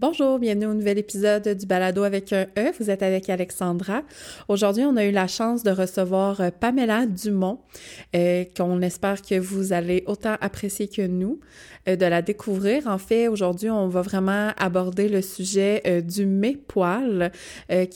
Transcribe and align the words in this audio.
Bonjour, 0.00 0.38
bienvenue 0.38 0.64
au 0.64 0.72
nouvel 0.72 0.96
épisode 0.96 1.46
du 1.46 1.66
Balado 1.66 2.04
avec 2.04 2.32
un 2.32 2.46
E. 2.56 2.72
Vous 2.80 2.88
êtes 2.88 3.02
avec 3.02 3.28
Alexandra. 3.28 4.00
Aujourd'hui, 4.48 4.82
on 4.84 4.96
a 4.96 5.04
eu 5.04 5.10
la 5.10 5.26
chance 5.26 5.62
de 5.62 5.70
recevoir 5.70 6.40
euh, 6.40 6.48
Pamela 6.58 7.04
Dumont, 7.04 7.58
euh, 8.16 8.44
qu'on 8.56 8.80
espère 8.80 9.20
que 9.20 9.38
vous 9.38 9.74
allez 9.74 10.02
autant 10.06 10.36
apprécier 10.40 10.88
que 10.88 11.06
nous 11.06 11.38
euh, 11.86 11.96
de 11.96 12.06
la 12.06 12.22
découvrir. 12.22 12.86
En 12.86 12.96
fait, 12.96 13.28
aujourd'hui, 13.28 13.68
on 13.68 13.88
va 13.88 14.00
vraiment 14.00 14.52
aborder 14.56 15.06
le 15.06 15.20
sujet 15.20 15.82
euh, 15.86 16.00
du 16.00 16.24
mépoil, 16.24 17.30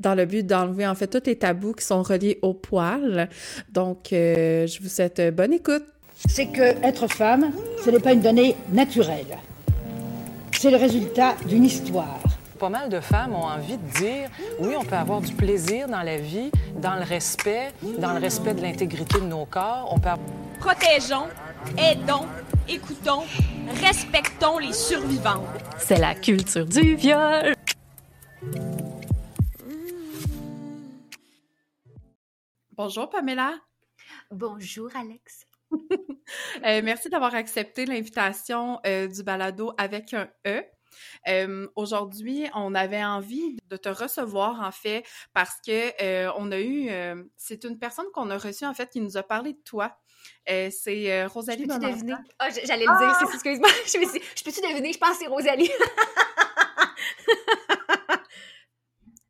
dans 0.02 0.14
le 0.14 0.27
but 0.27 0.46
d'enlever 0.46 0.86
en 0.86 0.95
fait 0.95 1.07
tous 1.07 1.27
les 1.27 1.36
tabous 1.36 1.73
qui 1.73 1.86
sont 1.86 2.02
reliés 2.02 2.39
au 2.43 2.52
poil. 2.52 3.30
Donc, 3.73 4.09
je 4.11 4.82
vous 4.82 4.91
souhaite 4.91 5.34
bonne 5.34 5.55
écoute. 5.55 5.84
c'est 6.29 6.48
que 6.48 6.84
être 6.86 7.09
femme, 7.09 7.50
ce 7.82 7.89
n'est 7.89 7.98
pas 7.98 8.12
une 8.12 8.21
donnée 8.21 8.57
naturelle. 8.75 9.39
C'est 10.65 10.71
le 10.71 10.79
résultat 10.79 11.35
d'une 11.46 11.67
histoire. 11.67 12.23
Pas 12.59 12.71
mal 12.71 12.89
de 12.89 12.99
femmes 12.99 13.35
ont 13.35 13.45
envie 13.45 13.77
de 13.77 13.87
dire 13.98 14.30
oui, 14.61 14.75
on 14.79 14.83
peut 14.83 14.97
avoir 14.97 15.21
du 15.21 15.34
plaisir 15.34 15.88
dans 15.88 16.01
la 16.01 16.16
vie, 16.16 16.51
dans 16.77 16.95
le 16.95 17.02
respect, 17.02 17.71
dans 17.98 18.15
le 18.15 18.19
respect 18.19 18.55
de 18.55 18.62
l'intégrité 18.62 19.21
de 19.21 19.27
nos 19.27 19.45
corps. 19.45 19.91
On 19.93 19.98
peut 19.98 20.09
Protégeons, 20.61 21.29
aidons, 21.77 22.27
écoutons, 22.66 23.24
respectons 23.83 24.57
les 24.57 24.73
survivantes. 24.73 25.45
C'est 25.77 25.98
la 25.98 26.15
culture 26.15 26.65
du 26.65 26.95
viol. 26.95 27.55
Bonjour 32.74 33.10
Pamela. 33.10 33.52
Bonjour, 34.30 34.88
Alex. 34.99 35.46
Euh, 36.64 36.80
merci 36.83 37.10
d'avoir 37.10 37.34
accepté 37.34 37.84
l'invitation 37.84 38.80
euh, 38.87 39.06
du 39.09 39.23
balado 39.23 39.74
avec 39.77 40.15
un 40.15 40.27
E. 40.46 40.62
Euh, 41.28 41.69
Aujourd'hui, 41.77 42.46
on 42.55 42.74
avait 42.74 43.05
envie 43.05 43.59
de 43.69 43.77
te 43.77 43.91
recevoir 43.91 44.62
en 44.62 44.70
fait 44.73 45.05
parce 45.34 45.56
que 45.66 45.93
euh, 46.02 46.32
on 46.38 46.51
a 46.51 46.59
eu, 46.60 46.88
euh, 46.88 47.23
c'est 47.37 47.65
une 47.65 47.79
personne 47.79 48.07
qu'on 48.15 48.30
a 48.30 48.38
reçue 48.38 48.65
en 48.65 48.73
fait 48.73 48.88
qui 48.90 49.02
nous 49.02 49.18
a 49.18 49.23
parlé 49.23 49.52
de 49.52 49.60
toi. 49.65 49.95
C'est 50.46 51.26
Rosalie 51.26 51.66
Peux-tu 51.66 51.79
deviner? 51.93 52.15
Ah, 52.38 52.49
j- 52.49 52.60
j'allais 52.65 52.87
le 52.87 52.96
dire, 52.96 53.15
c'est- 53.18 53.34
excuse-moi. 53.34 53.68
Je 53.87 53.99
me 53.99 54.06
suis 54.09 54.23
je 54.37 54.45
peux-tu 54.45 54.62
deviner? 54.62 54.93
Je 54.95 54.99
pense 54.99 55.18
que 55.18 55.24
c'est 55.24 55.27
Rosalie. 55.27 55.71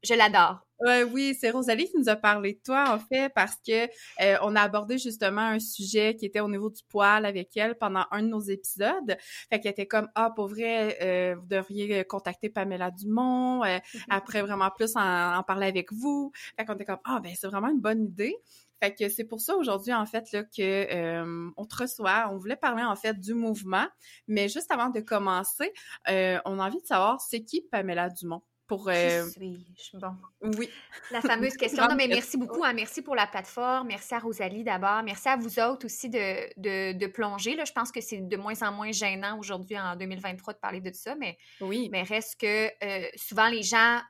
je 0.04 0.14
l'adore. 0.14 0.63
Ouais, 0.80 1.04
oui, 1.04 1.36
c'est 1.38 1.50
Rosalie 1.50 1.88
qui 1.88 1.96
nous 1.96 2.08
a 2.08 2.16
parlé 2.16 2.54
de 2.54 2.58
toi, 2.64 2.86
en 2.92 2.98
fait, 2.98 3.32
parce 3.32 3.54
que 3.66 3.84
euh, 4.20 4.36
on 4.42 4.56
a 4.56 4.60
abordé 4.62 4.98
justement 4.98 5.40
un 5.42 5.60
sujet 5.60 6.16
qui 6.16 6.26
était 6.26 6.40
au 6.40 6.48
niveau 6.48 6.68
du 6.68 6.82
poil 6.88 7.24
avec 7.24 7.56
elle 7.56 7.76
pendant 7.78 8.04
un 8.10 8.22
de 8.22 8.26
nos 8.28 8.40
épisodes. 8.40 9.16
Fait 9.50 9.60
qu'elle 9.60 9.70
était 9.70 9.86
comme 9.86 10.08
Ah, 10.16 10.30
pour 10.34 10.48
vrai, 10.48 10.98
euh, 11.00 11.36
vous 11.36 11.46
devriez 11.46 12.04
contacter 12.04 12.48
Pamela 12.50 12.90
Dumont, 12.90 13.62
euh, 13.64 13.78
après 14.10 14.42
vraiment 14.42 14.68
plus 14.76 14.96
en, 14.96 15.36
en 15.38 15.42
parler 15.44 15.68
avec 15.68 15.92
vous. 15.92 16.32
Fait 16.58 16.64
qu'on 16.64 16.74
était 16.74 16.84
comme 16.84 16.98
Ah, 17.04 17.20
ben 17.22 17.32
c'est 17.38 17.46
vraiment 17.46 17.68
une 17.70 17.80
bonne 17.80 18.02
idée. 18.04 18.36
Fait 18.82 18.92
que 18.94 19.08
c'est 19.08 19.24
pour 19.24 19.40
ça 19.40 19.56
aujourd'hui, 19.56 19.94
en 19.94 20.04
fait, 20.06 20.32
là, 20.32 20.42
que 20.42 20.60
euh, 20.60 21.50
on 21.56 21.64
te 21.66 21.76
reçoit. 21.76 22.28
On 22.32 22.36
voulait 22.36 22.56
parler 22.56 22.82
en 22.82 22.96
fait 22.96 23.18
du 23.18 23.32
mouvement, 23.32 23.86
mais 24.26 24.48
juste 24.48 24.70
avant 24.72 24.90
de 24.90 24.98
commencer, 25.00 25.72
euh, 26.10 26.38
on 26.44 26.58
a 26.58 26.66
envie 26.66 26.80
de 26.82 26.86
savoir 26.86 27.20
c'est 27.20 27.44
qui 27.44 27.62
Pamela 27.62 28.10
Dumont? 28.10 28.42
Pour 28.66 28.88
euh, 28.88 29.24
Qui 29.26 29.64
suis-je? 29.76 29.98
Bon. 29.98 30.14
oui. 30.58 30.70
La 31.10 31.20
fameuse 31.20 31.54
question. 31.58 31.86
Non, 31.86 31.94
mais 31.96 32.08
merci 32.08 32.38
beaucoup. 32.38 32.64
hein. 32.64 32.72
Merci 32.72 33.02
pour 33.02 33.14
la 33.14 33.26
plateforme. 33.26 33.88
Merci 33.88 34.14
à 34.14 34.18
Rosalie 34.18 34.64
d'abord. 34.64 35.02
Merci 35.02 35.28
à 35.28 35.36
vous 35.36 35.58
autres 35.60 35.84
aussi 35.84 36.08
de, 36.08 36.48
de, 36.58 36.92
de 36.98 37.06
plonger. 37.06 37.56
Là. 37.56 37.64
Je 37.66 37.72
pense 37.72 37.92
que 37.92 38.00
c'est 38.00 38.26
de 38.26 38.36
moins 38.38 38.60
en 38.62 38.72
moins 38.72 38.90
gênant 38.90 39.38
aujourd'hui 39.38 39.78
en 39.78 39.96
2023 39.96 40.54
de 40.54 40.58
parler 40.58 40.80
de 40.80 40.92
ça, 40.92 41.14
mais, 41.14 41.36
Oui. 41.60 41.88
mais 41.92 42.02
reste 42.04 42.40
que 42.40 42.68
euh, 42.82 43.06
souvent 43.16 43.48
les 43.48 43.62
gens 43.62 44.00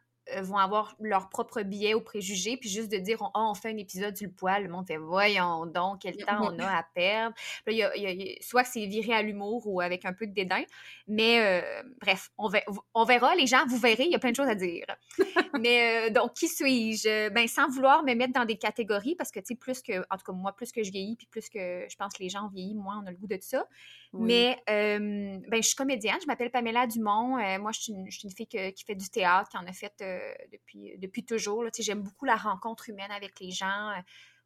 vont 0.41 0.56
avoir 0.56 0.97
leur 1.00 1.28
propre 1.28 1.62
biais 1.62 1.94
ou 1.94 2.00
préjugés, 2.00 2.56
puis 2.56 2.69
juste 2.69 2.91
de 2.91 2.97
dire 2.97 3.19
oh, 3.22 3.28
on 3.34 3.55
fait 3.55 3.70
un 3.70 3.77
épisode 3.77 4.17
sur 4.17 4.27
le 4.27 4.33
poil, 4.33 4.62
le 4.62 4.69
monde 4.69 4.86
fait 4.86 4.97
voyons 4.97 5.66
donc, 5.66 6.00
quel 6.03 6.16
temps 6.16 6.50
on 6.53 6.59
a 6.59 6.78
à 6.78 6.82
perdre. 6.94 7.34
Puis 7.65 7.78
là, 7.78 7.97
y 7.97 8.06
a- 8.06 8.10
y 8.12 8.38
soit 8.43 8.65
c'est 8.65 8.87
viré 8.87 9.12
à 9.15 9.22
l'humour 9.22 9.66
ou 9.66 9.81
avec 9.81 10.04
un 10.04 10.12
peu 10.12 10.26
de 10.26 10.32
dédain, 10.32 10.62
mais 11.06 11.41
euh, 11.41 11.82
bref, 12.00 12.31
on, 12.38 12.49
ver- 12.49 12.65
on 12.94 13.04
verra, 13.04 13.34
les 13.34 13.47
gens, 13.47 13.65
vous 13.69 13.78
verrez, 13.78 14.04
il 14.04 14.12
y 14.12 14.15
a 14.15 14.19
plein 14.19 14.31
de 14.31 14.37
choses 14.37 14.49
à 14.49 14.54
dire. 14.54 14.87
mais 15.60 16.09
euh, 16.09 16.10
donc, 16.10 16.34
qui 16.34 16.49
suis-je? 16.49 17.28
Ben, 17.31 17.47
sans 17.47 17.69
vouloir 17.69 18.03
me 18.03 18.15
mettre 18.15 18.32
dans 18.32 18.44
des 18.44 18.56
catégories, 18.56 19.15
parce 19.16 19.31
que, 19.31 19.41
tu 19.41 19.47
sais, 19.49 19.54
plus 19.54 19.82
que, 19.82 20.00
en 20.10 20.16
tout 20.16 20.25
cas, 20.26 20.32
moi, 20.32 20.53
plus 20.54 20.72
que 20.72 20.82
je 20.82 20.91
vieillis, 20.91 21.16
puis 21.16 21.26
plus 21.26 21.49
que 21.49 21.84
je 21.88 21.97
pense 21.97 22.12
que 22.15 22.22
les 22.22 22.28
gens 22.28 22.49
vieillissent, 22.49 22.76
moins 22.76 23.03
on 23.03 23.06
a 23.06 23.10
le 23.10 23.16
goût 23.16 23.26
de 23.26 23.38
ça. 23.41 23.66
Oui. 24.14 24.26
Mais 24.26 24.58
euh, 24.70 25.38
ben, 25.48 25.62
je 25.62 25.66
suis 25.66 25.75
comédienne, 25.76 26.16
je 26.22 26.26
m'appelle 26.26 26.50
Pamela 26.50 26.86
Dumont. 26.86 27.36
Euh, 27.38 27.58
moi, 27.58 27.72
je 27.72 27.80
suis, 27.80 27.92
une, 27.92 28.10
je 28.10 28.19
suis 28.19 28.28
une 28.28 28.34
fille 28.34 28.47
que- 28.48 28.70
qui 28.70 28.84
fait 28.84 28.94
du 28.94 29.08
théâtre, 29.10 29.50
qui 29.50 29.56
en 29.58 29.66
a 29.66 29.72
fait 29.72 29.92
euh, 30.02 30.32
depuis, 30.52 30.97
depuis 30.98 31.25
toujours. 31.25 31.64
J'aime 31.78 32.02
beaucoup 32.02 32.25
la 32.25 32.36
rencontre 32.36 32.88
humaine 32.88 33.10
avec 33.10 33.41
les 33.41 33.50
gens, 33.50 33.91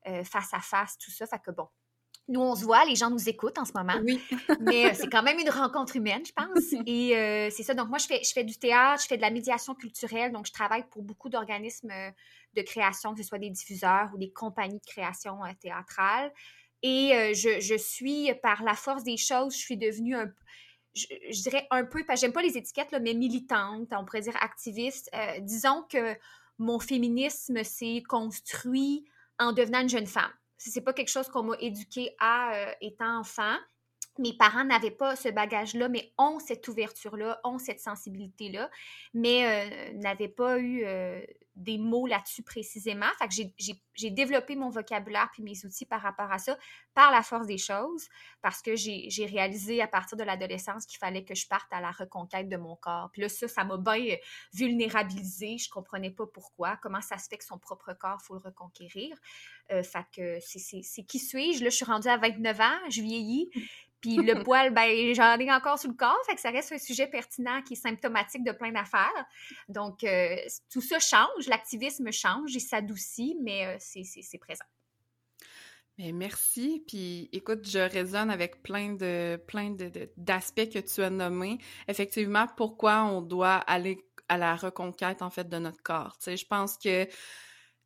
euh, 0.07 0.25
face 0.25 0.53
à 0.55 0.61
face, 0.61 0.97
tout 0.99 1.11
ça. 1.11 1.27
Fait 1.27 1.39
que 1.39 1.51
bon, 1.51 1.69
nous, 2.29 2.41
on 2.41 2.55
se 2.55 2.65
voit, 2.65 2.85
les 2.85 2.95
gens 2.97 3.11
nous 3.11 3.29
écoutent 3.29 3.59
en 3.59 3.65
ce 3.65 3.73
moment 3.75 3.99
Oui. 4.05 4.21
mais 4.61 4.93
c'est 4.95 5.09
quand 5.09 5.23
même 5.23 5.39
une 5.39 5.51
rencontre 5.51 5.97
humaine, 5.97 6.23
je 6.27 6.33
pense. 6.33 6.73
Et 6.87 7.17
euh, 7.17 7.49
c'est 7.51 7.63
ça. 7.63 7.75
Donc, 7.75 7.89
moi, 7.89 7.99
je 7.99 8.07
fais, 8.07 8.21
je 8.23 8.33
fais 8.33 8.45
du 8.45 8.59
théâtre, 8.59 9.03
je 9.03 9.07
fais 9.09 9.17
de 9.17 9.23
la 9.23 9.31
médiation 9.31 9.75
culturelle. 9.75 10.33
Donc, 10.33 10.47
je 10.47 10.53
travaille 10.53 10.85
pour 10.91 11.03
beaucoup 11.03 11.29
d'organismes 11.31 11.93
de 12.55 12.63
création, 12.63 13.13
que 13.15 13.23
ce 13.23 13.29
soit 13.29 13.39
des 13.39 13.51
diffuseurs 13.51 14.09
ou 14.15 14.19
des 14.19 14.31
compagnies 14.31 14.79
de 14.79 14.87
création 14.87 15.45
euh, 15.45 15.49
théâtrale. 15.61 16.33
Et 16.83 17.13
euh, 17.13 17.35
je, 17.35 17.77
suis, 17.77 18.33
par 18.43 18.63
la 18.63 18.75
force 18.75 19.03
des 19.03 19.17
choses, 19.17 19.55
je 19.55 19.59
suis 19.59 19.77
devenue 19.77 20.15
un 20.17 20.33
je, 20.95 21.07
je 21.31 21.43
dirais 21.43 21.67
un 21.71 21.85
peu, 21.85 22.05
parce 22.05 22.21
que 22.21 22.27
j'aime 22.27 22.33
pas 22.33 22.43
les 22.43 22.57
étiquettes, 22.57 22.91
là, 22.91 22.99
mais 22.99 23.15
militante, 23.15 23.89
on 23.93 24.05
pourrait 24.05 24.23
dire 24.23 24.37
activiste. 24.41 25.09
Euh, 25.15 25.39
disons 25.41 25.85
que 25.91 26.17
mon 26.59 26.81
féminisme 26.81 27.63
s'est 27.63 28.03
construit 28.09 29.05
en 29.39 29.53
devenant 29.53 29.81
une 29.81 29.89
jeune 29.89 30.07
femme. 30.07 30.33
C'est 30.57 30.81
pas 30.81 30.93
quelque 30.93 31.11
chose 31.11 31.29
qu'on 31.29 31.45
m'a 31.45 31.57
éduqué 31.61 32.17
à 32.19 32.55
euh, 32.55 32.73
étant 32.81 33.21
enfant. 33.21 33.57
Mes 34.19 34.33
parents 34.37 34.65
n'avaient 34.65 34.91
pas 34.91 35.17
ce 35.17 35.29
bagage-là, 35.29 35.89
mais 35.89 36.13
ont 36.19 36.39
cette 36.41 36.67
ouverture-là, 36.69 37.41
ont 37.45 37.59
cette 37.59 37.81
sensibilité-là, 37.81 38.71
mais 39.15 39.47
euh, 39.47 39.93
n'avaient 39.95 40.29
pas 40.29 40.59
eu 40.59 40.85
euh, 40.85 41.21
des 41.57 41.79
mots 41.79 42.07
là-dessus 42.07 42.43
précisément. 42.43 43.07
Fait 43.19 43.29
que 43.29 43.35
j'ai- 43.35 44.11
développé 44.11 44.55
mon 44.55 44.71
vocabulaire 44.71 45.29
puis 45.33 45.43
mes 45.43 45.65
outils 45.67 45.85
par 45.87 46.01
rapport 46.01 46.31
à 46.31 46.39
ça 46.39 46.57
par 46.95 47.11
la 47.11 47.23
force 47.23 47.47
des 47.47 47.59
choses, 47.59 48.07
parce 48.43 48.63
que 48.63 48.77
j'ai 48.77 49.27
réalisé 49.27 49.81
à 49.83 49.89
partir 49.89 50.17
de 50.17 50.23
l'adolescence 50.23 50.87
qu'il 50.87 50.99
fallait 50.99 51.25
que 51.25 51.35
je 51.35 51.47
parte 51.49 51.67
à 51.73 51.81
la 51.81 51.91
reconquête 51.91 52.49
de 52.49 52.57
mon 52.57 52.77
corps. 52.77 53.11
Puis 53.13 53.23
là, 53.23 53.29
ça, 53.29 53.47
ça 53.49 53.65
m'a 53.65 53.77
bien 53.77 54.15
euh, 54.15 54.17
vulnérabilisée. 54.53 55.59
Je 55.59 55.69
comprenais 55.69 56.11
pas 56.11 56.27
pourquoi, 56.27 56.77
comment 56.83 57.01
ça 57.01 57.19
se 57.19 57.29
fait 57.29 57.39
que 57.39 57.45
son 57.45 57.59
propre 57.59 57.93
corps, 57.93 58.21
faut 58.23 58.35
le 58.35 58.41
reconquérir. 58.41 59.17
Fait 59.69 60.07
que 60.17 60.39
c'est 60.41 61.03
qui 61.05 61.19
suis-je? 61.19 61.63
Là, 61.63 61.69
je 61.71 61.77
suis 61.77 61.85
rendue 61.85 62.09
à 62.09 62.17
29 62.17 62.61
ans, 62.61 62.79
je 62.89 63.03
vieillis. 63.03 63.51
Puis 64.01 64.17
le 64.17 64.43
poil, 64.45 64.73
ben, 64.73 65.15
j'en 65.15 65.39
ai 65.39 65.53
encore 65.53 65.79
sur 65.79 65.91
le 65.91 65.97
corps, 65.97 66.19
fait 66.29 66.35
que 66.35 66.41
ça 66.41 66.51
reste 66.51 66.73
un 66.73 66.79
sujet 66.79 67.07
pertinent 67.07 67.63
qui 67.63 67.75
est 67.75 67.77
symptomatique 67.77 68.45
de 68.45 68.53
plein 68.53 68.73
d'affaires. 68.73 69.27
Donc, 69.69 70.05
euh, 70.05 70.37
tout 70.71 70.81
ça 70.81 70.99
change, 70.99 71.47
l'activisme 71.49 72.11
change, 72.13 72.55
il 72.55 72.61
s'adoucit, 72.61 73.37
mais 73.43 73.67
euh, 73.67 73.77
c'est- 73.79 74.39
présent. 74.39 74.65
Mais 75.99 76.13
merci. 76.13 76.85
Puis 76.87 77.29
écoute, 77.33 77.69
je 77.69 77.79
résonne 77.81 78.31
avec 78.31 78.63
plein 78.63 78.93
de 78.95 79.37
plein 79.49 79.71
de, 79.71 79.89
de- 79.89 80.11
d'aspects 80.17 80.71
que 80.71 80.79
tu 80.79 81.03
as 81.03 81.11
nommés. 81.11 81.59
Effectivement, 81.89 82.47
pourquoi 82.57 83.03
on 83.03 83.21
doit 83.21 83.57
aller 83.57 83.99
à 84.29 84.39
la 84.39 84.55
reconquête 84.55 85.23
en 85.23 85.31
fait 85.31 85.49
de 85.49 85.59
notre 85.59 85.83
corps? 85.83 86.17
Tu 86.19 86.25
sais, 86.25 86.37
je 86.37 86.47
pense 86.47 86.79
que 86.79 87.09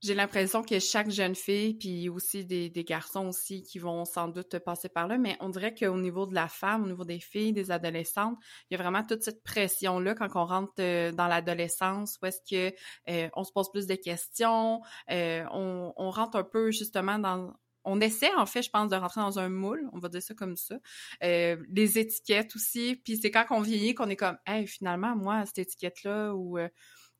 j'ai 0.02 0.14
l'impression 0.14 0.62
que 0.62 0.78
chaque 0.80 1.10
jeune 1.10 1.34
fille, 1.34 1.74
puis 1.74 2.08
aussi 2.08 2.44
des, 2.44 2.68
des 2.70 2.84
garçons 2.84 3.28
aussi 3.28 3.62
qui 3.62 3.78
vont 3.78 4.04
sans 4.04 4.28
doute 4.28 4.58
passer 4.58 4.88
par 4.88 5.06
là, 5.06 5.16
mais 5.16 5.36
on 5.40 5.48
dirait 5.48 5.74
qu'au 5.74 5.96
niveau 5.96 6.26
de 6.26 6.34
la 6.34 6.48
femme, 6.48 6.84
au 6.84 6.86
niveau 6.86 7.04
des 7.04 7.20
filles, 7.20 7.52
des 7.52 7.70
adolescentes, 7.70 8.36
il 8.70 8.76
y 8.76 8.80
a 8.80 8.82
vraiment 8.82 9.04
toute 9.04 9.22
cette 9.22 9.42
pression-là 9.44 10.14
quand 10.14 10.28
on 10.34 10.44
rentre 10.44 10.72
euh, 10.80 11.12
dans 11.12 11.28
l'adolescence, 11.28 12.18
où 12.20 12.26
est-ce 12.26 12.40
que 12.50 12.74
euh, 13.10 13.28
on 13.34 13.44
se 13.44 13.52
pose 13.52 13.70
plus 13.70 13.86
de 13.86 13.94
questions, 13.94 14.80
euh, 15.10 15.44
on, 15.52 15.92
on 15.96 16.10
rentre 16.10 16.36
un 16.36 16.44
peu 16.44 16.72
justement 16.72 17.18
dans 17.18 17.52
on 17.84 18.00
essaie, 18.00 18.32
en 18.36 18.46
fait, 18.46 18.62
je 18.62 18.70
pense, 18.70 18.88
de 18.88 18.96
rentrer 18.96 19.20
dans 19.20 19.38
un 19.38 19.48
moule, 19.48 19.88
on 19.92 19.98
va 19.98 20.08
dire 20.08 20.22
ça 20.22 20.34
comme 20.34 20.56
ça. 20.56 20.76
Euh, 21.24 21.56
les 21.68 21.98
étiquettes 21.98 22.54
aussi, 22.54 22.96
puis 23.04 23.16
c'est 23.16 23.30
quand 23.30 23.44
on 23.50 23.60
vieillit 23.60 23.94
qu'on 23.94 24.08
est 24.08 24.16
comme, 24.16 24.38
hey, 24.46 24.66
finalement, 24.66 25.16
moi, 25.16 25.44
cette 25.46 25.58
étiquette-là 25.58 26.34
ou 26.34 26.58
euh, 26.58 26.68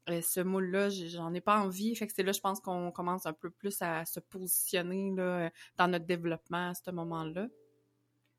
ce 0.06 0.40
moule-là, 0.40 0.88
j'en 0.90 1.32
ai 1.34 1.40
pas 1.40 1.60
envie. 1.60 1.94
Fait 1.94 2.06
que 2.06 2.12
c'est 2.14 2.22
là, 2.22 2.32
je 2.32 2.40
pense 2.40 2.60
qu'on 2.60 2.90
commence 2.90 3.26
un 3.26 3.32
peu 3.32 3.50
plus 3.50 3.80
à 3.82 4.04
se 4.04 4.20
positionner 4.20 5.12
là, 5.14 5.22
euh, 5.22 5.50
dans 5.76 5.88
notre 5.88 6.06
développement 6.06 6.70
à 6.70 6.74
ce 6.74 6.90
moment-là. 6.90 7.46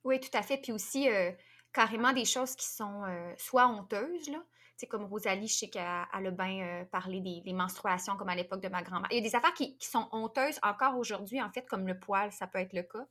Oui, 0.04 0.20
tout 0.20 0.38
à 0.38 0.42
fait. 0.42 0.58
Puis 0.58 0.72
aussi, 0.72 1.10
euh, 1.10 1.32
carrément 1.74 2.14
des 2.14 2.26
choses 2.26 2.56
qui 2.56 2.68
sont 2.68 3.04
euh, 3.04 3.34
soit 3.38 3.68
honteuses, 3.68 4.30
là. 4.30 4.40
Tu 4.74 4.80
sais, 4.80 4.88
comme 4.88 5.06
Rosalie, 5.06 5.48
je 5.48 5.56
sais 5.56 5.68
qu'elle 5.68 5.84
elle 6.18 6.28
a 6.28 6.32
bien 6.32 6.62
euh, 6.62 6.86
parlé 6.86 7.20
des, 7.20 7.54
menstruations, 7.54 8.16
comme 8.16 8.30
à 8.30 8.36
l'époque 8.36 8.62
de 8.62 8.70
ma 8.70 8.82
grand-mère. 8.82 9.08
Il 9.12 9.18
y 9.18 9.20
a 9.20 9.22
des 9.22 9.36
affaires 9.36 9.54
qui, 9.54 9.78
qui 9.78 9.88
sont 9.88 10.08
honteuses 10.12 10.60
encore 10.64 10.98
aujourd'hui, 10.98 11.42
en 11.42 11.52
fait, 11.52 11.68
comme 11.68 11.88
le 11.88 12.00
poil, 12.00 12.32
ça 12.32 12.48
peut 12.48 12.58
être 12.58 12.74
le 12.74 12.82
cas, 12.82 13.06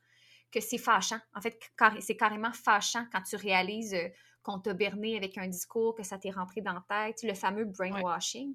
que 0.51 0.61
c'est 0.61 0.79
fâchant. 0.79 1.21
En 1.35 1.41
fait, 1.41 1.59
c'est 2.01 2.17
carrément 2.17 2.53
fâchant 2.53 3.07
quand 3.13 3.23
tu 3.23 3.37
réalises 3.37 3.95
euh, 3.95 4.09
qu'on 4.43 4.59
t'a 4.59 4.75
berné 4.75 5.17
avec 5.17 5.39
un 5.39 5.49
discours, 5.49 5.95
que 5.95 6.03
ça 6.03 6.19
t'est 6.19 6.31
rentré 6.31 6.61
dans 6.61 6.73
la 6.73 6.85
tête, 6.89 7.23
le 7.23 7.35
fameux 7.35 7.65
brainwashing. 7.65 8.55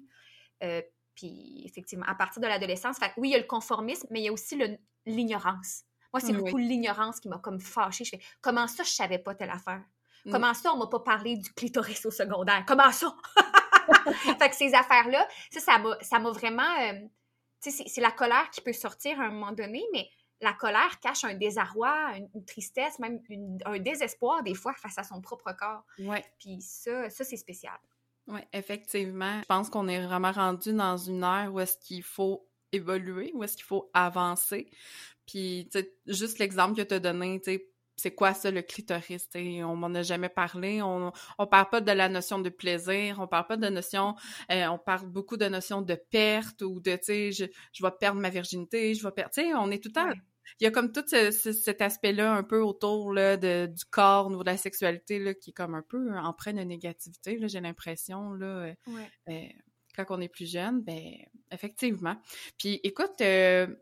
Euh, 0.62 0.82
puis 1.14 1.62
effectivement, 1.64 2.06
à 2.06 2.14
partir 2.14 2.40
de 2.40 2.46
l'adolescence, 2.46 2.96
oui, 3.16 3.30
il 3.30 3.32
y 3.32 3.34
a 3.34 3.38
le 3.38 3.44
conformisme, 3.44 4.06
mais 4.10 4.20
il 4.20 4.24
y 4.24 4.28
a 4.28 4.32
aussi 4.32 4.60
l'ignorance. 5.06 5.82
Moi, 6.12 6.20
c'est 6.20 6.32
beaucoup 6.32 6.56
l'ignorance 6.56 7.20
qui 7.20 7.28
m'a 7.28 7.38
comme 7.38 7.60
fâchée. 7.60 8.04
Je 8.04 8.10
fais 8.10 8.20
comment 8.40 8.66
ça, 8.66 8.82
je 8.82 8.90
savais 8.90 9.18
pas 9.18 9.34
telle 9.34 9.50
affaire? 9.50 9.82
Mm. 10.24 10.32
Comment 10.32 10.54
ça, 10.54 10.72
on 10.72 10.78
m'a 10.78 10.86
pas 10.86 11.00
parlé 11.00 11.36
du 11.36 11.52
clitoris 11.52 12.06
au 12.06 12.10
secondaire? 12.10 12.64
Comment 12.66 12.92
ça? 12.92 13.14
fait 14.38 14.50
que 14.50 14.56
ces 14.56 14.74
affaires-là, 14.74 15.26
ça, 15.50 15.80
ça 16.00 16.18
m'a 16.18 16.30
vraiment. 16.30 16.78
Euh, 16.80 17.00
tu 17.62 17.70
sais, 17.70 17.84
c'est 17.86 18.00
la 18.00 18.12
colère 18.12 18.50
qui 18.50 18.60
peut 18.60 18.72
sortir 18.72 19.20
à 19.20 19.24
un 19.24 19.30
moment 19.30 19.52
donné, 19.52 19.84
mais 19.92 20.08
la 20.40 20.52
colère 20.52 21.00
cache 21.00 21.24
un 21.24 21.34
désarroi, 21.34 22.16
une, 22.34 22.44
tristesse, 22.44 22.98
même 22.98 23.20
un 23.64 23.78
désespoir 23.78 24.42
des 24.42 24.54
fois 24.54 24.74
face 24.74 24.98
à 24.98 25.02
son 25.02 25.20
propre 25.20 25.52
corps. 25.52 25.84
Ouais. 25.98 26.24
Puis 26.38 26.60
ça, 26.60 27.10
ça 27.10 27.24
c'est 27.24 27.36
spécial. 27.36 27.78
Oui, 28.28 28.40
effectivement. 28.52 29.40
Je 29.40 29.46
pense 29.46 29.70
qu'on 29.70 29.88
est 29.88 30.04
vraiment 30.04 30.32
rendu 30.32 30.72
dans 30.72 30.96
une 30.96 31.22
ère 31.24 31.50
où 31.52 31.60
est-ce 31.60 31.78
qu'il 31.78 32.02
faut 32.02 32.46
évoluer, 32.72 33.32
où 33.34 33.42
est-ce 33.42 33.56
qu'il 33.56 33.64
faut 33.64 33.90
avancer. 33.94 34.70
Puis, 35.26 35.68
juste 36.06 36.38
l'exemple 36.38 36.76
que 36.76 36.82
tu 36.82 36.94
as 36.94 37.00
donné, 37.00 37.40
tu 37.40 37.52
sais, 37.52 37.70
c'est 37.98 38.14
quoi 38.14 38.32
ça 38.32 38.50
le 38.50 38.62
clitoris? 38.62 39.28
On 39.34 39.76
m'en 39.76 39.94
a 39.94 40.02
jamais 40.02 40.28
parlé. 40.28 40.80
On, 40.80 41.12
on 41.38 41.46
parle 41.46 41.68
pas 41.68 41.80
de 41.80 41.92
la 41.92 42.08
notion 42.08 42.38
de 42.38 42.48
plaisir, 42.48 43.18
on 43.20 43.26
parle 43.26 43.46
pas 43.46 43.56
de 43.56 43.68
notion, 43.68 44.14
euh, 44.50 44.66
on 44.68 44.78
parle 44.78 45.06
beaucoup 45.08 45.36
de 45.36 45.46
notion 45.46 45.82
de 45.82 45.94
perte 45.94 46.62
ou 46.62 46.80
de, 46.80 46.92
tu 46.92 46.98
sais, 47.02 47.32
je, 47.32 47.44
je 47.72 47.84
vais 47.84 47.90
perdre 47.98 48.20
ma 48.20 48.30
virginité, 48.30 48.94
je 48.94 49.02
vais 49.02 49.10
perdre, 49.10 49.32
tu 49.34 49.42
sais, 49.42 49.54
on 49.54 49.70
est 49.70 49.82
tout 49.82 49.90
le 49.90 49.94
temps... 49.94 50.10
Il 50.60 50.64
y 50.64 50.66
a 50.66 50.70
comme 50.70 50.92
tout 50.92 51.04
cet 51.06 51.82
aspect-là 51.82 52.32
un 52.32 52.42
peu 52.42 52.62
autour 52.62 53.12
là, 53.12 53.36
de, 53.36 53.66
du 53.66 53.84
corps, 53.84 54.26
au 54.26 54.30
niveau 54.30 54.42
de 54.42 54.48
la 54.50 54.56
sexualité, 54.56 55.18
là, 55.18 55.34
qui 55.34 55.50
est 55.50 55.52
comme 55.52 55.74
un 55.74 55.84
peu 55.86 56.16
empreint 56.16 56.54
de 56.54 56.62
négativité, 56.62 57.38
j'ai 57.46 57.60
l'impression, 57.60 58.32
là, 58.32 58.46
euh, 58.46 58.74
euh, 59.28 59.42
quand 59.94 60.06
on 60.08 60.20
est 60.22 60.28
plus 60.28 60.50
jeune, 60.50 60.80
ben 60.80 61.02
effectivement. 61.50 62.16
Puis 62.56 62.80
écoute, 62.82 63.20
une, 63.20 63.76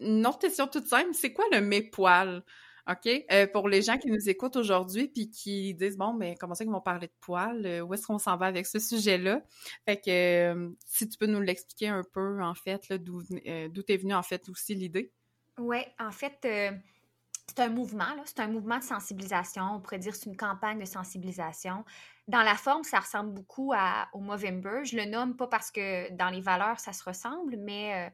une, 0.00 0.26
autre 0.26 0.38
question 0.38 0.68
toute 0.68 0.86
simple, 0.86 1.14
c'est 1.14 1.32
quoi 1.32 1.46
le 1.50 1.60
mépoil? 1.60 2.44
OK? 2.90 3.08
Euh, 3.32 3.46
pour 3.46 3.68
les 3.68 3.82
gens 3.82 3.96
qui 3.96 4.10
nous 4.10 4.28
écoutent 4.28 4.56
aujourd'hui 4.56 5.08
puis 5.08 5.30
qui 5.30 5.74
disent 5.74 5.96
bon, 5.96 6.12
mais 6.12 6.36
comment 6.38 6.54
ça 6.54 6.64
qu'ils 6.64 6.72
vont 6.72 6.80
parler 6.80 7.06
de 7.06 7.12
poils? 7.20 7.64
Euh, 7.64 7.80
où 7.80 7.94
est-ce 7.94 8.06
qu'on 8.06 8.18
s'en 8.18 8.36
va 8.36 8.46
avec 8.46 8.66
ce 8.66 8.78
sujet-là? 8.78 9.42
Fait 9.86 9.96
que 9.96 10.10
euh, 10.10 10.70
si 10.84 11.08
tu 11.08 11.16
peux 11.16 11.26
nous 11.26 11.40
l'expliquer 11.40 11.88
un 11.88 12.02
peu, 12.02 12.42
en 12.42 12.54
fait, 12.54 12.92
d'où 12.92 13.22
d'où 13.22 13.82
t'es 13.82 13.96
venue 13.96 14.14
en 14.14 14.22
fait 14.22 14.48
aussi 14.48 14.74
l'idée? 14.74 15.12
Oui, 15.58 15.78
en 15.98 16.10
fait, 16.10 16.36
c'est 16.42 17.60
un 17.60 17.68
mouvement, 17.68 18.04
c'est 18.26 18.40
un 18.40 18.48
mouvement 18.48 18.78
de 18.78 18.84
sensibilisation. 18.84 19.62
On 19.76 19.80
pourrait 19.80 19.98
dire 19.98 20.14
c'est 20.14 20.26
une 20.28 20.36
campagne 20.36 20.78
de 20.78 20.84
sensibilisation. 20.84 21.84
Dans 22.28 22.42
la 22.42 22.54
forme, 22.54 22.84
ça 22.84 23.00
ressemble 23.00 23.32
beaucoup 23.32 23.72
à, 23.74 24.08
au 24.12 24.18
Movember. 24.18 24.84
Je 24.84 24.96
le 24.96 25.04
nomme 25.04 25.36
pas 25.36 25.46
parce 25.46 25.70
que 25.70 26.12
dans 26.12 26.28
les 26.28 26.40
valeurs, 26.40 26.80
ça 26.80 26.92
se 26.92 27.04
ressemble, 27.04 27.56
mais 27.56 28.12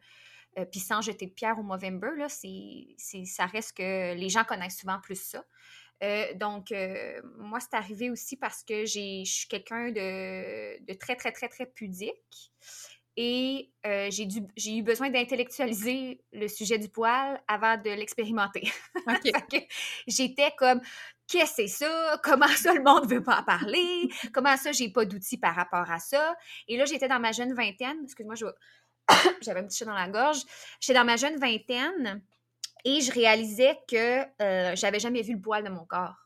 euh, 0.58 0.64
puis 0.64 0.80
sans 0.80 1.00
jeter 1.00 1.26
de 1.26 1.32
pierre 1.32 1.58
au 1.58 1.62
Movember, 1.62 2.10
là, 2.16 2.28
c'est, 2.28 2.96
ça 3.24 3.46
reste 3.46 3.76
que 3.76 4.14
les 4.14 4.28
gens 4.28 4.44
connaissent 4.44 4.78
souvent 4.78 4.98
plus 5.00 5.20
ça. 5.20 5.44
Euh, 6.02 6.32
donc, 6.34 6.72
euh, 6.72 7.20
moi, 7.38 7.60
c'est 7.60 7.74
arrivé 7.74 8.10
aussi 8.10 8.36
parce 8.36 8.64
que 8.64 8.84
je 8.84 9.22
suis 9.24 9.48
quelqu'un 9.48 9.90
de, 9.90 10.94
très, 10.94 11.14
très, 11.14 11.32
très, 11.32 11.48
très 11.48 11.66
pudique. 11.66 12.52
Et 13.16 13.70
j'ai, 13.84 14.28
j'ai 14.56 14.76
eu 14.78 14.82
besoin 14.82 15.10
d'intellectualiser 15.10 16.22
le 16.32 16.48
sujet 16.48 16.78
du 16.78 16.88
poil 16.88 17.38
avant 17.48 17.76
de 17.76 17.90
l'expérimenter. 17.90 18.72
j'étais 20.06 20.50
comme, 20.56 20.80
qu'est-ce 21.30 21.50
que 21.50 21.68
c'est 21.68 21.84
ça? 21.84 22.20
Comment 22.22 22.48
ça, 22.48 22.74
le 22.74 22.82
monde 22.82 23.04
ne 23.04 23.14
veut 23.14 23.22
pas 23.22 23.40
en 23.40 23.44
parler? 23.44 24.08
Comment 24.32 24.56
ça, 24.56 24.72
j'ai 24.72 24.90
pas 24.90 25.04
d'outils 25.04 25.38
par 25.38 25.54
rapport 25.54 25.90
à 25.90 25.98
ça? 25.98 26.34
Et 26.66 26.76
là, 26.76 26.84
j'étais 26.84 27.08
dans 27.08 27.20
ma 27.20 27.32
jeune 27.32 27.54
vingtaine. 27.54 27.98
Excuse-moi, 28.04 28.34
je 28.34 28.46
vais 28.46 28.52
j'avais 29.42 29.60
un 29.60 29.64
petit 29.64 29.78
chat 29.78 29.84
dans 29.84 29.94
la 29.94 30.08
gorge. 30.08 30.38
J'étais 30.80 30.98
dans 30.98 31.04
ma 31.04 31.16
jeune 31.16 31.38
vingtaine 31.38 32.22
et 32.84 33.00
je 33.00 33.12
réalisais 33.12 33.78
que 33.88 34.22
euh, 34.42 34.74
j'avais 34.76 35.00
jamais 35.00 35.22
vu 35.22 35.34
le 35.34 35.40
poil 35.40 35.64
de 35.64 35.70
mon 35.70 35.84
corps. 35.84 36.16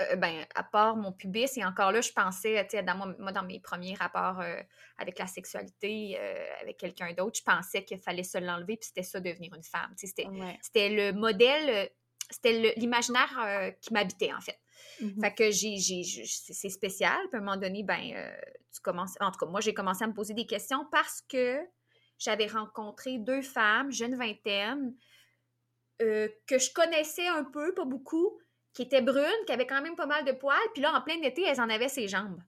Euh, 0.00 0.16
ben, 0.16 0.44
à 0.56 0.64
part 0.64 0.96
mon 0.96 1.12
pubis, 1.12 1.56
et 1.56 1.64
encore 1.64 1.92
là, 1.92 2.00
je 2.00 2.10
pensais, 2.10 2.66
tu 2.68 2.76
sais, 2.76 2.82
dans 2.82 2.96
moi, 2.96 3.30
dans 3.30 3.44
mes 3.44 3.60
premiers 3.60 3.94
rapports 3.94 4.40
euh, 4.40 4.60
avec 4.98 5.18
la 5.20 5.28
sexualité, 5.28 6.18
avec 6.60 6.78
quelqu'un 6.78 7.12
d'autre, 7.12 7.38
je 7.38 7.44
pensais 7.44 7.84
qu'il 7.84 8.00
fallait 8.00 8.24
se 8.24 8.38
l'enlever, 8.38 8.76
puis 8.76 8.88
c'était 8.88 9.04
ça, 9.04 9.20
devenir 9.20 9.54
une 9.54 9.62
femme. 9.62 9.92
C'était, 9.96 10.26
c'était 10.62 10.88
le 10.88 11.12
modèle, 11.12 11.90
c'était 12.28 12.74
l'imaginaire 12.76 13.72
qui 13.80 13.92
m'habitait, 13.92 14.32
en 14.32 14.40
fait. 14.40 14.58
Mm-hmm. 15.00 15.20
Fait 15.20 15.34
que 15.34 15.50
j'ai, 15.52 15.78
c'est 16.26 16.70
spécial. 16.70 17.16
Puis 17.30 17.38
à 17.38 17.42
un 17.42 17.44
moment 17.44 17.56
donné, 17.56 17.84
ben, 17.84 18.00
tu 18.74 18.80
commences, 18.80 19.14
en 19.20 19.30
tout 19.30 19.38
cas, 19.38 19.46
moi, 19.46 19.60
j'ai 19.60 19.74
commencé 19.74 20.02
à 20.02 20.08
me 20.08 20.14
poser 20.14 20.34
des 20.34 20.46
questions 20.46 20.88
parce 20.90 21.22
que 21.28 21.60
j'avais 22.18 22.46
rencontré 22.46 23.18
deux 23.18 23.42
femmes, 23.42 23.92
jeune 23.92 24.14
vingtaine, 24.16 24.94
euh, 26.02 26.28
que 26.46 26.58
je 26.58 26.72
connaissais 26.72 27.26
un 27.28 27.44
peu, 27.44 27.72
pas 27.74 27.84
beaucoup, 27.84 28.38
qui 28.72 28.82
étaient 28.82 29.02
brunes, 29.02 29.44
qui 29.46 29.52
avaient 29.52 29.66
quand 29.66 29.82
même 29.82 29.96
pas 29.96 30.06
mal 30.06 30.24
de 30.24 30.32
poils. 30.32 30.58
Puis 30.72 30.82
là, 30.82 30.92
en 30.94 31.00
plein 31.00 31.20
été, 31.22 31.42
elles 31.42 31.60
en 31.60 31.68
avaient 31.68 31.88
ses 31.88 32.08
jambes. 32.08 32.42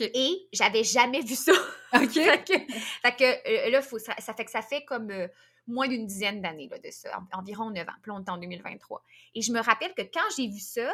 Et 0.00 0.48
j'avais 0.52 0.84
jamais 0.84 1.20
vu 1.20 1.34
ça. 1.34 1.52
OK. 1.94 2.12
fait 2.12 3.16
que, 3.16 3.66
euh, 3.66 3.70
là, 3.70 3.82
faut, 3.82 3.98
ça, 3.98 4.14
fait 4.14 4.44
que 4.44 4.50
ça 4.50 4.62
fait 4.62 4.84
comme 4.84 5.10
euh, 5.10 5.26
moins 5.66 5.88
d'une 5.88 6.06
dizaine 6.06 6.40
d'années 6.40 6.68
de 6.68 6.90
ça, 6.90 7.20
environ 7.32 7.70
neuf 7.70 7.88
ans. 7.88 7.94
Puis 8.00 8.10
là, 8.12 8.18
on 8.18 8.24
est 8.24 8.30
en 8.30 8.38
2023. 8.38 9.02
Et 9.34 9.42
je 9.42 9.52
me 9.52 9.60
rappelle 9.60 9.92
que 9.94 10.02
quand 10.02 10.28
j'ai 10.36 10.46
vu 10.46 10.60
ça, 10.60 10.92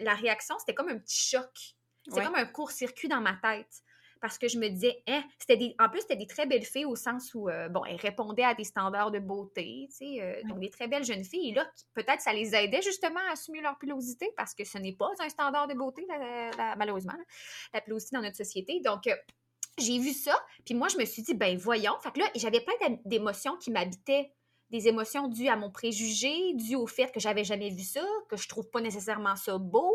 la 0.00 0.14
réaction, 0.14 0.58
c'était 0.58 0.74
comme 0.74 0.88
un 0.88 0.98
petit 0.98 1.20
choc. 1.20 1.76
C'était 2.06 2.24
comme 2.24 2.34
un 2.34 2.46
court-circuit 2.46 3.08
dans 3.08 3.20
ma 3.20 3.34
tête 3.34 3.82
parce 4.22 4.38
que 4.38 4.46
je 4.46 4.56
me 4.56 4.68
disais, 4.68 5.02
hein, 5.08 5.22
c'était 5.36 5.56
des, 5.56 5.74
en 5.80 5.88
plus, 5.88 6.00
c'était 6.00 6.16
des 6.16 6.28
très 6.28 6.46
belles 6.46 6.64
filles 6.64 6.84
au 6.84 6.94
sens 6.94 7.34
où, 7.34 7.48
euh, 7.48 7.68
bon, 7.68 7.84
elles 7.84 7.96
répondaient 7.96 8.44
à 8.44 8.54
des 8.54 8.62
standards 8.62 9.10
de 9.10 9.18
beauté, 9.18 9.88
tu 9.90 9.96
sais, 9.96 10.22
euh, 10.22 10.40
donc 10.48 10.60
des 10.60 10.70
très 10.70 10.86
belles 10.86 11.04
jeunes 11.04 11.24
filles. 11.24 11.50
Et 11.50 11.54
là, 11.54 11.68
peut-être 11.94 12.20
ça 12.20 12.32
les 12.32 12.54
aidait 12.54 12.82
justement 12.82 13.20
à 13.28 13.32
assumer 13.32 13.60
leur 13.60 13.76
pilosité 13.78 14.30
parce 14.36 14.54
que 14.54 14.64
ce 14.64 14.78
n'est 14.78 14.94
pas 14.94 15.10
un 15.18 15.28
standard 15.28 15.66
de 15.66 15.74
beauté, 15.74 16.06
malheureusement, 16.78 17.12
la 17.74 17.80
pilosité 17.80 18.14
dans 18.16 18.22
notre 18.22 18.36
société. 18.36 18.80
Donc, 18.80 19.08
euh, 19.08 19.16
j'ai 19.76 19.98
vu 19.98 20.12
ça, 20.12 20.38
puis 20.64 20.74
moi, 20.74 20.86
je 20.86 20.98
me 20.98 21.04
suis 21.04 21.22
dit, 21.22 21.34
ben 21.34 21.58
voyons. 21.58 21.98
Fait 22.00 22.12
que 22.12 22.20
là, 22.20 22.26
j'avais 22.36 22.60
plein 22.60 22.96
d'émotions 23.04 23.56
qui 23.56 23.72
m'habitaient 23.72 24.32
des 24.72 24.88
émotions 24.88 25.28
dues 25.28 25.48
à 25.48 25.56
mon 25.56 25.70
préjugé, 25.70 26.54
dues 26.54 26.76
au 26.76 26.86
fait 26.86 27.12
que 27.12 27.20
j'avais 27.20 27.44
jamais 27.44 27.68
vu 27.68 27.82
ça, 27.82 28.04
que 28.30 28.36
je 28.36 28.48
trouve 28.48 28.68
pas 28.70 28.80
nécessairement 28.80 29.36
ça 29.36 29.58
beau, 29.58 29.94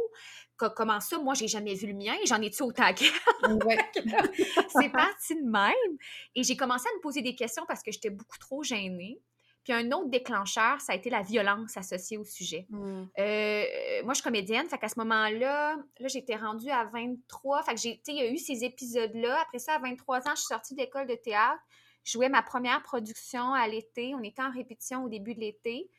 que 0.55 0.67
comment 0.67 0.99
ça, 0.99 1.17
moi, 1.17 1.33
j'ai 1.33 1.47
jamais 1.47 1.73
vu 1.73 1.87
le 1.87 1.95
mien, 1.95 2.15
j'en 2.25 2.39
ai-tu 2.41 2.61
au 2.61 2.71
taquet? 2.71 3.09
c'est 4.69 4.91
parti 4.91 5.35
de 5.35 5.49
même. 5.49 5.97
Et 6.35 6.43
j'ai 6.43 6.55
commencé 6.55 6.87
à 6.87 6.95
me 6.95 7.01
poser 7.01 7.23
des 7.23 7.35
questions 7.35 7.63
parce 7.67 7.81
que 7.81 7.91
j'étais 7.91 8.11
beaucoup 8.11 8.37
trop 8.37 8.61
gênée. 8.61 9.19
Puis 9.63 9.73
un 9.73 9.91
autre 9.91 10.09
déclencheur, 10.09 10.79
ça 10.79 10.93
a 10.93 10.95
été 10.95 11.09
la 11.09 11.23
violence 11.23 11.75
associée 11.75 12.17
au 12.17 12.23
sujet. 12.23 12.67
Hmm. 12.69 13.05
Euh, 13.17 13.63
moi, 14.03 14.13
je 14.13 14.21
suis 14.21 14.23
comédienne, 14.23 14.69
fait 14.69 14.77
qu'à 14.77 14.87
ce 14.87 14.99
moment-là, 14.99 15.75
là, 15.75 16.07
j'étais 16.07 16.35
rendue 16.35 16.69
à 16.69 16.85
23. 16.85 17.63
Fait 17.63 17.73
que 17.73 17.81
j'ai, 17.81 18.01
il 18.07 18.15
y 18.15 18.21
a 18.21 18.31
eu 18.31 18.37
ces 18.37 18.63
épisodes-là. 18.63 19.41
Après 19.41 19.59
ça, 19.59 19.73
à 19.73 19.79
23 19.79 20.19
ans, 20.19 20.31
je 20.35 20.41
suis 20.41 20.47
sortie 20.47 20.75
d'école 20.75 21.07
de 21.07 21.15
théâtre. 21.15 21.61
Jouais 22.07 22.29
ma 22.29 22.41
première 22.41 22.81
production 22.83 23.53
à 23.53 23.67
l'été. 23.67 24.15
On 24.15 24.23
était 24.23 24.41
en 24.41 24.49
répétition 24.49 25.03
au 25.03 25.09
début 25.09 25.35
de 25.35 25.41
l'été. 25.41 25.89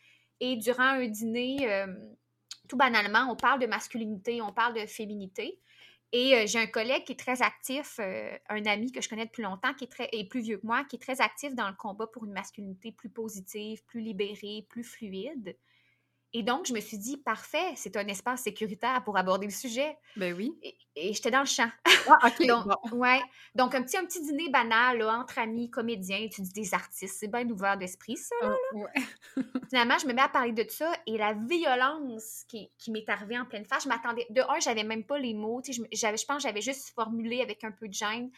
Et 0.40 0.56
durant 0.56 0.82
un 0.82 1.06
dîner, 1.06 1.70
euh, 1.70 1.86
tout 2.66 2.78
banalement, 2.78 3.30
on 3.30 3.36
parle 3.36 3.60
de 3.60 3.66
masculinité, 3.66 4.40
on 4.40 4.52
parle 4.52 4.72
de 4.72 4.86
féminité. 4.86 5.60
Et 6.12 6.34
euh, 6.34 6.46
j'ai 6.46 6.60
un 6.60 6.66
collègue 6.66 7.04
qui 7.04 7.12
est 7.12 7.18
très 7.18 7.42
actif, 7.42 7.96
euh, 8.00 8.30
un 8.48 8.64
ami 8.64 8.90
que 8.90 9.02
je 9.02 9.08
connais 9.10 9.26
depuis 9.26 9.42
longtemps, 9.42 9.74
qui 9.74 9.84
est 9.84 9.88
très 9.88 10.08
et 10.12 10.26
plus 10.26 10.40
vieux 10.40 10.56
que 10.56 10.66
moi, 10.66 10.84
qui 10.84 10.96
est 10.96 10.98
très 10.98 11.20
actif 11.20 11.54
dans 11.54 11.68
le 11.68 11.74
combat 11.74 12.06
pour 12.06 12.24
une 12.24 12.32
masculinité 12.32 12.90
plus 12.90 13.10
positive, 13.10 13.84
plus 13.84 14.00
libérée, 14.00 14.64
plus 14.70 14.84
fluide. 14.84 15.58
Et 16.34 16.42
donc, 16.42 16.66
je 16.66 16.74
me 16.74 16.80
suis 16.80 16.98
dit, 16.98 17.16
parfait, 17.16 17.72
c'est 17.74 17.96
un 17.96 18.06
espace 18.06 18.42
sécuritaire 18.42 19.02
pour 19.02 19.16
aborder 19.16 19.46
le 19.46 19.52
sujet. 19.52 19.96
Ben 20.16 20.34
oui. 20.34 20.58
Et, 20.62 21.12
j'étais 21.14 21.30
dans 21.30 21.40
le 21.40 21.46
champ. 21.46 21.70
Ah, 22.06 22.18
OK. 22.26 22.46
donc, 22.46 22.66
ouais. 22.92 23.20
Donc, 23.54 23.74
un 23.74 23.82
petit, 23.82 23.96
un 23.96 24.04
petit 24.04 24.20
dîner 24.20 24.50
banal 24.50 25.02
entre 25.02 25.38
amis, 25.38 25.70
comédiens, 25.70 26.28
tu 26.30 26.42
dis 26.42 26.52
des 26.52 26.74
artistes. 26.74 27.16
C'est 27.18 27.28
bien 27.28 27.48
ouvert 27.48 27.78
d'esprit, 27.78 28.18
ça. 28.18 28.34
Là, 28.42 28.54
oh, 28.74 28.86
Finalement, 29.70 29.96
je 29.98 30.06
me 30.06 30.12
mets 30.12 30.20
à 30.20 30.28
parler 30.28 30.52
de 30.52 30.66
ça 30.68 30.92
et 31.06 31.16
la 31.16 31.32
violence 31.32 32.44
qui, 32.46 32.70
qui 32.76 32.90
m'est 32.90 33.08
arrivée 33.08 33.38
en 33.38 33.46
pleine 33.46 33.64
face, 33.64 33.84
je 33.84 33.88
m'attendais. 33.88 34.26
De 34.28 34.42
un, 34.42 34.60
j'avais 34.60 34.84
même 34.84 35.04
pas 35.04 35.18
les 35.18 35.32
mots. 35.32 35.62
Je, 35.66 35.72
je 35.72 36.24
pense 36.26 36.36
que 36.36 36.42
j'avais 36.42 36.60
juste 36.60 36.90
formulé 36.94 37.40
avec 37.40 37.64
un 37.64 37.72
peu 37.72 37.88
de 37.88 37.94
gêne. 37.94 38.30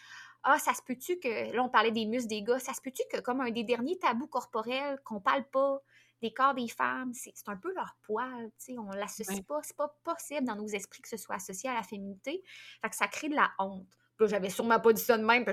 Ah, 0.45 0.59
ça 0.59 0.75
se 0.75 0.83
peut-tu 0.83 1.19
que. 1.19 1.53
Là, 1.55 1.63
on 1.63 1.69
parlait 1.69 1.91
des 1.91 2.07
muscles 2.07 2.29
des 2.29 2.43
gars. 2.43 2.61
Ça 2.61 2.73
se 2.73 2.81
peut-tu 2.81 3.03
que, 3.13 3.21
comme 3.21 3.41
un 3.41 3.51
des 3.51 3.65
derniers 3.65 3.99
tabous 3.99 4.29
corporels, 4.29 4.99
qu'on 5.05 5.21
parle 5.21 5.45
pas 5.51 5.83
des 6.23 6.33
corps 6.33 6.55
des 6.55 6.69
femmes, 6.69 7.13
c'est 7.15 7.33
un 7.47 7.57
peu 7.57 7.73
leur 7.75 7.97
poil, 8.03 8.51
tu 8.59 8.75
sais, 8.75 8.79
on 8.79 8.91
l'associe 8.91 9.43
pas, 9.43 9.61
c'est 9.63 9.77
pas 9.77 9.89
possible 10.05 10.47
dans 10.47 10.57
nos 10.57 10.69
esprits 10.69 11.03
que 11.03 11.09
ce 11.09 11.17
soit 11.17 11.37
associé 11.37 11.71
à 11.71 11.75
la 11.75 11.83
féminité. 11.83 12.43
Fait 12.83 12.91
que 12.91 12.97
ça 12.97 13.09
crée 13.09 13.29
de 13.29 13.35
la 13.35 13.51
honte. 13.59 13.87
J'avais 14.27 14.51
sûrement 14.51 14.79
pas 14.79 14.93
dit 14.93 15.03
ça 15.03 15.17
de 15.17 15.25
même, 15.25 15.47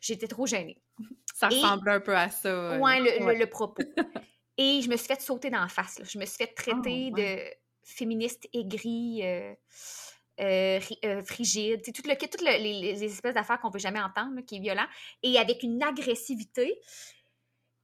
j'étais 0.00 0.28
trop 0.28 0.46
gênée. 0.46 0.82
Ça 1.34 1.48
ressemble 1.48 1.88
un 1.88 2.00
peu 2.00 2.14
à 2.14 2.28
ça. 2.28 2.78
Ouais, 2.78 3.00
le, 3.00 3.46
propos. 3.46 3.82
Et 4.58 4.82
je 4.82 4.90
me 4.90 4.96
suis 4.96 5.06
fait 5.06 5.22
sauter 5.22 5.48
dans 5.48 5.62
la 5.62 5.68
face. 5.68 5.98
Je 6.04 6.18
me 6.18 6.26
suis 6.26 6.36
fait 6.36 6.52
traiter 6.52 7.08
oh, 7.10 7.16
de 7.16 7.38
féministe 7.82 8.46
aigrie. 8.52 9.22
Euh, 9.24 9.54
euh, 10.40 10.80
euh, 11.04 11.22
frigide, 11.22 11.82
tout 11.82 12.02
le 12.06 12.16
toutes 12.16 12.40
les, 12.40 13.04
espèces 13.04 13.34
d'affaires 13.34 13.60
qu'on 13.60 13.70
peut 13.70 13.78
jamais 13.78 14.00
entendre, 14.00 14.40
qui 14.40 14.56
est 14.56 14.60
violent, 14.60 14.86
et 15.22 15.38
avec 15.38 15.62
une 15.62 15.82
agressivité. 15.82 16.80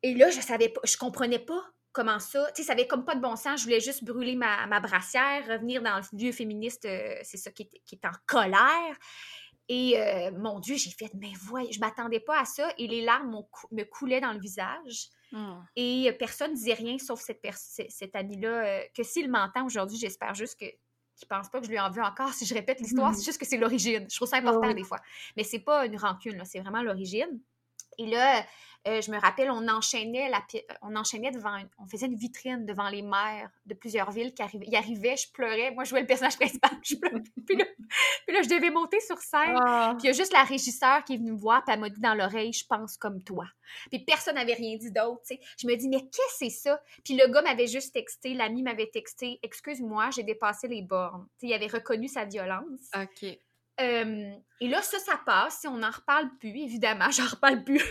Et 0.02 0.14
là, 0.14 0.30
je 0.30 0.40
savais 0.40 0.70
pas, 0.70 0.80
je 0.84 0.96
comprenais 0.96 1.38
pas 1.38 1.62
comment 1.96 2.18
ça, 2.18 2.46
tu 2.54 2.60
sais, 2.60 2.66
ça 2.66 2.74
avait 2.74 2.86
comme 2.86 3.06
pas 3.06 3.14
de 3.14 3.22
bon 3.22 3.36
sens. 3.36 3.60
Je 3.60 3.64
voulais 3.64 3.80
juste 3.80 4.04
brûler 4.04 4.36
ma, 4.36 4.66
ma 4.66 4.80
brassière, 4.80 5.46
revenir 5.48 5.80
dans 5.82 5.96
le 5.96 6.02
vieux 6.12 6.32
féministe, 6.32 6.82
c'est 6.82 7.38
ça, 7.38 7.50
qui 7.50 7.62
est, 7.62 7.80
qui 7.86 7.94
est, 7.94 8.04
en 8.04 8.12
colère. 8.26 8.96
Et 9.70 9.98
mon 10.36 10.60
Dieu, 10.60 10.76
j'ai 10.76 10.90
fait, 10.90 11.10
mais 11.14 11.32
voyez, 11.40 11.72
je 11.72 11.80
m'attendais 11.80 12.20
pas 12.20 12.38
à 12.38 12.44
ça. 12.44 12.68
Et 12.76 12.86
les 12.86 13.00
larmes 13.00 13.42
me 13.72 13.82
coulaient 13.84 14.20
dans 14.20 14.32
le 14.32 14.38
visage. 14.38 15.08
Ah. 15.34 15.62
Et 15.74 16.12
personne 16.18 16.50
ne 16.50 16.56
disait 16.56 16.74
rien 16.74 16.98
sauf 16.98 17.20
cette, 17.20 17.40
cette 17.88 18.14
amie-là, 18.14 18.82
que 18.94 19.02
s'il 19.02 19.30
m'entend 19.30 19.64
aujourd'hui, 19.64 19.96
j'espère 19.96 20.34
juste 20.34 20.60
que 20.60 20.66
qui 21.16 21.24
pense 21.24 21.48
pas 21.48 21.60
que 21.60 21.64
je 21.64 21.70
lui 21.70 21.80
en 21.80 21.90
veux 21.90 22.02
encore 22.02 22.32
si 22.34 22.44
je 22.44 22.54
répète 22.54 22.78
l'histoire, 22.80 23.14
c'est 23.14 23.24
juste 23.24 23.38
que 23.38 23.46
c'est 23.46 23.56
l'origine. 23.56 24.06
Je 24.10 24.16
trouve 24.16 24.28
ça 24.28 24.36
important 24.36 24.72
des 24.72 24.84
fois. 24.84 24.98
Mais 25.36 25.44
c'est 25.44 25.60
pas 25.60 25.86
une 25.86 25.96
rancune, 25.96 26.42
c'est 26.44 26.60
vraiment 26.60 26.82
l'origine. 26.82 27.40
Et 27.98 28.06
là, 28.06 28.44
euh, 28.86 29.00
je 29.00 29.10
me 29.10 29.18
rappelle, 29.18 29.50
on 29.50 29.66
enchaînait, 29.68 30.28
la, 30.28 30.40
on 30.80 30.94
enchaînait 30.94 31.32
devant, 31.32 31.58
on 31.78 31.86
faisait 31.86 32.06
une 32.06 32.14
vitrine 32.14 32.64
devant 32.64 32.88
les 32.88 33.02
maires 33.02 33.50
de 33.66 33.74
plusieurs 33.74 34.12
villes 34.12 34.32
qui 34.32 34.42
arrivaient. 34.42 34.66
Il 34.68 34.76
arrivait, 34.76 35.16
je 35.16 35.30
pleurais. 35.32 35.72
Moi, 35.72 35.82
je 35.82 35.90
jouais 35.90 36.02
le 36.02 36.06
personnage 36.06 36.36
principal, 36.36 36.70
je 36.82 36.94
pleurais. 36.94 37.24
Puis 37.46 37.56
là, 37.56 38.42
je 38.42 38.48
devais 38.48 38.70
monter 38.70 39.00
sur 39.00 39.18
scène. 39.18 39.56
Ah. 39.60 39.94
Puis 39.98 40.04
il 40.04 40.06
y 40.06 40.10
a 40.10 40.12
juste 40.12 40.32
la 40.32 40.44
régisseur 40.44 41.02
qui 41.04 41.14
est 41.14 41.16
venue 41.16 41.32
me 41.32 41.38
voir, 41.38 41.64
puis 41.64 41.74
elle 41.74 41.80
m'a 41.80 41.88
dit 41.88 42.00
dans 42.00 42.14
l'oreille, 42.14 42.52
je 42.52 42.66
pense 42.66 42.96
comme 42.96 43.22
toi. 43.22 43.46
Puis 43.90 44.00
personne 44.00 44.36
n'avait 44.36 44.54
rien 44.54 44.76
dit 44.76 44.90
d'autre, 44.90 45.22
tu 45.26 45.34
sais. 45.34 45.40
Je 45.58 45.66
me 45.66 45.74
dis, 45.74 45.88
mais 45.88 46.00
qu'est-ce 46.00 46.10
que 46.10 46.32
c'est 46.38 46.50
ça? 46.50 46.80
Puis 47.04 47.16
le 47.16 47.28
gars 47.28 47.42
m'avait 47.42 47.66
juste 47.66 47.92
texté, 47.92 48.34
l'ami 48.34 48.62
m'avait 48.62 48.90
texté, 48.92 49.38
excuse-moi, 49.42 50.10
j'ai 50.10 50.22
dépassé 50.22 50.68
les 50.68 50.82
bornes. 50.82 51.26
Tu 51.38 51.46
sais, 51.46 51.52
il 51.52 51.54
avait 51.54 51.66
reconnu 51.66 52.08
sa 52.08 52.24
violence. 52.24 52.90
OK 52.96 53.38
et 53.78 54.68
là, 54.68 54.80
ça, 54.80 54.98
ça 54.98 55.20
passe. 55.24 55.60
Si 55.60 55.68
on 55.68 55.76
n'en 55.76 55.90
reparle 55.90 56.30
plus, 56.38 56.56
évidemment, 56.56 57.10
j'en 57.10 57.26
reparle 57.26 57.62
plus. 57.62 57.82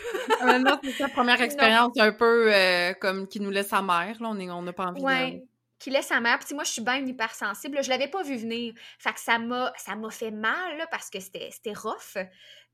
non, 0.41 0.79
c'est 0.83 0.91
sa 0.91 1.09
première 1.09 1.41
expérience 1.41 1.97
un 1.97 2.11
peu 2.11 2.53
euh, 2.53 2.93
comme 2.93 3.27
qui 3.27 3.39
nous 3.39 3.51
laisse 3.51 3.67
sa 3.67 3.81
mère. 3.81 4.21
Là, 4.21 4.29
on 4.29 4.61
n'a 4.61 4.73
pas 4.73 4.87
envie 4.87 5.01
ouais, 5.01 5.43
qui 5.79 5.91
laisse 5.91 6.07
sa 6.07 6.19
mère. 6.19 6.39
Puis 6.39 6.55
moi, 6.55 6.63
je 6.63 6.71
suis 6.71 6.81
bien 6.81 7.05
hypersensible. 7.05 7.83
Je 7.83 7.89
l'avais 7.89 8.07
pas 8.07 8.23
vu 8.23 8.35
venir. 8.37 8.73
Fait 8.99 9.13
que 9.13 9.19
ça 9.19 9.37
m'a, 9.37 9.71
ça 9.77 9.95
m'a 9.95 10.09
fait 10.09 10.31
mal 10.31 10.77
là, 10.77 10.87
parce 10.89 11.09
que 11.09 11.19
c'était, 11.19 11.49
c'était 11.51 11.73
rough. 11.73 12.17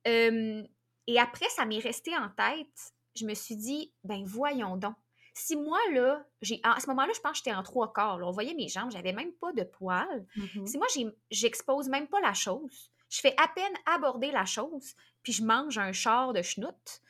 et 0.06 1.20
après, 1.20 1.50
ça 1.50 1.65
m'est 1.65 1.80
resté 1.80 2.15
en 2.15 2.30
tête. 2.30 2.94
Je 3.15 3.25
me 3.25 3.34
suis 3.34 3.58
dit, 3.58 3.94
ben 4.06 4.24
voyons 4.25 4.77
donc. 4.77 4.96
Si 5.34 5.56
moi, 5.56 5.80
là, 5.94 6.25
j'ai. 6.41 6.60
À 6.63 6.80
ce 6.80 6.88
moment-là, 6.88 7.12
je 7.15 7.22
pense 7.22 7.32
que 7.32 7.38
j'étais 7.38 7.53
en 7.53 7.63
trois 7.63 7.94
quarts. 7.94 8.20
On 8.22 8.32
voyait 8.32 8.53
mes 8.53 8.68
jambes, 8.68 8.91
j'avais 8.91 9.13
même 9.13 9.32
pas 9.34 9.53
de 9.53 9.63
poils. 9.63 10.25
Mm-hmm. 10.36 10.68
Si 10.68 10.77
moi, 10.77 10.88
j'expose 11.30 11.88
même 11.88 12.08
pas 12.08 12.20
la 12.20 12.34
chose, 12.34 12.91
je 13.12 13.20
fais 13.20 13.36
à 13.38 13.48
peine 13.50 13.74
aborder 13.86 14.32
la 14.32 14.46
chose, 14.46 14.96
puis 15.22 15.34
je 15.34 15.44
mange 15.44 15.77
un 15.77 15.91
char 15.91 16.34
de 16.34 16.41
schnout. 16.41 17.01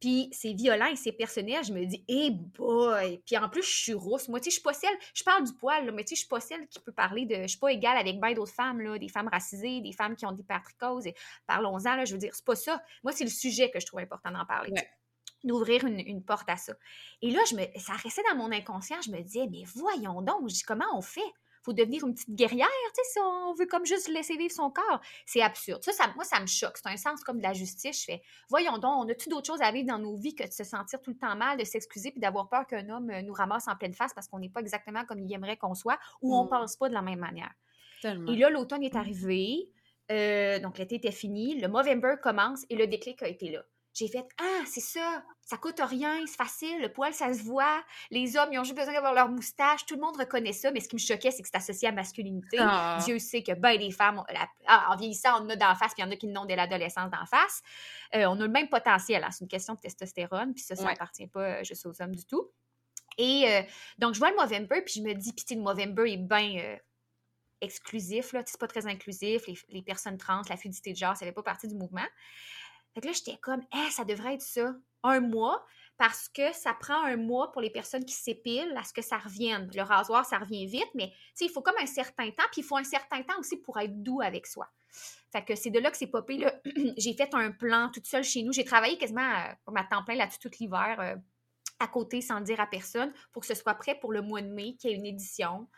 Puis 0.00 0.28
c'est 0.32 0.52
violent 0.52 0.88
et 0.88 0.96
c'est 0.96 1.12
personnel. 1.12 1.64
Je 1.64 1.72
me 1.72 1.82
dis, 1.86 2.04
hey 2.08 2.32
boy! 2.32 3.22
Puis 3.24 3.38
en 3.38 3.48
plus, 3.48 3.62
je 3.62 3.74
suis 3.74 3.94
rousse. 3.94 4.28
Moi, 4.28 4.40
tu 4.40 4.44
sais, 4.44 4.50
je 4.50 4.54
suis 4.56 4.62
pas 4.62 4.74
celle, 4.74 4.94
je 5.14 5.22
parle 5.22 5.44
du 5.44 5.54
poil, 5.54 5.86
là, 5.86 5.92
mais 5.92 6.04
tu 6.04 6.10
sais, 6.10 6.16
je 6.16 6.20
suis 6.20 6.28
pas 6.28 6.40
celle 6.40 6.66
qui 6.68 6.80
peut 6.80 6.92
parler 6.92 7.24
de. 7.24 7.36
Je 7.42 7.46
suis 7.46 7.58
pas 7.58 7.72
égale 7.72 7.96
avec 7.96 8.20
bien 8.20 8.34
d'autres 8.34 8.52
femmes, 8.52 8.80
là, 8.80 8.98
des 8.98 9.08
femmes 9.08 9.28
racisées, 9.28 9.80
des 9.80 9.92
femmes 9.92 10.16
qui 10.16 10.26
ont 10.26 10.32
des 10.32 10.44
Et 11.06 11.14
parlons-en, 11.46 11.96
là, 11.96 12.04
je 12.04 12.12
veux 12.12 12.18
dire, 12.18 12.34
c'est 12.34 12.44
pas 12.44 12.56
ça. 12.56 12.82
Moi, 13.02 13.12
c'est 13.12 13.24
le 13.24 13.30
sujet 13.30 13.70
que 13.70 13.80
je 13.80 13.86
trouve 13.86 14.00
important 14.00 14.30
d'en 14.32 14.44
parler. 14.44 14.74
D'ouvrir 15.44 15.84
une, 15.86 16.00
une, 16.00 16.24
porte 16.24 16.50
à 16.50 16.56
ça. 16.56 16.74
Et 17.22 17.30
là, 17.30 17.40
je 17.48 17.54
me, 17.54 17.64
ça 17.78 17.92
restait 17.94 18.22
dans 18.30 18.36
mon 18.36 18.50
inconscient. 18.50 19.00
Je 19.02 19.10
me 19.10 19.20
disais, 19.22 19.46
mais 19.50 19.62
voyons 19.74 20.20
donc, 20.20 20.48
je 20.48 20.54
dis, 20.54 20.62
comment 20.62 20.86
on 20.94 21.02
fait? 21.02 21.20
Faut 21.64 21.72
devenir 21.72 22.06
une 22.06 22.14
petite 22.14 22.34
guerrière, 22.34 22.68
tu 22.68 23.02
sais, 23.02 23.12
si 23.12 23.18
on 23.20 23.54
veut 23.54 23.66
comme 23.66 23.86
juste 23.86 24.08
laisser 24.08 24.36
vivre 24.36 24.52
son 24.52 24.70
corps. 24.70 25.00
C'est 25.26 25.40
absurde. 25.40 25.82
Ça, 25.82 25.92
ça, 25.92 26.12
moi, 26.14 26.24
ça 26.24 26.40
me 26.40 26.46
choque. 26.46 26.76
C'est 26.76 26.88
un 26.88 26.96
sens 26.96 27.22
comme 27.24 27.38
de 27.38 27.42
la 27.42 27.52
justice. 27.52 28.00
Je 28.00 28.04
fais, 28.04 28.22
voyons 28.50 28.78
donc, 28.78 29.04
on 29.04 29.08
a-tu 29.08 29.28
d'autres 29.28 29.46
choses 29.46 29.62
à 29.62 29.72
vivre 29.72 29.88
dans 29.88 29.98
nos 29.98 30.16
vies 30.16 30.34
que 30.34 30.46
de 30.46 30.52
se 30.52 30.64
sentir 30.64 31.00
tout 31.00 31.10
le 31.10 31.16
temps 31.16 31.34
mal, 31.36 31.58
de 31.58 31.64
s'excuser 31.64 32.10
puis 32.10 32.20
d'avoir 32.20 32.48
peur 32.48 32.66
qu'un 32.66 32.88
homme 32.90 33.10
euh, 33.10 33.22
nous 33.22 33.32
ramasse 33.32 33.68
en 33.68 33.76
pleine 33.76 33.94
face 33.94 34.12
parce 34.14 34.28
qu'on 34.28 34.38
n'est 34.38 34.50
pas 34.50 34.60
exactement 34.60 35.04
comme 35.04 35.20
il 35.20 35.32
aimerait 35.32 35.56
qu'on 35.56 35.74
soit 35.74 35.98
ou 36.20 36.36
on 36.36 36.44
mm. 36.44 36.48
pense 36.50 36.76
pas 36.76 36.88
de 36.88 36.94
la 36.94 37.02
même 37.02 37.20
manière? 37.20 37.52
Et 38.04 38.36
là, 38.36 38.50
l'automne 38.50 38.82
est 38.82 38.96
arrivé. 38.96 39.70
Euh, 40.12 40.58
donc, 40.58 40.76
l'été 40.76 40.96
était 40.96 41.10
fini. 41.10 41.58
Le 41.58 41.68
Movember 41.68 42.16
commence 42.22 42.66
et 42.68 42.76
le 42.76 42.86
déclic 42.86 43.22
a 43.22 43.28
été 43.28 43.50
là 43.50 43.64
j'ai 43.94 44.08
fait 44.08 44.26
Ah, 44.40 44.62
c'est 44.66 44.80
ça, 44.80 45.22
ça 45.40 45.56
coûte 45.56 45.80
rien, 45.80 46.20
c'est 46.26 46.36
facile, 46.36 46.80
le 46.80 46.92
poil, 46.92 47.14
ça 47.14 47.32
se 47.32 47.42
voit. 47.42 47.82
Les 48.10 48.36
hommes, 48.36 48.48
ils 48.52 48.58
ont 48.58 48.64
juste 48.64 48.76
besoin 48.76 48.92
d'avoir 48.92 49.14
leur 49.14 49.28
moustache. 49.28 49.86
Tout 49.86 49.94
le 49.94 50.00
monde 50.00 50.16
reconnaît 50.16 50.52
ça, 50.52 50.72
mais 50.72 50.80
ce 50.80 50.88
qui 50.88 50.96
me 50.96 51.00
choquait, 51.00 51.30
c'est 51.30 51.42
que 51.42 51.48
c'est 51.48 51.56
associé 51.56 51.88
à 51.88 51.92
masculinité. 51.92 52.56
Ah. 52.60 52.98
Dieu 53.04 53.18
sait 53.20 53.42
que 53.42 53.52
ben 53.52 53.78
les 53.78 53.92
femmes, 53.92 54.22
ah, 54.66 54.88
en 54.90 54.96
vieillissant, 54.96 55.40
on 55.40 55.44
en 55.44 55.50
a 55.50 55.56
d'en 55.56 55.74
face, 55.76 55.94
puis 55.94 56.02
il 56.02 56.06
y 56.06 56.08
en 56.08 56.10
a 56.10 56.16
qui 56.16 56.26
n'ont 56.26 56.44
dès 56.44 56.56
l'adolescence 56.56 57.10
d'en 57.10 57.24
face. 57.26 57.62
Euh, 58.14 58.26
on 58.26 58.40
a 58.40 58.44
le 58.44 58.48
même 58.48 58.68
potentiel, 58.68 59.22
hein, 59.22 59.30
c'est 59.30 59.42
une 59.42 59.48
question 59.48 59.74
de 59.74 59.80
testostérone, 59.80 60.54
puis 60.54 60.62
ça, 60.62 60.74
ça 60.74 60.84
n'appartient 60.84 61.28
pas 61.28 61.40
euh, 61.40 61.64
juste 61.64 61.86
aux 61.86 62.02
hommes 62.02 62.14
du 62.14 62.26
tout. 62.26 62.50
Et 63.16 63.44
euh, 63.46 63.62
donc, 63.98 64.14
je 64.14 64.18
vois 64.18 64.30
le 64.30 64.36
Movember, 64.36 64.82
puis 64.82 64.94
je 64.96 65.02
me 65.02 65.14
dis, 65.14 65.32
puis 65.32 65.54
le 65.54 65.62
Movember 65.62 66.12
est 66.12 66.16
bien 66.16 66.78
exclusif, 67.60 68.32
là, 68.32 68.42
c'est 68.44 68.58
pas 68.58 68.66
très 68.66 68.86
inclusif, 68.86 69.44
les, 69.68 69.82
personnes 69.82 70.18
trans, 70.18 70.42
la 70.48 70.56
fluidité 70.56 70.92
de 70.92 70.98
genre, 70.98 71.16
ça 71.16 71.24
fait 71.24 71.32
pas 71.32 71.42
partie 71.42 71.68
du 71.68 71.74
mouvement. 71.74 72.06
Fait 72.94 73.00
que 73.00 73.06
là, 73.06 73.12
j'étais 73.12 73.36
comme, 73.38 73.62
eh, 73.74 73.90
ça 73.90 74.04
devrait 74.04 74.34
être 74.34 74.42
ça, 74.42 74.74
un 75.02 75.20
mois, 75.20 75.64
parce 75.96 76.28
que 76.28 76.52
ça 76.52 76.74
prend 76.74 77.04
un 77.04 77.16
mois 77.16 77.52
pour 77.52 77.60
les 77.60 77.70
personnes 77.70 78.04
qui 78.04 78.14
s'épilent 78.14 78.74
à 78.76 78.82
ce 78.82 78.92
que 78.92 79.02
ça 79.02 79.18
revienne. 79.18 79.70
Le 79.74 79.82
rasoir, 79.82 80.24
ça 80.24 80.38
revient 80.38 80.66
vite, 80.66 80.90
mais 80.94 81.12
il 81.40 81.50
faut 81.50 81.62
comme 81.62 81.76
un 81.80 81.86
certain 81.86 82.30
temps, 82.30 82.44
puis 82.50 82.62
il 82.62 82.64
faut 82.64 82.76
un 82.76 82.84
certain 82.84 83.22
temps 83.22 83.38
aussi 83.38 83.56
pour 83.56 83.78
être 83.78 84.02
doux 84.02 84.20
avec 84.20 84.46
soi. 84.46 84.68
Fait 85.32 85.44
que 85.44 85.54
c'est 85.54 85.70
de 85.70 85.78
là 85.78 85.90
que 85.90 85.96
c'est 85.96 86.08
popé. 86.08 86.38
Là. 86.38 86.54
j'ai 86.96 87.14
fait 87.14 87.34
un 87.34 87.50
plan 87.50 87.90
toute 87.92 88.06
seule 88.06 88.24
chez 88.24 88.42
nous. 88.42 88.52
J'ai 88.52 88.64
travaillé 88.64 88.96
quasiment 88.96 89.28
comme 89.64 89.76
à 89.76 89.84
temps 89.84 90.04
plein 90.04 90.14
là-dessus 90.14 90.38
tout 90.38 90.50
l'hiver, 90.60 90.96
euh, 91.00 91.16
à 91.80 91.88
côté, 91.88 92.20
sans 92.20 92.40
dire 92.40 92.60
à 92.60 92.66
personne, 92.66 93.12
pour 93.32 93.42
que 93.42 93.46
ce 93.48 93.54
soit 93.54 93.74
prêt 93.74 93.98
pour 93.98 94.12
le 94.12 94.22
mois 94.22 94.42
de 94.42 94.48
mai, 94.48 94.76
qu'il 94.76 94.90
y 94.90 94.92
ait 94.94 94.96
une 94.96 95.06
édition. 95.06 95.68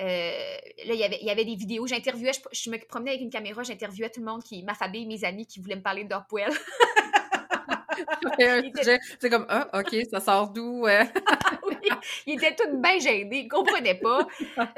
Euh, 0.00 0.56
là, 0.86 0.94
il 0.94 0.98
y, 0.98 1.04
avait, 1.04 1.18
il 1.20 1.26
y 1.26 1.30
avait 1.30 1.44
des 1.44 1.54
vidéos. 1.54 1.86
J'interviewais, 1.86 2.32
je, 2.52 2.70
me 2.70 2.78
promenais 2.86 3.12
avec 3.12 3.22
une 3.22 3.30
caméra, 3.30 3.62
j'interviewais 3.62 4.10
tout 4.10 4.20
le 4.20 4.26
monde 4.26 4.42
qui, 4.42 4.62
ma 4.62 4.74
famille, 4.74 5.06
mes 5.06 5.24
amis 5.24 5.46
qui 5.46 5.60
voulaient 5.60 5.76
me 5.76 5.82
parler 5.82 6.04
de 6.04 6.10
leur 6.10 6.26
poêle. 6.26 6.52
c'est 9.20 9.30
comme, 9.30 9.46
ah, 9.48 9.68
OK, 9.72 9.96
ça 10.10 10.18
sort 10.18 10.50
d'où? 10.50 10.84
Euh? 10.86 11.04
oui, 11.68 11.76
ils 12.26 12.34
étaient 12.34 12.56
tous 12.56 12.76
bien 12.76 12.98
gênés, 12.98 13.42
ils 13.44 13.48
comprenaient 13.48 13.94
pas. 13.94 14.26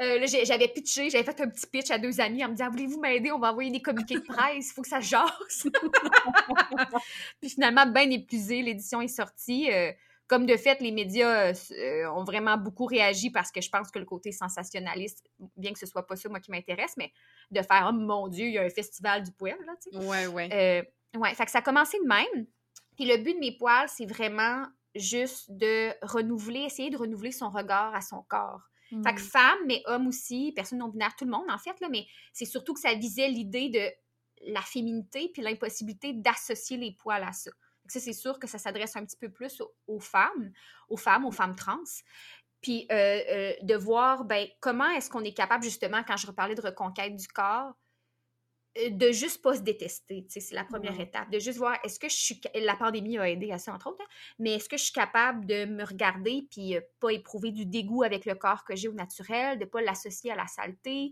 Euh, 0.01 0.27
j'avais 0.43 0.67
pitché, 0.67 1.09
j'avais 1.09 1.23
fait 1.23 1.41
un 1.41 1.49
petit 1.49 1.65
pitch 1.65 1.89
à 1.89 1.97
deux 1.97 2.21
amis 2.21 2.45
en 2.45 2.49
me 2.49 2.53
disant, 2.53 2.69
voulez-vous 2.69 2.99
m'aider? 2.99 3.31
On 3.31 3.39
va 3.39 3.51
envoyer 3.51 3.71
des 3.71 3.81
communiqués 3.81 4.15
de 4.15 4.21
presse, 4.21 4.69
il 4.69 4.73
faut 4.73 4.83
que 4.83 4.87
ça 4.87 4.99
jase. 4.99 5.31
Puis 7.41 7.49
finalement, 7.49 7.87
bien 7.87 8.09
épuisé, 8.11 8.61
l'édition 8.61 9.01
est 9.01 9.07
sortie. 9.07 9.67
Comme 10.27 10.45
de 10.45 10.57
fait, 10.57 10.81
les 10.81 10.91
médias 10.91 11.53
euh, 11.53 12.11
ont 12.11 12.25
vraiment 12.25 12.57
beaucoup 12.57 12.85
réagi 12.85 13.29
parce 13.29 13.51
que 13.51 13.61
je 13.61 13.69
pense 13.69 13.89
que 13.91 13.99
le 13.99 14.05
côté 14.05 14.31
sensationnaliste, 14.31 15.23
bien 15.55 15.71
que 15.71 15.79
ce 15.79 15.85
soit 15.85 16.05
pas 16.05 16.17
ça, 16.17 16.27
moi, 16.27 16.41
qui 16.41 16.51
m'intéresse, 16.51 16.95
mais 16.97 17.11
de 17.51 17.61
faire, 17.61 17.89
oh 17.89 17.93
mon 17.93 18.27
Dieu, 18.27 18.47
il 18.47 18.53
y 18.53 18.57
a 18.57 18.63
un 18.63 18.69
festival 18.69 19.23
du 19.23 19.31
poil, 19.31 19.57
là, 19.65 19.73
tu 19.81 19.89
sais. 19.89 20.05
Ouais, 20.05 20.27
ouais. 20.27 20.49
Euh, 20.51 21.19
ouais, 21.19 21.33
fait 21.33 21.45
que 21.45 21.51
ça 21.51 21.59
a 21.59 21.61
commencé 21.61 21.97
de 21.99 22.07
même. 22.07 22.45
Puis 22.97 23.05
le 23.05 23.17
but 23.17 23.35
de 23.35 23.39
mes 23.39 23.55
poils, 23.55 23.87
c'est 23.87 24.05
vraiment 24.05 24.65
juste 24.95 25.49
de 25.49 25.91
renouveler, 26.01 26.61
essayer 26.61 26.89
de 26.89 26.97
renouveler 26.97 27.31
son 27.31 27.49
regard 27.49 27.95
à 27.95 28.01
son 28.01 28.23
corps. 28.23 28.63
Fait 28.89 29.13
que 29.13 29.19
mmh. 29.19 29.23
femme, 29.23 29.59
mais 29.65 29.81
homme 29.85 30.07
aussi, 30.07 30.53
personne 30.55 30.79
non 30.79 30.87
binaire, 30.87 31.13
tout 31.17 31.25
le 31.25 31.31
monde, 31.31 31.49
en 31.49 31.57
fait, 31.57 31.77
là, 31.81 31.89
mais 31.89 32.05
c'est 32.31 32.45
surtout 32.45 32.73
que 32.73 32.79
ça 32.79 32.93
visait 32.93 33.27
l'idée 33.27 33.69
de 33.69 34.53
la 34.53 34.61
féminité 34.61 35.29
puis 35.33 35.41
l'impossibilité 35.41 36.13
d'associer 36.13 36.77
les 36.77 36.93
poils 36.93 37.23
à 37.23 37.33
ça 37.33 37.51
c'est 37.87 38.13
sûr 38.13 38.39
que 38.39 38.47
ça 38.47 38.57
s'adresse 38.57 38.95
un 38.95 39.05
petit 39.05 39.17
peu 39.17 39.29
plus 39.29 39.61
aux, 39.87 39.99
femmes, 39.99 40.51
aux 40.89 40.97
femmes, 40.97 41.25
aux 41.25 41.31
femmes 41.31 41.55
trans. 41.55 41.77
Puis 42.61 42.87
euh, 42.91 42.95
euh, 42.95 43.53
de 43.61 43.75
voir 43.75 44.25
ben, 44.25 44.47
comment 44.59 44.89
est-ce 44.91 45.09
qu'on 45.09 45.23
est 45.23 45.33
capable, 45.33 45.63
justement, 45.63 46.03
quand 46.03 46.17
je 46.17 46.27
reparlais 46.27 46.55
de 46.55 46.61
reconquête 46.61 47.15
du 47.15 47.27
corps, 47.27 47.73
euh, 48.79 48.89
de 48.89 49.11
juste 49.11 49.41
pas 49.41 49.55
se 49.55 49.61
détester, 49.61 50.25
c'est 50.27 50.51
la 50.53 50.63
première 50.63 50.99
étape. 50.99 51.29
De 51.29 51.39
juste 51.39 51.59
voir, 51.59 51.77
est-ce 51.83 51.99
que 51.99 52.09
je 52.09 52.15
suis... 52.15 52.41
La 52.55 52.75
pandémie 52.75 53.17
a 53.19 53.29
aidé 53.29 53.51
à 53.51 53.59
ça, 53.59 53.73
entre 53.73 53.87
autres, 53.87 54.01
hein, 54.01 54.07
mais 54.39 54.55
est-ce 54.55 54.69
que 54.69 54.77
je 54.77 54.85
suis 54.85 54.93
capable 54.93 55.45
de 55.45 55.65
me 55.65 55.83
regarder 55.83 56.47
puis 56.49 56.75
pas 56.99 57.11
éprouver 57.11 57.51
du 57.51 57.65
dégoût 57.65 58.03
avec 58.03 58.25
le 58.25 58.35
corps 58.35 58.63
que 58.63 58.75
j'ai 58.75 58.87
au 58.87 58.93
naturel, 58.93 59.59
de 59.59 59.65
pas 59.65 59.81
l'associer 59.81 60.31
à 60.31 60.35
la 60.35 60.47
saleté? 60.47 61.11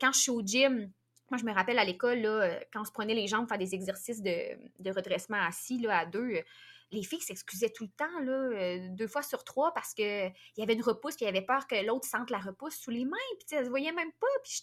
quand 0.00 0.12
je 0.12 0.20
suis 0.20 0.30
au 0.30 0.42
gym, 0.42 0.92
moi, 1.30 1.38
je 1.38 1.44
me 1.44 1.52
rappelle 1.52 1.78
à 1.78 1.84
l'école, 1.84 2.24
euh, 2.24 2.58
quand 2.72 2.82
on 2.82 2.84
se 2.84 2.92
prenait 2.92 3.14
les 3.14 3.26
jambes 3.26 3.42
pour 3.42 3.50
faire 3.50 3.58
des 3.58 3.74
exercices 3.74 4.22
de, 4.22 4.90
redressement 4.90 5.40
assis 5.40 5.78
là, 5.78 6.00
à 6.00 6.06
deux, 6.06 6.42
les 6.90 7.02
filles 7.02 7.20
s'excusaient 7.20 7.70
tout 7.70 7.84
le 7.84 7.90
temps, 7.90 8.20
euh, 8.28 8.88
deux 8.90 9.08
fois 9.08 9.22
sur 9.22 9.42
trois, 9.44 9.72
parce 9.74 9.94
qu'il 9.94 10.32
y 10.56 10.62
avait 10.62 10.74
une 10.74 10.82
repousse, 10.82 11.16
puis 11.16 11.24
il 11.24 11.28
y 11.28 11.30
avait 11.30 11.44
peur 11.44 11.66
que 11.66 11.74
l'autre 11.84 12.06
sente 12.06 12.30
la 12.30 12.38
repousse 12.38 12.76
sous 12.76 12.90
les 12.90 13.04
mains, 13.04 13.16
puis 13.38 13.56
elle 13.56 13.64
se 13.64 13.70
voyait 13.70 13.92
même 13.92 14.12
pas. 14.20 14.26
Puis 14.42 14.62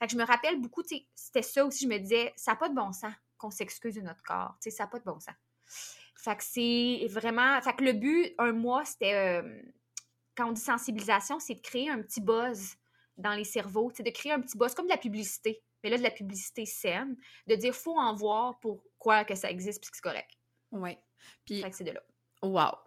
je... 0.00 0.08
je 0.08 0.16
me 0.16 0.24
rappelle 0.24 0.60
beaucoup, 0.60 0.82
c'était 1.14 1.42
ça 1.42 1.64
aussi, 1.64 1.84
je 1.84 1.88
me 1.88 1.98
disais, 1.98 2.32
ça 2.36 2.52
n'a 2.52 2.56
pas 2.56 2.68
de 2.68 2.74
bon 2.74 2.92
sens 2.92 3.12
qu'on 3.38 3.50
s'excuse 3.50 3.94
de 3.94 4.02
notre 4.02 4.22
corps, 4.22 4.56
ça 4.60 4.84
n'a 4.84 4.86
pas 4.88 4.98
de 4.98 5.04
bon 5.04 5.18
sens. 5.18 5.34
Fait 6.16 6.36
que 6.36 6.44
c'est 6.44 7.06
vraiment. 7.08 7.60
Fait 7.62 7.74
que 7.74 7.84
le 7.84 7.94
but, 7.94 8.34
un 8.38 8.52
mois, 8.52 8.84
c'était. 8.84 9.14
Euh, 9.14 9.62
quand 10.36 10.48
on 10.48 10.52
dit 10.52 10.60
sensibilisation, 10.60 11.40
c'est 11.40 11.54
de 11.54 11.60
créer 11.60 11.88
un 11.88 12.02
petit 12.02 12.20
buzz 12.20 12.76
dans 13.16 13.32
les 13.32 13.44
cerveaux, 13.44 13.90
de 13.90 14.10
créer 14.10 14.32
un 14.32 14.40
petit 14.40 14.58
buzz, 14.58 14.74
comme 14.74 14.86
de 14.86 14.90
la 14.90 14.98
publicité 14.98 15.62
mais 15.82 15.90
là, 15.90 15.98
de 15.98 16.02
la 16.02 16.10
publicité 16.10 16.66
saine, 16.66 17.16
de 17.46 17.54
dire 17.54 17.74
faut 17.74 17.98
en 17.98 18.14
voir 18.14 18.58
pour 18.60 18.82
quoi 18.98 19.24
que 19.24 19.34
ça 19.34 19.50
existe, 19.50 19.80
puis 19.80 19.90
que 19.90 19.96
c'est 19.96 20.02
correct. 20.02 20.30
Oui. 20.72 20.96
Puis, 21.44 21.64
c'est 21.72 21.84
de 21.84 21.92
là. 21.92 22.02
Wow. 22.42 22.78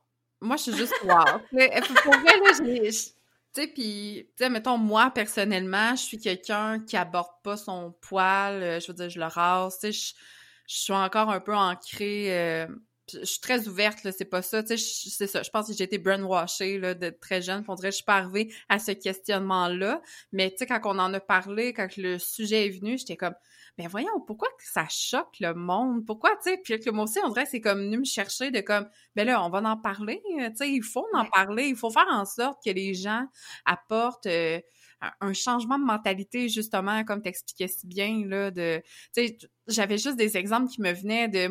Moi, 0.41 0.57
je 0.57 0.63
suis 0.63 0.73
juste 0.73 0.93
wow. 1.03 1.39
pour 2.03 2.13
vrai, 2.19 2.39
là, 2.39 2.91
tu 3.53 3.61
sais, 3.61 3.67
puis, 3.67 4.27
tu 4.35 4.43
sais, 4.43 4.49
mettons, 4.49 4.79
moi, 4.79 5.11
personnellement, 5.11 5.95
je 5.95 6.01
suis 6.01 6.17
quelqu'un 6.17 6.79
qui 6.79 6.97
aborde 6.97 7.29
pas 7.43 7.55
son 7.55 7.93
poil, 8.01 8.63
euh, 8.63 8.79
je 8.79 8.87
veux 8.87 8.95
dire, 8.95 9.09
je 9.11 9.19
le 9.19 9.27
rase, 9.27 9.77
tu 9.79 9.93
sais, 9.93 10.13
je, 10.67 10.75
suis 10.75 10.93
encore 10.93 11.29
un 11.29 11.39
peu 11.39 11.55
ancrée, 11.55 12.35
euh, 12.35 12.67
je 13.11 13.25
suis 13.25 13.41
très 13.41 13.67
ouverte, 13.67 14.03
là, 14.03 14.11
c'est 14.11 14.25
pas 14.25 14.41
ça, 14.41 14.63
tu 14.63 14.77
sais, 14.77 15.09
c'est 15.09 15.27
ça, 15.27 15.43
je 15.43 15.49
pense 15.49 15.67
que 15.67 15.73
j'ai 15.73 15.83
été 15.83 15.97
brainwashée, 15.97 16.79
là, 16.79 16.93
de 16.93 17.09
très 17.09 17.41
jeune, 17.41 17.63
on 17.67 17.75
dirait 17.75 17.89
que 17.89 17.93
je 17.93 17.97
suis 17.97 18.05
pas 18.05 18.17
arrivée 18.17 18.53
à 18.69 18.79
ce 18.79 18.91
questionnement-là, 18.91 20.01
mais 20.31 20.51
tu 20.51 20.57
sais, 20.59 20.65
quand 20.65 20.79
on 20.85 20.99
en 20.99 21.13
a 21.13 21.19
parlé, 21.19 21.73
quand 21.73 21.87
le 21.97 22.17
sujet 22.19 22.67
est 22.67 22.69
venu, 22.69 22.97
j'étais 22.97 23.17
comme, 23.17 23.35
ben 23.77 23.87
voyons, 23.87 24.21
pourquoi 24.25 24.49
que 24.57 24.63
ça 24.65 24.85
choque 24.89 25.39
le 25.39 25.53
monde? 25.53 26.05
Pourquoi, 26.05 26.31
tu 26.43 26.51
sais, 26.51 26.57
puis 26.63 26.79
que 26.79 26.89
moi 26.91 27.05
aussi, 27.05 27.19
on 27.23 27.29
dirait 27.29 27.45
que 27.45 27.51
c'est 27.51 27.61
comme 27.61 27.79
venu 27.79 27.99
me 27.99 28.05
chercher 28.05 28.51
de 28.51 28.61
comme, 28.61 28.87
ben 29.15 29.25
là, 29.25 29.43
on 29.43 29.49
va 29.49 29.59
en 29.59 29.77
parler, 29.77 30.21
tu 30.27 30.55
sais, 30.55 30.69
il 30.69 30.83
faut 30.83 31.07
en 31.13 31.25
parler, 31.25 31.65
il 31.65 31.75
faut 31.75 31.89
faire 31.89 32.07
en 32.09 32.25
sorte 32.25 32.63
que 32.63 32.71
les 32.71 32.93
gens 32.93 33.25
apportent... 33.65 34.27
Euh, 34.27 34.59
un 35.21 35.33
changement 35.33 35.77
de 35.77 35.83
mentalité, 35.83 36.49
justement, 36.49 37.03
comme 37.03 37.21
t'expliquais 37.21 37.67
si 37.67 37.87
bien, 37.87 38.25
là, 38.25 38.51
de... 38.51 38.81
Tu 39.15 39.27
sais, 39.27 39.37
j'avais 39.67 39.97
juste 39.97 40.17
des 40.17 40.37
exemples 40.37 40.69
qui 40.71 40.81
me 40.81 40.91
venaient 40.91 41.27
de 41.27 41.49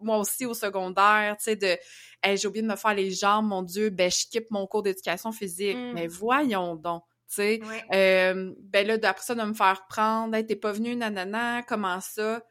moi 0.00 0.18
aussi 0.18 0.46
au 0.46 0.54
secondaire, 0.54 1.36
tu 1.38 1.44
sais, 1.44 1.56
de 1.56 1.76
j'ai 2.24 2.48
oublié 2.48 2.62
de 2.62 2.68
me 2.70 2.76
faire 2.76 2.94
les 2.94 3.10
jambes, 3.10 3.46
mon 3.46 3.62
Dieu, 3.62 3.90
ben 3.90 4.10
je 4.10 4.16
skippe 4.16 4.50
mon 4.50 4.66
cours 4.66 4.82
d'éducation 4.82 5.32
physique. 5.32 5.76
Mmh. 5.76 5.92
Mais 5.94 6.06
voyons 6.06 6.74
donc, 6.76 7.04
tu 7.28 7.36
sais. 7.36 7.60
Euh, 7.92 8.52
ben 8.60 8.86
là, 8.86 8.98
d'après 8.98 9.24
ça, 9.24 9.34
de 9.34 9.42
me 9.42 9.54
faire 9.54 9.86
prendre, 9.88 10.34
hey, 10.34 10.44
t'es 10.44 10.56
pas 10.56 10.72
venu, 10.72 10.96
nanana, 10.96 11.62
comment 11.62 12.00
ça? 12.00 12.42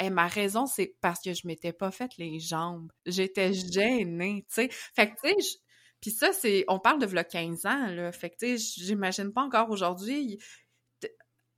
et 0.00 0.08
ma 0.08 0.26
raison, 0.26 0.66
c'est 0.66 0.96
parce 1.02 1.20
que 1.20 1.34
je 1.34 1.46
m'étais 1.46 1.74
pas 1.74 1.90
fait 1.90 2.10
les 2.16 2.40
jambes. 2.40 2.90
J'étais 3.04 3.52
gênée, 3.52 4.46
tu 4.48 4.54
sais. 4.54 4.68
Fait 4.96 5.10
que, 5.10 5.14
tu 5.22 5.28
sais, 5.28 5.58
puis 6.00 6.10
ça, 6.10 6.32
c'est... 6.32 6.64
On 6.68 6.78
parle 6.78 6.98
de 6.98 7.06
v'là 7.06 7.24
15 7.24 7.66
ans, 7.66 7.86
là. 7.88 8.10
Fait 8.10 8.30
que, 8.30 8.36
tu 8.36 8.58
sais, 8.58 8.82
j'imagine 8.82 9.32
pas 9.32 9.42
encore 9.42 9.68
aujourd'hui 9.68 10.38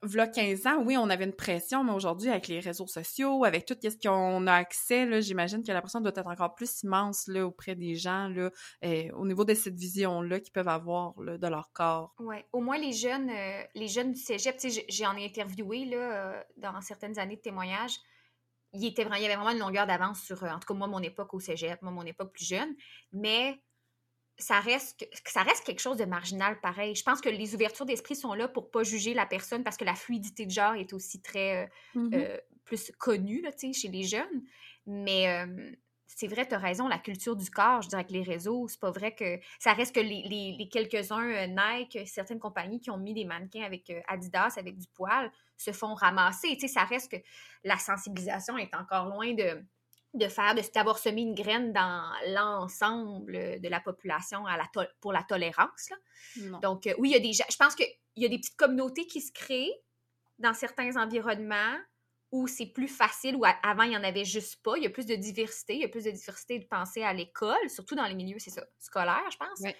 v'là 0.02 0.26
15 0.26 0.66
ans, 0.66 0.82
oui, 0.84 0.96
on 0.96 1.08
avait 1.08 1.24
une 1.24 1.34
pression, 1.34 1.84
mais 1.84 1.92
aujourd'hui, 1.92 2.28
avec 2.28 2.48
les 2.48 2.60
réseaux 2.60 2.86
sociaux, 2.86 3.44
avec 3.44 3.64
tout 3.64 3.76
ce 3.82 3.96
qu'on 3.96 4.46
a 4.46 4.54
accès, 4.54 5.22
j'imagine 5.22 5.62
que 5.62 5.72
la 5.72 5.80
pression 5.80 6.00
doit 6.00 6.12
être 6.14 6.26
encore 6.26 6.54
plus 6.54 6.82
immense 6.82 7.26
là, 7.28 7.46
auprès 7.46 7.74
des 7.74 7.94
gens, 7.94 8.32
euh, 8.84 9.10
au 9.12 9.26
niveau 9.26 9.44
de 9.44 9.54
cette 9.54 9.76
vision-là 9.76 10.40
qu'ils 10.40 10.52
peuvent 10.52 10.68
avoir 10.68 11.14
de 11.14 11.46
leur 11.46 11.72
corps. 11.72 12.14
Oui, 12.18 12.36
au 12.52 12.60
moins 12.60 12.78
les 12.78 12.92
jeunes, 12.92 13.30
euh, 13.30 13.62
les 13.74 13.88
jeunes 13.88 14.12
du 14.12 14.20
cégep, 14.20 14.56
j'en 14.88 15.16
ai 15.16 15.24
interviewé 15.24 15.84
là, 15.84 15.96
euh, 15.96 16.42
dans 16.56 16.80
certaines 16.80 17.18
années 17.18 17.36
de 17.36 17.42
témoignages. 17.42 17.98
Il, 18.72 18.84
était, 18.84 19.02
il 19.02 19.22
y 19.22 19.26
avait 19.26 19.36
vraiment 19.36 19.50
une 19.50 19.58
longueur 19.58 19.86
d'avance 19.86 20.22
sur, 20.22 20.42
en 20.44 20.58
tout 20.58 20.66
cas, 20.66 20.74
moi, 20.74 20.86
mon 20.86 21.00
époque 21.00 21.34
au 21.34 21.40
cégep, 21.40 21.80
moi, 21.82 21.92
mon 21.92 22.06
époque 22.06 22.32
plus 22.32 22.46
jeune. 22.46 22.74
Mais 23.12 23.60
ça 24.38 24.60
reste, 24.60 25.08
ça 25.26 25.42
reste 25.42 25.64
quelque 25.64 25.80
chose 25.80 25.96
de 25.96 26.04
marginal 26.04 26.60
pareil. 26.60 26.94
Je 26.94 27.02
pense 27.02 27.20
que 27.20 27.28
les 27.28 27.54
ouvertures 27.54 27.86
d'esprit 27.86 28.16
sont 28.16 28.34
là 28.34 28.48
pour 28.48 28.70
pas 28.70 28.82
juger 28.82 29.14
la 29.14 29.26
personne 29.26 29.62
parce 29.62 29.76
que 29.76 29.84
la 29.84 29.94
fluidité 29.94 30.46
de 30.46 30.50
genre 30.50 30.74
est 30.74 30.92
aussi 30.92 31.20
très 31.20 31.64
euh, 31.64 31.66
mm-hmm. 32.00 32.14
euh, 32.14 32.38
plus 32.64 32.92
connue 32.98 33.42
là, 33.42 33.50
chez 33.56 33.88
les 33.88 34.02
jeunes. 34.02 34.42
Mais 34.86 35.28
euh, 35.28 35.70
c'est 36.06 36.26
vrai, 36.26 36.46
tu 36.46 36.54
as 36.54 36.58
raison, 36.58 36.88
la 36.88 36.98
culture 36.98 37.36
du 37.36 37.48
corps, 37.50 37.82
je 37.82 37.88
dirais 37.88 38.04
que 38.04 38.12
les 38.12 38.22
réseaux, 38.22 38.66
c'est 38.68 38.80
pas 38.80 38.90
vrai 38.90 39.14
que. 39.14 39.38
Ça 39.58 39.72
reste 39.72 39.94
que 39.94 40.00
les, 40.00 40.56
les, 40.58 40.68
quelques-uns 40.68 41.46
Nike, 41.46 41.98
certaines 42.06 42.40
compagnies 42.40 42.80
qui 42.80 42.90
ont 42.90 42.98
mis 42.98 43.14
des 43.14 43.24
mannequins 43.24 43.62
avec 43.62 43.92
Adidas, 44.08 44.54
avec 44.56 44.76
du 44.76 44.88
poil, 44.88 45.30
se 45.56 45.72
font 45.72 45.94
ramasser. 45.94 46.58
ça 46.66 46.84
reste 46.84 47.12
que 47.12 47.22
la 47.64 47.78
sensibilisation 47.78 48.58
est 48.58 48.74
encore 48.74 49.06
loin 49.06 49.32
de 49.34 49.64
de 50.14 50.28
faire, 50.28 50.54
d'avoir 50.74 50.98
semé 50.98 51.22
une 51.22 51.34
graine 51.34 51.72
dans 51.72 52.04
l'ensemble 52.28 53.60
de 53.60 53.68
la 53.68 53.80
population 53.80 54.44
à 54.46 54.56
la 54.56 54.68
pour 55.00 55.12
la 55.12 55.22
tolérance. 55.22 55.90
Donc, 56.60 56.86
euh, 56.86 56.94
oui, 56.98 57.10
il 57.10 57.12
y 57.12 57.16
a 57.16 57.20
des 57.20 57.32
je 57.32 57.56
pense 57.56 57.74
qu'il 57.74 57.88
y 58.16 58.26
a 58.26 58.28
des 58.28 58.38
petites 58.38 58.56
communautés 58.56 59.06
qui 59.06 59.20
se 59.20 59.32
créent 59.32 59.72
dans 60.38 60.54
certains 60.54 60.96
environnements 60.96 61.78
où 62.30 62.46
c'est 62.46 62.66
plus 62.66 62.88
facile, 62.88 63.36
où 63.36 63.44
avant, 63.44 63.82
il 63.82 63.90
n'y 63.90 63.96
en 63.96 64.04
avait 64.04 64.24
juste 64.24 64.62
pas. 64.62 64.76
Il 64.76 64.82
y 64.82 64.86
a 64.86 64.90
plus 64.90 65.06
de 65.06 65.14
diversité, 65.14 65.74
il 65.74 65.80
y 65.80 65.84
a 65.84 65.88
plus 65.88 66.04
de 66.04 66.10
diversité 66.10 66.58
de 66.58 66.64
pensée 66.64 67.02
à 67.02 67.12
l'école, 67.12 67.68
surtout 67.68 67.94
dans 67.94 68.06
les 68.06 68.14
milieux, 68.14 68.38
c'est 68.38 68.50
ça, 68.50 68.64
scolaires, 68.78 69.30
je 69.30 69.36
pense. 69.36 69.74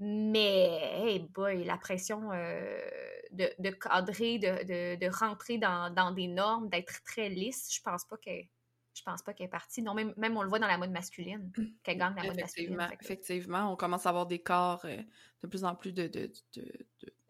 Mais, 0.00 1.04
hey 1.04 1.20
boy, 1.20 1.62
la 1.62 1.76
pression 1.76 2.32
euh, 2.32 2.80
de, 3.30 3.70
cadrer, 3.70 4.38
de, 4.38 4.96
de, 4.96 5.16
rentrer 5.16 5.58
dans, 5.58 5.94
dans 5.94 6.10
des 6.10 6.26
normes, 6.26 6.68
d'être 6.68 7.04
très 7.04 7.28
lisse, 7.28 7.72
je 7.72 7.80
pense 7.82 8.04
pas 8.04 8.16
que 8.16 8.30
je 8.94 9.02
pense 9.02 9.22
pas 9.22 9.32
qu'elle 9.32 9.46
est 9.46 9.50
partie. 9.50 9.82
Non, 9.82 9.94
même, 9.94 10.12
même 10.16 10.36
on 10.36 10.42
le 10.42 10.48
voit 10.48 10.58
dans 10.58 10.66
la 10.66 10.78
mode 10.78 10.90
masculine, 10.90 11.50
mmh. 11.56 11.64
qu'elle 11.82 11.98
gagne 11.98 12.14
la 12.16 12.24
mode 12.24 12.40
masculine. 12.40 12.88
Effectivement, 13.00 13.72
on 13.72 13.76
commence 13.76 14.06
à 14.06 14.10
avoir 14.10 14.26
des 14.26 14.40
corps 14.40 14.84
euh, 14.84 14.96
de 15.42 15.48
plus 15.48 15.64
en 15.64 15.74
plus 15.74 15.92
de, 15.92 16.06
de, 16.06 16.30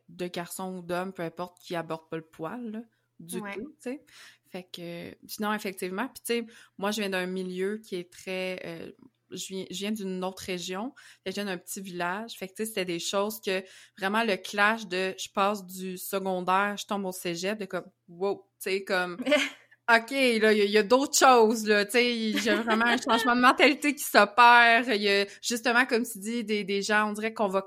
de, 0.08 0.26
garçons 0.26 0.76
ou 0.76 0.82
d'hommes, 0.82 1.12
peu 1.12 1.22
importe, 1.22 1.58
qui 1.60 1.76
abordent 1.76 2.08
pas 2.08 2.16
le 2.16 2.26
poil, 2.26 2.86
du 3.20 3.40
tout, 3.40 3.44
tu 3.46 3.76
sais. 3.78 4.04
Fait 4.50 4.64
que, 4.64 5.16
sinon, 5.26 5.54
effectivement, 5.54 6.08
puis 6.08 6.22
tu 6.26 6.34
sais, 6.34 6.46
moi, 6.76 6.90
je 6.90 7.00
viens 7.00 7.10
d'un 7.10 7.26
milieu 7.26 7.78
qui 7.78 7.96
est 7.96 8.12
très... 8.12 8.60
Euh, 8.64 8.92
je 9.30 9.46
viens, 9.46 9.64
je 9.70 9.78
viens 9.78 9.92
d'une 9.92 10.22
autre 10.24 10.42
région, 10.42 10.94
je 11.24 11.32
viens 11.32 11.46
d'un 11.46 11.56
petit 11.56 11.80
village. 11.80 12.32
Fait 12.32 12.48
que, 12.48 12.52
tu 12.52 12.64
sais, 12.64 12.66
c'était 12.66 12.84
des 12.84 12.98
choses 12.98 13.40
que, 13.40 13.64
vraiment, 13.96 14.24
le 14.24 14.36
clash 14.36 14.86
de 14.88 15.14
je 15.18 15.30
passe 15.30 15.64
du 15.64 15.96
secondaire, 15.96 16.76
je 16.76 16.84
tombe 16.84 17.06
au 17.06 17.12
cégep, 17.12 17.58
de 17.58 17.64
comme, 17.64 17.86
wow, 18.08 18.46
tu 18.60 18.70
sais, 18.70 18.84
comme... 18.84 19.16
OK, 19.90 20.10
là, 20.12 20.52
il 20.52 20.70
y 20.70 20.78
a, 20.78 20.82
d'autres 20.84 21.18
choses, 21.18 21.66
là, 21.66 21.84
tu 21.84 21.92
sais, 21.92 22.16
il 22.16 22.42
y 22.44 22.48
a 22.48 22.62
vraiment 22.62 22.86
un 22.86 22.96
changement 22.96 23.34
de 23.34 23.40
mentalité 23.40 23.94
qui 23.96 24.04
s'opère. 24.04 24.84
Il 24.88 25.02
y 25.02 25.08
a, 25.08 25.26
justement, 25.42 25.84
comme 25.86 26.04
tu 26.04 26.20
dis, 26.20 26.44
des, 26.44 26.62
des 26.62 26.82
gens, 26.82 27.10
on 27.10 27.12
dirait 27.12 27.34
qu'on 27.34 27.48
va 27.48 27.66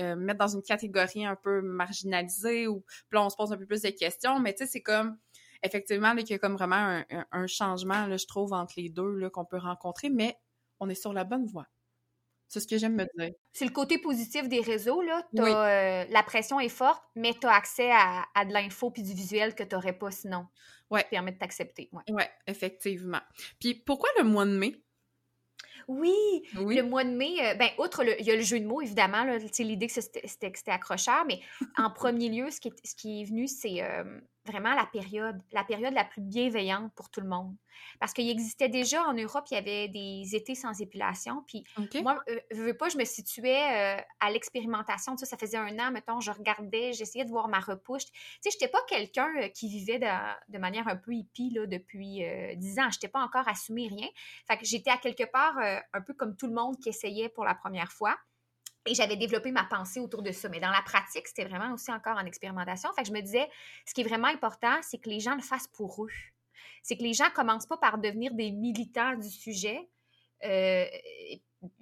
euh, 0.00 0.16
mettre 0.16 0.38
dans 0.40 0.48
une 0.48 0.62
catégorie 0.62 1.24
un 1.24 1.36
peu 1.36 1.62
marginalisée 1.62 2.66
ou 2.66 2.84
là, 3.12 3.24
on 3.24 3.30
se 3.30 3.36
pose 3.36 3.52
un 3.52 3.56
peu 3.56 3.64
plus 3.64 3.82
de 3.82 3.90
questions, 3.90 4.40
mais 4.40 4.54
tu 4.54 4.64
sais, 4.64 4.70
c'est 4.72 4.82
comme, 4.82 5.16
effectivement, 5.62 6.14
là, 6.14 6.22
qu'il 6.22 6.32
y 6.32 6.34
a 6.34 6.38
comme 6.38 6.56
vraiment 6.56 7.00
un, 7.10 7.26
un, 7.30 7.46
changement, 7.46 8.06
là, 8.06 8.16
je 8.16 8.26
trouve, 8.26 8.52
entre 8.52 8.74
les 8.76 8.88
deux, 8.88 9.14
là, 9.14 9.30
qu'on 9.30 9.44
peut 9.44 9.58
rencontrer, 9.58 10.10
mais 10.10 10.36
on 10.80 10.88
est 10.88 10.96
sur 10.96 11.12
la 11.12 11.22
bonne 11.22 11.46
voie. 11.46 11.68
C'est 12.48 12.60
ce 12.60 12.66
que 12.66 12.78
j'aime 12.78 12.94
me 12.94 13.06
dire. 13.18 13.34
C'est 13.52 13.64
le 13.64 13.72
côté 13.72 13.98
positif 13.98 14.48
des 14.48 14.60
réseaux, 14.60 15.02
là. 15.02 15.26
Euh, 15.36 16.04
la 16.08 16.22
pression 16.22 16.60
est 16.60 16.68
forte, 16.68 17.02
mais 17.14 17.34
tu 17.40 17.46
as 17.46 17.52
accès 17.52 17.90
à, 17.90 18.24
à 18.34 18.44
de 18.44 18.52
l'info 18.52 18.90
puis 18.90 19.02
du 19.02 19.12
visuel 19.12 19.54
que 19.54 19.64
tu 19.64 19.74
n'aurais 19.74 19.92
pas 19.92 20.10
sinon. 20.10 20.46
Ouais. 20.90 21.00
Ça 21.00 21.08
permet 21.08 21.32
de 21.32 21.38
t'accepter. 21.38 21.88
Ouais. 21.92 22.02
ouais, 22.12 22.30
effectivement. 22.46 23.20
Puis 23.58 23.74
pourquoi 23.74 24.08
le 24.18 24.24
mois 24.24 24.46
de 24.46 24.56
mai? 24.56 24.76
Oui, 25.88 26.42
le 26.54 26.82
mois 26.82 27.04
de 27.04 27.10
mai, 27.10 27.36
euh, 27.42 27.54
ben, 27.54 27.68
outre 27.78 28.02
le, 28.02 28.20
il 28.20 28.26
y 28.26 28.32
a 28.32 28.36
le 28.36 28.42
jeu 28.42 28.58
de 28.58 28.64
mots, 28.66 28.82
évidemment, 28.82 29.24
l'idée 29.58 29.86
que 29.86 29.92
c'était 29.92 30.70
accrocheur, 30.70 31.24
mais 31.26 31.40
en 31.76 31.90
premier 31.94 32.28
lieu, 32.28 32.50
ce 32.50 32.60
qui 32.60 32.68
est, 32.68 32.86
ce 32.86 32.96
qui 32.96 33.22
est 33.22 33.24
venu, 33.24 33.46
c'est 33.46 33.82
euh, 33.82 34.20
vraiment 34.46 34.74
la 34.74 34.86
période, 34.86 35.40
la 35.52 35.64
période 35.64 35.92
la 35.92 36.04
plus 36.04 36.22
bienveillante 36.22 36.92
pour 36.94 37.10
tout 37.10 37.20
le 37.20 37.28
monde. 37.28 37.54
Parce 38.00 38.12
qu'il 38.12 38.28
existait 38.30 38.68
déjà 38.68 39.02
en 39.02 39.12
Europe, 39.12 39.44
il 39.50 39.54
y 39.54 39.58
avait 39.58 39.88
des 39.88 40.34
étés 40.34 40.54
sans 40.54 40.80
épilation. 40.80 41.44
Puis 41.46 41.64
moi, 42.02 42.22
euh, 42.28 42.38
je 42.50 42.62
veux 42.62 42.76
pas, 42.76 42.88
je 42.88 42.96
me 42.96 43.04
situais 43.04 43.98
euh, 43.98 44.02
à 44.20 44.30
l'expérimentation. 44.30 45.16
Ça, 45.16 45.26
ça 45.26 45.36
faisait 45.36 45.58
un 45.58 45.78
an, 45.78 45.90
mettons, 45.90 46.20
je 46.20 46.30
regardais, 46.30 46.92
j'essayais 46.92 47.24
de 47.24 47.30
voir 47.30 47.48
ma 47.48 47.60
repousse. 47.60 48.06
Tu 48.06 48.12
sais, 48.40 48.50
j'étais 48.50 48.68
pas 48.68 48.80
quelqu'un 48.88 49.30
euh, 49.40 49.48
qui 49.48 49.68
vivait 49.68 49.98
de, 49.98 50.58
manière 50.58 50.88
un 50.88 50.96
peu 50.96 51.12
hippie 51.12 51.50
là, 51.50 51.66
depuis 51.66 52.22
dix 52.56 52.78
ans. 52.78 52.90
Je 52.90 52.96
n'étais 52.96 53.08
pas 53.08 53.20
encore 53.20 53.46
assumé 53.46 53.88
rien. 53.88 54.08
Fait 54.46 54.56
que 54.56 54.64
j'étais 54.64 54.90
à 54.90 54.96
quelque 54.96 55.24
part 55.24 55.56
un 55.58 56.00
peu 56.00 56.14
comme 56.14 56.36
tout 56.36 56.46
le 56.46 56.54
monde 56.54 56.78
qui 56.78 56.88
essayait 56.88 57.28
pour 57.28 57.44
la 57.44 57.54
première 57.54 57.92
fois. 57.92 58.16
Et 58.86 58.94
j'avais 58.94 59.16
développé 59.16 59.50
ma 59.50 59.64
pensée 59.64 60.00
autour 60.00 60.22
de 60.22 60.32
ça. 60.32 60.48
Mais 60.48 60.60
dans 60.60 60.70
la 60.70 60.82
pratique, 60.82 61.26
c'était 61.26 61.44
vraiment 61.44 61.72
aussi 61.74 61.92
encore 61.92 62.16
en 62.16 62.24
expérimentation. 62.24 62.90
Fait 62.94 63.04
je 63.04 63.12
me 63.12 63.20
disais, 63.20 63.48
ce 63.86 63.94
qui 63.94 64.02
est 64.02 64.04
vraiment 64.04 64.28
important, 64.28 64.76
c'est 64.82 64.98
que 64.98 65.10
les 65.10 65.20
gens 65.20 65.34
le 65.34 65.42
fassent 65.42 65.68
pour 65.68 66.04
eux. 66.04 66.10
C'est 66.82 66.96
que 66.96 67.02
les 67.02 67.14
gens 67.14 67.28
commencent 67.34 67.66
pas 67.66 67.76
par 67.76 67.98
devenir 67.98 68.32
des 68.34 68.52
militants 68.52 69.16
du 69.16 69.28
sujet. 69.28 69.88
Euh, 70.44 70.86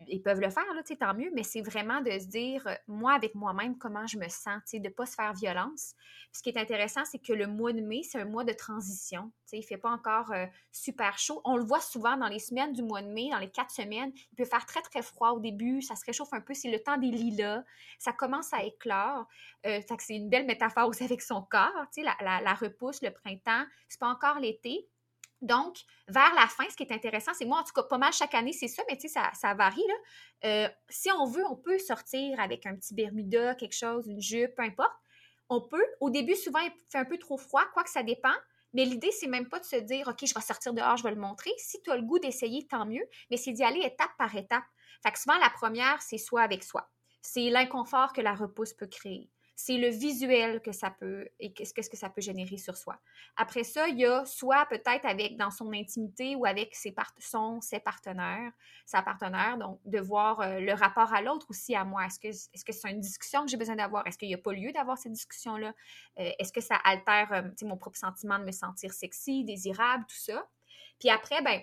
ils 0.07 0.23
peuvent 0.23 0.40
le 0.40 0.51
faire, 0.51 0.64
là, 0.75 0.83
tant 0.99 1.14
mieux, 1.14 1.31
mais 1.35 1.42
c'est 1.42 1.61
vraiment 1.61 2.01
de 2.01 2.11
se 2.11 2.27
dire, 2.27 2.66
euh, 2.66 2.75
moi, 2.88 3.12
avec 3.14 3.35
moi-même, 3.35 3.77
comment 3.79 4.07
je 4.07 4.18
me 4.18 4.29
sens, 4.29 4.62
de 4.73 4.79
ne 4.79 4.88
pas 4.88 5.07
se 5.07 5.14
faire 5.14 5.33
violence. 5.33 5.94
ce 6.33 6.42
qui 6.42 6.51
est 6.51 6.59
intéressant, 6.59 7.05
c'est 7.05 7.18
que 7.18 7.33
le 7.33 7.47
mois 7.47 7.73
de 7.73 7.81
mai, 7.81 8.03
c'est 8.03 8.20
un 8.20 8.25
mois 8.25 8.44
de 8.44 8.53
transition. 8.53 9.31
il 9.53 9.61
ne 9.61 9.64
fait 9.64 9.77
pas 9.77 9.90
encore 9.90 10.33
euh, 10.33 10.47
super 10.73 11.18
chaud. 11.18 11.40
On 11.44 11.57
le 11.57 11.64
voit 11.64 11.81
souvent 11.81 12.16
dans 12.16 12.29
les 12.29 12.38
semaines 12.38 12.73
du 12.73 12.83
mois 12.83 13.03
de 13.03 13.09
mai, 13.09 13.31
dans 13.31 13.38
les 13.38 13.51
quatre 13.51 13.70
semaines. 13.70 14.12
Il 14.33 14.37
peut 14.37 14.44
faire 14.44 14.66
très, 14.66 14.83
très 14.83 15.03
froid 15.03 15.31
au 15.31 15.40
début. 15.40 15.81
Ça 15.83 15.94
se 15.97 16.05
réchauffe 16.05 16.33
un 16.33 16.40
peu. 16.40 16.55
C'est 16.55 16.70
le 16.70 16.81
temps 16.81 16.97
des 16.97 17.11
lilas. 17.11 17.62
Ça 17.99 18.12
commence 18.12 18.53
à 18.53 18.64
éclore. 18.64 19.27
Euh, 19.66 19.81
c'est 19.99 20.16
une 20.16 20.29
belle 20.29 20.47
métaphore 20.47 20.88
aussi 20.88 21.05
avec 21.05 21.23
son 21.23 21.42
corps. 21.42 21.87
La, 21.97 22.16
la, 22.20 22.40
la 22.40 22.55
repousse, 22.55 23.03
le 23.03 23.11
printemps. 23.11 23.64
C'est 23.88 24.01
pas 24.01 24.09
encore 24.09 24.40
l'été. 24.40 24.88
Donc, 25.44 25.76
vers 26.09 26.33
la 26.35 26.46
fin, 26.46 26.64
ce 26.70 26.74
qui 26.74 26.85
est 26.85 26.92
intéressant, 26.92 27.33
c'est 27.35 27.44
moi, 27.44 27.59
en 27.61 27.64
tout 27.64 27.74
cas, 27.74 27.83
pas 27.83 27.98
mal 27.98 28.14
chaque 28.14 28.35
année, 28.35 28.54
c'est 28.54 28.66
ça, 28.66 28.83
mais 28.88 28.96
tu 28.96 29.09
sais, 29.09 29.20
ça, 29.35 29.54
varie. 29.54 29.85
Euh, 30.42 30.68
si 30.88 31.11
on 31.12 31.26
veut, 31.26 31.44
on 31.50 31.57
peut 31.57 31.78
sortir 31.78 32.40
avec 32.40 32.64
un 32.64 32.74
petit 32.74 32.94
Bermuda, 32.94 33.54
quelque 33.54 33.76
chose, 33.76 34.07
une 34.07 34.22
jupe, 34.22 34.54
peu 34.54 34.62
importe. 34.62 34.94
on 35.50 35.61
peut. 35.61 35.85
Au 36.00 36.09
début, 36.09 36.35
souvent, 36.35 36.61
il 36.61 36.72
fait 36.90 36.96
un 36.96 37.04
peu 37.04 37.18
trop 37.18 37.37
froid, 37.37 37.64
quoi 37.74 37.85
que 37.85 37.90
ça 37.90 38.02
dépend. 38.02 38.35
Mais 38.72 38.87
l'idée, 38.87 39.12
c'est 39.12 39.26
même 39.26 39.48
pas 39.50 39.61
de 39.61 39.66
se 39.66 39.76
dire, 39.76 40.09
OK, 40.09 40.24
je 40.24 40.35
vais 40.35 40.40
sortir 40.40 40.72
dehors, 40.72 40.96
je 40.96 41.02
vais 41.02 41.14
le 41.14 41.20
montrer. 41.20 41.50
Si 41.59 41.83
tu 41.83 41.90
as 41.90 41.96
le 41.96 42.02
goût 42.02 42.18
d'essayer, 42.18 42.66
tant 42.66 42.87
mieux. 42.87 43.04
Mais 43.30 43.37
c'est 43.37 43.52
d'y 43.52 43.62
aller 43.62 43.80
étape 43.80 44.11
par 44.16 44.35
étape. 44.35 44.64
Fait 45.02 45.12
que 45.12 45.18
souvent, 45.18 45.37
la 45.38 45.50
première, 45.50 46.00
c'est 46.00 46.18
soi 46.18 46.40
avec 46.40 46.64
soi. 46.64 46.90
C'est 47.20 47.50
l'inconfort 47.50 48.14
que 48.14 48.22
la 48.22 48.35
repousse 48.35 48.72
peut 48.72 48.87
créer 48.87 49.30
c'est 49.57 49.77
le 49.77 49.88
visuel 49.88 50.61
que 50.61 50.73
ça 50.73 50.90
peut 50.90 51.29
et 51.38 51.53
qu'est-ce 51.53 51.88
que 51.88 51.97
ça 51.97 52.11
peut 52.11 52.21
générer 52.21 52.57
sur 52.57 52.77
soi. 52.77 52.99
Après 53.37 53.62
ça, 53.62 53.88
il 53.88 53.99
y 53.99 54.05
a 54.05 54.25
soit 54.25 54.67
peut-être 54.67 55.07
avec 55.07 55.37
dans 55.37 55.51
son 55.51 55.73
intimité 55.73 56.35
ou 56.35 56.45
avec 56.45 56.75
ses 56.75 56.95
son, 57.19 57.61
ses 57.61 57.79
partenaires, 57.79 58.53
sa 58.85 59.03
partenaire, 59.03 59.57
donc 59.59 59.81
de 59.85 60.01
voir 60.01 60.40
euh, 60.40 60.61
le 60.61 60.73
rapport 60.73 61.12
à 61.14 61.23
l'autre 61.23 61.47
aussi 61.51 61.75
à 61.75 61.85
moi. 61.85 62.07
Est-ce 62.07 62.64
que 62.64 62.73
c'est 62.73 62.90
une 62.90 63.01
discussion 63.01 63.45
que 63.45 63.51
j'ai 63.51 63.57
besoin 63.57 63.77
d'avoir? 63.77 64.07
Est-ce 64.07 64.19
qu'il 64.19 64.29
n'y 64.29 64.35
a 64.35 64.38
pas 64.38 64.53
lieu 64.53 64.73
d'avoir 64.73 64.99
cette 64.99 65.12
discussion 65.12 65.57
là 65.57 65.73
euh, 66.19 66.31
Est-ce 66.38 66.53
que 66.53 66.61
ça 66.61 66.77
altère 66.85 67.33
euh, 67.33 67.43
mon 67.62 67.77
propre 67.77 67.99
sentiment 67.99 68.38
de 68.38 68.45
me 68.45 68.53
sentir 68.53 68.93
sexy, 68.93 69.45
désirable, 69.45 70.05
tout 70.09 70.17
ça? 70.17 70.49
Puis 70.99 71.11
après, 71.11 71.43
ben 71.43 71.61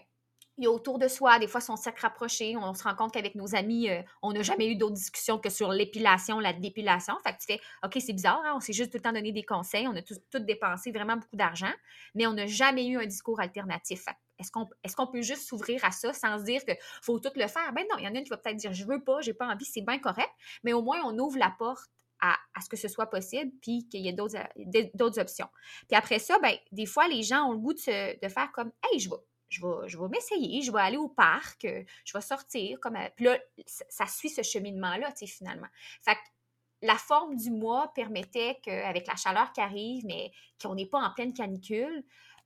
il 0.57 0.65
y 0.65 0.67
a 0.67 0.71
autour 0.71 0.99
de 0.99 1.07
soi, 1.07 1.39
des 1.39 1.47
fois, 1.47 1.61
son 1.61 1.75
cercle 1.75 2.01
rapproché. 2.01 2.55
On, 2.57 2.73
se 2.73 2.83
rend 2.83 2.95
compte 2.95 3.13
qu'avec 3.13 3.35
nos 3.35 3.55
amis, 3.55 3.89
euh, 3.89 4.01
on 4.21 4.33
n'a 4.33 4.43
jamais 4.43 4.67
eu 4.67 4.75
d'autres 4.75 4.95
discussions 4.95 5.39
que 5.39 5.49
sur 5.49 5.71
l'épilation, 5.71 6.39
la 6.39 6.53
dépilation. 6.53 7.15
Fait 7.23 7.33
que 7.33 7.39
tu 7.39 7.45
fais, 7.47 7.61
OK, 7.83 7.97
c'est 7.99 8.13
bizarre, 8.13 8.41
hein, 8.45 8.53
on 8.55 8.59
s'est 8.59 8.73
juste 8.73 8.91
tout 8.91 8.97
le 8.97 9.01
temps 9.01 9.13
donné 9.13 9.31
des 9.31 9.43
conseils, 9.43 9.87
on 9.87 9.95
a 9.95 10.01
tout, 10.01 10.15
dépensé 10.39 10.91
vraiment 10.91 11.15
beaucoup 11.15 11.35
d'argent, 11.35 11.71
mais 12.15 12.27
on 12.27 12.33
n'a 12.33 12.47
jamais 12.47 12.85
eu 12.85 12.97
un 12.97 13.05
discours 13.05 13.39
alternatif. 13.39 14.05
Est-ce 14.37 14.95
qu'on 14.95 15.07
peut 15.07 15.21
juste 15.21 15.47
s'ouvrir 15.47 15.83
à 15.85 15.91
ça 15.91 16.13
sans 16.13 16.39
se 16.39 16.43
dire 16.43 16.63
qu'il 16.65 16.77
faut 17.01 17.19
tout 17.19 17.31
le 17.35 17.47
faire? 17.47 17.71
Ben 17.73 17.85
non, 17.89 17.97
il 17.99 18.05
y 18.05 18.07
en 18.07 18.15
a 18.15 18.17
une 18.17 18.23
qui 18.23 18.29
va 18.29 18.37
peut-être 18.37 18.57
dire, 18.57 18.73
je 18.73 18.85
veux 18.85 19.03
pas, 19.03 19.21
j'ai 19.21 19.33
pas 19.33 19.47
envie, 19.47 19.65
c'est 19.65 19.81
bien 19.81 19.99
correct, 19.99 20.31
mais 20.63 20.73
au 20.73 20.81
moins, 20.81 20.99
on 21.05 21.17
ouvre 21.17 21.37
la 21.37 21.53
porte 21.57 21.89
à, 22.19 22.37
ce 22.61 22.69
que 22.69 22.77
ce 22.77 22.87
soit 22.87 23.07
possible, 23.07 23.51
puis 23.61 23.87
qu'il 23.89 24.01
y 24.01 24.07
ait 24.07 24.13
d'autres 24.13 25.19
options. 25.19 25.47
Puis 25.87 25.97
après 25.97 26.19
ça, 26.19 26.37
ben, 26.39 26.55
des 26.71 26.85
fois, 26.85 27.07
les 27.07 27.23
gens 27.23 27.47
ont 27.47 27.53
le 27.53 27.57
goût 27.57 27.73
de, 27.73 28.23
de 28.23 28.29
faire 28.29 28.51
comme, 28.51 28.71
hey, 28.83 28.99
je 28.99 29.09
vais 29.09 29.15
je 29.51 29.97
vais, 29.97 30.07
m'essayer, 30.07 30.61
je 30.61 30.71
vais 30.71 30.79
aller 30.79 30.97
au 30.97 31.09
parc, 31.09 31.65
euh, 31.65 31.83
je 32.05 32.13
vais 32.13 32.21
sortir. 32.21 32.79
Comme, 32.79 32.95
euh, 32.95 33.09
puis 33.15 33.25
là, 33.25 33.37
ça, 33.65 34.07
suit 34.07 34.29
ce 34.29 34.41
cheminement-là, 34.41 35.11
tu 35.11 35.19
sais, 35.19 35.27
finalement. 35.27 35.67
Fait 36.01 36.15
que 36.15 36.19
la 36.81 36.95
forme 36.95 37.35
du 37.35 37.51
mois 37.51 37.91
permettait 37.93 38.59
qu'avec 38.63 39.07
la 39.07 39.15
chaleur 39.15 39.51
qui 39.51 39.61
arrive, 39.61 40.05
mais 40.05 40.31
qu'on 40.61 40.75
n'est 40.75 40.85
pas 40.85 40.99
en 40.99 41.11
pleine 41.11 41.33
canicule, 41.33 42.03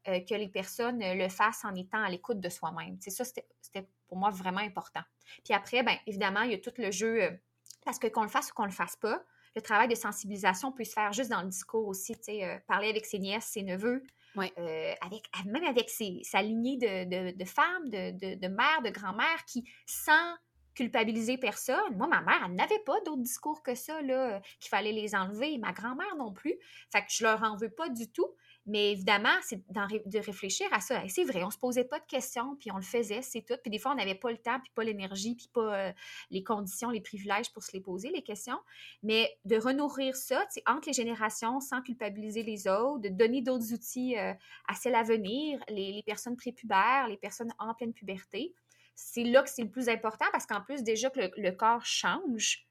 euh, 0.07 0.19
que 0.19 0.35
les 0.35 0.49
personnes 0.49 0.99
le 0.99 1.29
fassent 1.29 1.63
en 1.63 1.73
étant 1.75 2.03
à 2.03 2.09
l'écoute 2.09 2.39
de 2.39 2.49
soi-même. 2.49 2.97
C'est 2.99 3.11
ça, 3.11 3.23
c'était 3.23 3.87
pour 4.07 4.17
moi 4.17 4.31
vraiment 4.31 4.59
important. 4.59 5.01
Puis 5.43 5.53
après, 5.53 5.83
bien 5.83 5.97
évidemment, 6.07 6.41
il 6.41 6.51
y 6.51 6.55
a 6.55 6.59
tout 6.59 6.73
le 6.77 6.91
jeu, 6.91 7.39
parce 7.85 7.99
que 7.99 8.07
qu'on 8.07 8.23
le 8.23 8.29
fasse 8.29 8.51
ou 8.51 8.53
qu'on 8.53 8.65
le 8.65 8.71
fasse 8.71 8.95
pas, 8.95 9.23
le 9.55 9.61
travail 9.61 9.87
de 9.87 9.95
sensibilisation 9.95 10.71
peut 10.71 10.83
se 10.83 10.91
faire 10.91 11.13
juste 11.13 11.29
dans 11.29 11.41
le 11.41 11.47
discours 11.47 11.87
aussi, 11.87 12.13
tu 12.17 12.23
sais, 12.23 12.63
parler 12.67 12.89
avec 12.89 13.05
ses 13.05 13.19
nièces, 13.19 13.45
ses 13.45 13.63
neveux, 13.63 14.03
euh, 14.37 14.93
avec, 15.01 15.23
même 15.45 15.63
avec 15.63 15.89
sa 15.89 16.41
lignée 16.41 16.77
de, 16.77 17.45
femmes, 17.45 17.89
de, 17.89 18.35
de 18.35 18.47
mères, 18.47 18.81
de 18.83 18.89
grand-mères 18.89 19.45
qui, 19.45 19.69
sans 19.85 20.35
culpabiliser 20.75 21.37
personne. 21.37 21.95
Moi, 21.95 22.07
ma 22.07 22.21
mère, 22.21 22.43
elle 22.45 22.53
n'avait 22.53 22.79
pas 22.79 22.99
d'autres 23.05 23.21
discours 23.21 23.63
que 23.63 23.73
ça, 23.73 24.01
là, 24.01 24.41
qu'il 24.59 24.69
fallait 24.69 24.91
les 24.91 25.15
enlever. 25.15 25.57
Ma 25.57 25.71
grand-mère 25.71 26.15
non 26.17 26.33
plus. 26.33 26.53
Fait 26.91 26.99
que 26.99 27.07
je 27.09 27.23
leur 27.23 27.41
en 27.43 27.55
veux 27.55 27.69
pas 27.69 27.89
du 27.89 28.11
tout. 28.11 28.29
Mais 28.67 28.93
évidemment, 28.93 29.36
c'est 29.43 29.62
de 29.69 30.19
réfléchir 30.19 30.67
à 30.71 30.80
ça. 30.80 31.04
C'est 31.08 31.23
vrai, 31.23 31.43
on 31.43 31.51
se 31.51 31.58
posait 31.58 31.84
pas 31.84 31.99
de 31.99 32.06
questions, 32.06 32.56
puis 32.56 32.71
on 32.71 32.78
le 32.78 32.82
faisait, 32.82 33.21
c'est 33.21 33.41
tout. 33.41 33.54
Puis 33.62 33.69
des 33.69 33.78
fois, 33.78 33.91
on 33.91 33.95
n'avait 33.95 34.15
pas 34.15 34.32
le 34.32 34.39
temps, 34.39 34.60
puis 34.60 34.71
pas 34.73 34.84
l'énergie, 34.84 35.36
puis 35.36 35.49
pas 35.54 35.75
euh, 35.75 35.93
les 36.32 36.43
conditions, 36.43 36.89
les 36.89 37.01
privilèges 37.01 37.54
pour 37.54 37.62
se 37.62 37.71
les 37.73 37.82
poser, 37.82 38.10
les 38.10 38.23
questions. 38.23 38.58
Mais 39.04 39.38
de 39.45 39.58
renourrir 39.58 40.15
ça, 40.15 40.43
entre 40.65 40.88
les 40.88 40.93
générations, 40.93 41.60
sans 41.60 41.84
culpabiliser 41.84 42.41
les 42.41 42.67
autres, 42.67 43.01
de 43.01 43.10
donner 43.10 43.41
d'autres 43.41 43.71
outils 43.71 44.17
euh, 44.17 44.34
à 44.67 44.73
celles 44.73 44.95
à 44.95 45.04
venir, 45.04 45.60
les, 45.69 46.01
personnes 46.04 46.36
prépubères, 46.36 47.08
les 47.08 47.17
personnes 47.17 47.54
en 47.60 47.73
pleine 47.75 47.93
puberté. 47.93 48.56
C'est 48.95 49.23
là 49.23 49.43
que 49.43 49.49
c'est 49.49 49.63
le 49.63 49.69
plus 49.69 49.89
important 49.89 50.25
parce 50.32 50.47
qu'en 50.47 50.62
plus, 50.62 50.82
déjà 50.82 51.12
que 51.12 51.19
le 51.38 51.51
corps 51.51 51.86
change, 51.86 52.67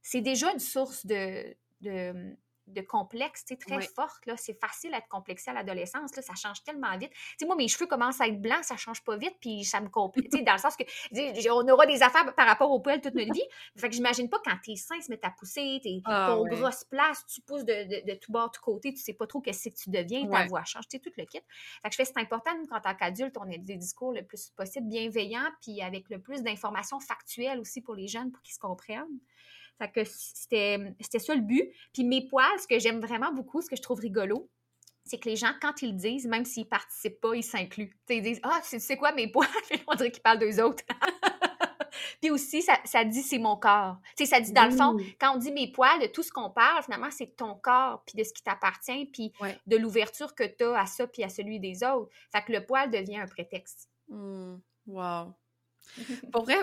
c'est 0.00 0.20
déjà 0.20 0.52
une 0.52 0.60
source 0.60 1.04
de, 1.04 1.56
de 2.66 2.80
complexe, 2.80 3.44
très 3.44 3.80
forte. 3.82 4.26
Là. 4.26 4.36
C'est 4.36 4.58
facile 4.58 4.94
à 4.94 4.98
être 4.98 5.08
complexé 5.08 5.50
à 5.50 5.54
l'adolescence. 5.54 6.10
Ça 6.12 6.34
change 6.34 6.62
tellement 6.62 6.96
vite. 6.96 7.10
sais, 7.38 7.46
moi, 7.46 7.56
mes 7.56 7.68
cheveux 7.68 7.86
commencent 7.86 8.20
à 8.20 8.26
être 8.26 8.40
blancs, 8.40 8.64
ça 8.64 8.76
change 8.76 9.02
pas 9.04 9.16
vite, 9.16 9.36
puis 9.40 9.64
ça 9.64 9.80
me 9.80 9.88
complique. 9.88 10.30
dans 10.44 10.52
le 10.52 10.58
sens 10.58 10.76
que 10.76 10.84
on 11.50 11.68
aura 11.68 11.86
des 11.86 12.02
affaires 12.02 12.34
par 12.34 12.46
rapport 12.46 12.70
au 12.70 12.80
poils 12.80 13.00
toute 13.00 13.14
notre 13.14 13.32
vie. 13.32 13.42
Fait 13.76 13.88
que 13.88 13.94
j'imagine 13.94 14.28
pas 14.28 14.38
quand 14.44 14.56
tes 14.62 14.76
seins 14.76 15.00
se 15.00 15.10
mettent 15.10 15.24
à 15.24 15.30
pousser, 15.30 15.80
tes, 15.82 16.00
ah, 16.04 16.28
ton 16.30 16.44
grosse 16.46 16.84
place, 16.84 17.24
tu 17.26 17.40
pousses 17.40 17.64
de, 17.64 18.06
de, 18.06 18.14
tout 18.14 18.32
bord, 18.32 18.48
de 18.48 18.56
tout 18.56 18.62
côté, 18.62 18.92
tu 18.92 19.00
sais 19.00 19.12
pas 19.12 19.26
trop 19.26 19.40
qu'est-ce 19.40 19.68
que 19.68 19.74
tu 19.74 19.90
deviens, 19.90 20.26
ta 20.28 20.46
voix 20.46 20.64
change, 20.64 20.88
tu 20.88 20.96
sais, 20.96 20.98
tout 20.98 21.12
le 21.16 21.24
kit. 21.24 21.40
Fait 21.82 21.88
que 21.88 21.92
je 21.92 21.96
fais 21.96 22.04
c'est 22.04 22.18
important, 22.18 22.50
quand 22.68 22.80
tant 22.80 22.94
qu'adulte, 22.94 23.36
on 23.38 23.48
ait 23.50 23.58
des 23.58 23.76
discours 23.76 24.12
le 24.12 24.22
plus 24.22 24.50
possible 24.50 24.88
bienveillants, 24.88 25.50
puis 25.60 25.80
avec 25.82 26.08
le 26.10 26.20
plus 26.20 26.42
d'informations 26.42 27.00
factuelles 27.00 27.58
aussi 27.58 27.80
pour 27.80 27.94
les 27.94 28.08
jeunes, 28.08 28.30
pour 28.30 28.42
qu'ils 28.42 28.54
se 28.54 28.60
comprennent. 28.60 29.20
Fait 29.78 29.90
que 29.90 30.04
c'était, 30.04 30.78
c'était 31.00 31.18
ça 31.18 31.34
le 31.34 31.40
but. 31.40 31.70
Puis 31.92 32.04
mes 32.04 32.26
poils, 32.28 32.58
ce 32.60 32.66
que 32.66 32.78
j'aime 32.78 33.00
vraiment 33.00 33.32
beaucoup, 33.32 33.60
ce 33.60 33.68
que 33.68 33.76
je 33.76 33.82
trouve 33.82 34.00
rigolo, 34.00 34.48
c'est 35.04 35.18
que 35.18 35.28
les 35.28 35.36
gens, 35.36 35.52
quand 35.60 35.82
ils 35.82 35.92
le 35.92 35.96
disent, 35.96 36.26
même 36.26 36.44
s'ils 36.44 36.68
participent 36.68 37.20
pas, 37.20 37.34
ils 37.34 37.42
s'incluent. 37.42 37.94
ils 38.08 38.22
disent 38.22 38.40
Ah, 38.42 38.60
tu 38.68 38.80
sais 38.80 38.96
quoi, 38.96 39.12
mes 39.12 39.28
poils? 39.28 39.48
On 39.86 39.94
dirait 39.94 40.10
qu'ils 40.10 40.22
parlent 40.22 40.38
d'eux 40.38 40.62
autres. 40.62 40.84
Puis 42.20 42.30
aussi, 42.30 42.62
ça, 42.62 42.78
ça 42.84 43.04
dit 43.04 43.22
c'est 43.22 43.38
mon 43.38 43.56
corps. 43.56 43.98
ça 44.24 44.40
dit 44.40 44.52
dans 44.52 44.64
le 44.64 44.70
fond, 44.70 44.96
quand 45.20 45.34
on 45.34 45.38
dit 45.38 45.52
mes 45.52 45.70
poils, 45.70 46.00
de 46.00 46.06
tout 46.06 46.22
ce 46.22 46.32
qu'on 46.32 46.50
parle, 46.50 46.82
finalement, 46.82 47.10
c'est 47.10 47.36
ton 47.36 47.54
corps, 47.54 48.02
puis 48.06 48.16
de 48.16 48.24
ce 48.24 48.32
qui 48.32 48.42
t'appartient, 48.42 49.06
puis 49.06 49.32
de 49.66 49.76
l'ouverture 49.76 50.34
que 50.34 50.44
tu 50.44 50.64
as 50.64 50.80
à 50.80 50.86
ça, 50.86 51.06
puis 51.06 51.22
à 51.22 51.28
celui 51.28 51.60
des 51.60 51.84
autres. 51.84 52.10
Fait 52.32 52.42
que 52.42 52.52
le 52.52 52.64
poil 52.64 52.90
devient 52.90 53.18
un 53.18 53.26
prétexte. 53.26 53.90
Mmh. 54.08 54.56
Wow. 54.86 55.34
Pour 56.32 56.44
vrai, 56.44 56.58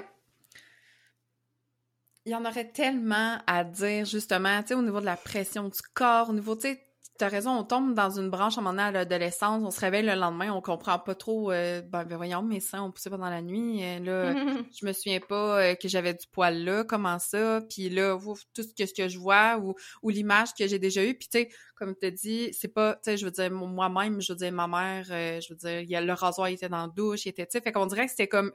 il 2.25 2.31
y 2.31 2.35
en 2.35 2.45
aurait 2.45 2.71
tellement 2.71 3.39
à 3.47 3.63
dire, 3.63 4.05
justement, 4.05 4.61
tu 4.61 4.69
sais, 4.69 4.73
au 4.75 4.81
niveau 4.81 4.99
de 4.99 5.05
la 5.05 5.17
pression 5.17 5.69
du 5.69 5.79
corps, 5.93 6.29
au 6.29 6.33
niveau, 6.33 6.55
tu 6.55 6.61
sais, 6.69 6.83
t'as 7.21 7.29
raison, 7.29 7.51
on 7.51 7.63
tombe 7.63 7.93
dans 7.93 8.09
une 8.09 8.31
branche 8.31 8.57
à 8.57 8.61
un 8.61 8.63
moment 8.63 8.73
donné 8.73 8.83
à 8.83 8.91
l'adolescence, 8.91 9.61
on 9.63 9.69
se 9.69 9.79
réveille 9.79 10.03
le 10.03 10.15
lendemain, 10.15 10.51
on 10.51 10.59
comprend 10.61 10.97
pas 10.97 11.13
trop, 11.13 11.51
euh, 11.51 11.81
ben, 11.81 12.03
ben, 12.03 12.17
voyons, 12.17 12.41
mes 12.41 12.59
seins 12.59 12.81
ont 12.81 12.91
poussé 12.91 13.11
pendant 13.11 13.29
la 13.29 13.43
nuit, 13.43 13.83
euh, 13.83 13.99
là, 13.99 14.33
je 14.81 14.85
me 14.85 14.91
souviens 14.91 15.19
pas 15.19 15.61
euh, 15.61 15.75
que 15.75 15.87
j'avais 15.87 16.15
du 16.15 16.25
poil 16.31 16.63
là, 16.63 16.83
comment 16.83 17.19
ça, 17.19 17.61
puis 17.69 17.89
là, 17.89 18.17
tout 18.55 18.63
ce 18.63 18.73
que, 18.73 18.87
ce 18.87 18.93
que 18.93 19.07
je 19.07 19.19
vois 19.19 19.59
ou, 19.59 19.75
ou 20.01 20.09
l'image 20.09 20.55
que 20.57 20.67
j'ai 20.67 20.79
déjà 20.79 21.03
eue, 21.03 21.13
puis 21.15 21.27
tu 21.31 21.39
sais, 21.39 21.49
comme 21.75 21.95
tu 21.95 22.07
as 22.07 22.11
dit, 22.11 22.49
c'est 22.53 22.73
pas, 22.73 22.95
tu 22.95 23.01
sais, 23.03 23.17
je 23.17 23.25
veux 23.25 23.31
dire, 23.31 23.51
moi-même, 23.51 24.19
je 24.19 24.33
veux 24.33 24.37
dire, 24.37 24.51
ma 24.51 24.67
mère, 24.67 25.03
je 25.05 25.53
veux 25.53 25.57
dire, 25.57 25.81
il 25.81 25.89
y 25.89 25.95
a, 25.95 26.01
le 26.01 26.13
rasoir 26.13 26.47
était 26.47 26.69
dans 26.69 26.87
la 26.87 26.87
douche, 26.87 27.25
il 27.25 27.29
était, 27.29 27.45
tu 27.45 27.51
sais, 27.51 27.61
fait 27.61 27.71
qu'on 27.71 27.85
dirait 27.85 28.05
que 28.05 28.11
c'était 28.11 28.27
comme, 28.27 28.51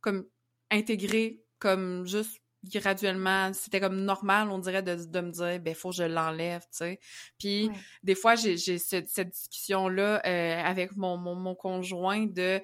comme 0.00 0.26
intégré, 0.70 1.42
comme 1.58 2.06
juste 2.06 2.40
graduellement, 2.72 3.52
c'était 3.52 3.80
comme 3.80 4.02
normal, 4.02 4.50
on 4.50 4.58
dirait, 4.58 4.82
de, 4.82 4.94
de 4.94 5.20
me 5.20 5.30
dire, 5.30 5.60
ben, 5.60 5.74
faut 5.74 5.90
que 5.90 5.96
je 5.96 6.02
l'enlève, 6.04 6.62
tu 6.62 6.68
sais. 6.72 7.00
Puis, 7.38 7.70
des 8.02 8.14
fois, 8.14 8.34
j'ai 8.34 8.56
cette, 8.56 9.08
cette 9.08 9.30
discussion-là 9.30 10.22
euh, 10.26 10.62
avec 10.62 10.96
mon, 10.96 11.16
mon, 11.16 11.34
mon, 11.34 11.54
conjoint 11.54 12.26
de 12.26 12.60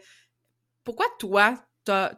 pourquoi 0.84 1.06
toi, 1.18 1.54
t'as 1.84 2.14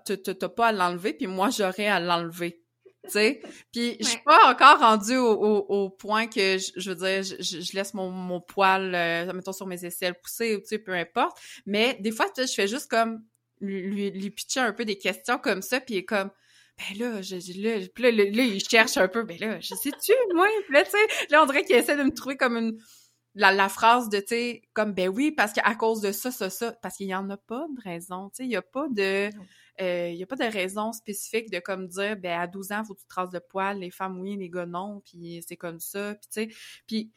pas 0.57 0.69
à 0.69 0.73
l'enlever, 0.73 1.13
puis 1.15 1.27
moi, 1.27 1.51
j'aurais 1.51 1.87
à 1.87 2.01
l'enlever. 2.01 2.65
Tu 3.05 3.11
sais, 3.11 3.43
puis 3.71 3.99
je 4.01 4.07
suis 4.07 4.23
pas 4.25 4.51
encore 4.51 4.79
rendue 4.79 5.19
au, 5.19 5.35
au, 5.35 5.91
point 5.91 6.27
que 6.27 6.57
je, 6.57 6.73
je 6.75 6.91
veux 6.91 6.97
dire 6.97 7.23
je, 7.23 7.61
je, 7.61 7.77
laisse 7.77 7.93
mon, 7.93 8.09
mon 8.09 8.41
poil 8.41 8.95
euh, 8.95 9.31
mettons 9.35 9.53
sur 9.53 9.67
mes 9.67 9.85
aisselles 9.85 10.15
pousser 10.15 10.57
ou 10.57 10.61
tu 10.61 10.69
sais 10.69 10.79
peu 10.79 10.95
importe 10.95 11.37
mais 11.67 11.99
des 12.01 12.13
fois 12.13 12.29
je 12.35 12.47
fais 12.47 12.67
juste 12.67 12.91
comme 12.91 13.23
lui, 13.61 14.11
lui 14.11 14.31
pitcher 14.31 14.61
un 14.61 14.73
peu 14.73 14.87
des 14.87 14.97
questions 14.97 15.37
comme 15.37 15.61
ça 15.61 15.81
puis 15.81 15.97
il 15.97 15.99
est 15.99 16.05
comme 16.07 16.31
ben 16.79 16.99
là, 16.99 17.23
je, 17.23 17.37
là, 17.61 17.79
là, 17.79 18.11
là, 18.11 18.43
il 18.43 18.61
cherche 18.61 18.97
un 18.97 19.09
peu, 19.09 19.23
ben 19.25 19.39
là, 19.39 19.61
je 19.61 19.75
sais-tu, 19.75 20.13
moi? 20.35 20.49
Puis 20.65 20.75
là, 20.75 20.85
tu 20.85 20.91
sais, 20.91 21.27
là, 21.31 21.43
on 21.43 21.47
dirait 21.47 21.65
qu'il 21.65 21.77
essaie 21.77 21.97
de 21.97 22.03
me 22.03 22.13
trouver 22.13 22.37
comme 22.37 22.57
une, 22.57 22.79
la, 23.35 23.53
la 23.53 23.69
phrase 23.69 24.09
de, 24.09 24.19
tu 24.19 24.27
sais, 24.29 24.63
comme, 24.73 24.93
ben 24.93 25.09
oui, 25.09 25.31
parce 25.31 25.53
qu'à 25.53 25.75
cause 25.75 26.01
de 26.01 26.13
ça, 26.13 26.31
ça, 26.31 26.51
ça, 26.51 26.73
parce 26.83 26.97
qu'il 26.97 27.07
y 27.07 27.15
en 27.15 27.31
a 27.31 27.37
pas 27.37 27.67
de 27.77 27.81
raison, 27.83 28.31
tu 28.31 28.37
sais, 28.37 28.45
il 28.45 28.51
y 28.51 28.57
a 28.57 28.63
pas 28.63 28.89
de, 28.89 29.31
euh, 29.81 30.09
il 30.11 30.17
y 30.17 30.23
a 30.23 30.27
pas 30.27 30.37
de 30.37 30.45
raison 30.45 30.93
spécifique 30.93 31.51
de 31.51 31.59
comme 31.61 31.89
dire, 31.89 32.17
ben 32.17 32.41
à 32.41 32.47
12 32.47 32.73
ans, 32.73 32.85
faut 32.85 32.95
que 32.95 33.01
tu 33.01 33.07
traces 33.07 33.31
de 33.31 33.41
poils, 33.41 33.79
les 33.79 33.91
femmes 33.91 34.19
oui, 34.21 34.37
les 34.37 34.51
gars 34.51 34.67
non, 34.67 35.01
puis 35.05 35.43
c'est 35.47 35.57
comme 35.57 35.81
ça, 35.81 36.15
puis 36.15 36.49
tu 36.49 36.55
sais, 36.55 36.57
puis 36.87 37.13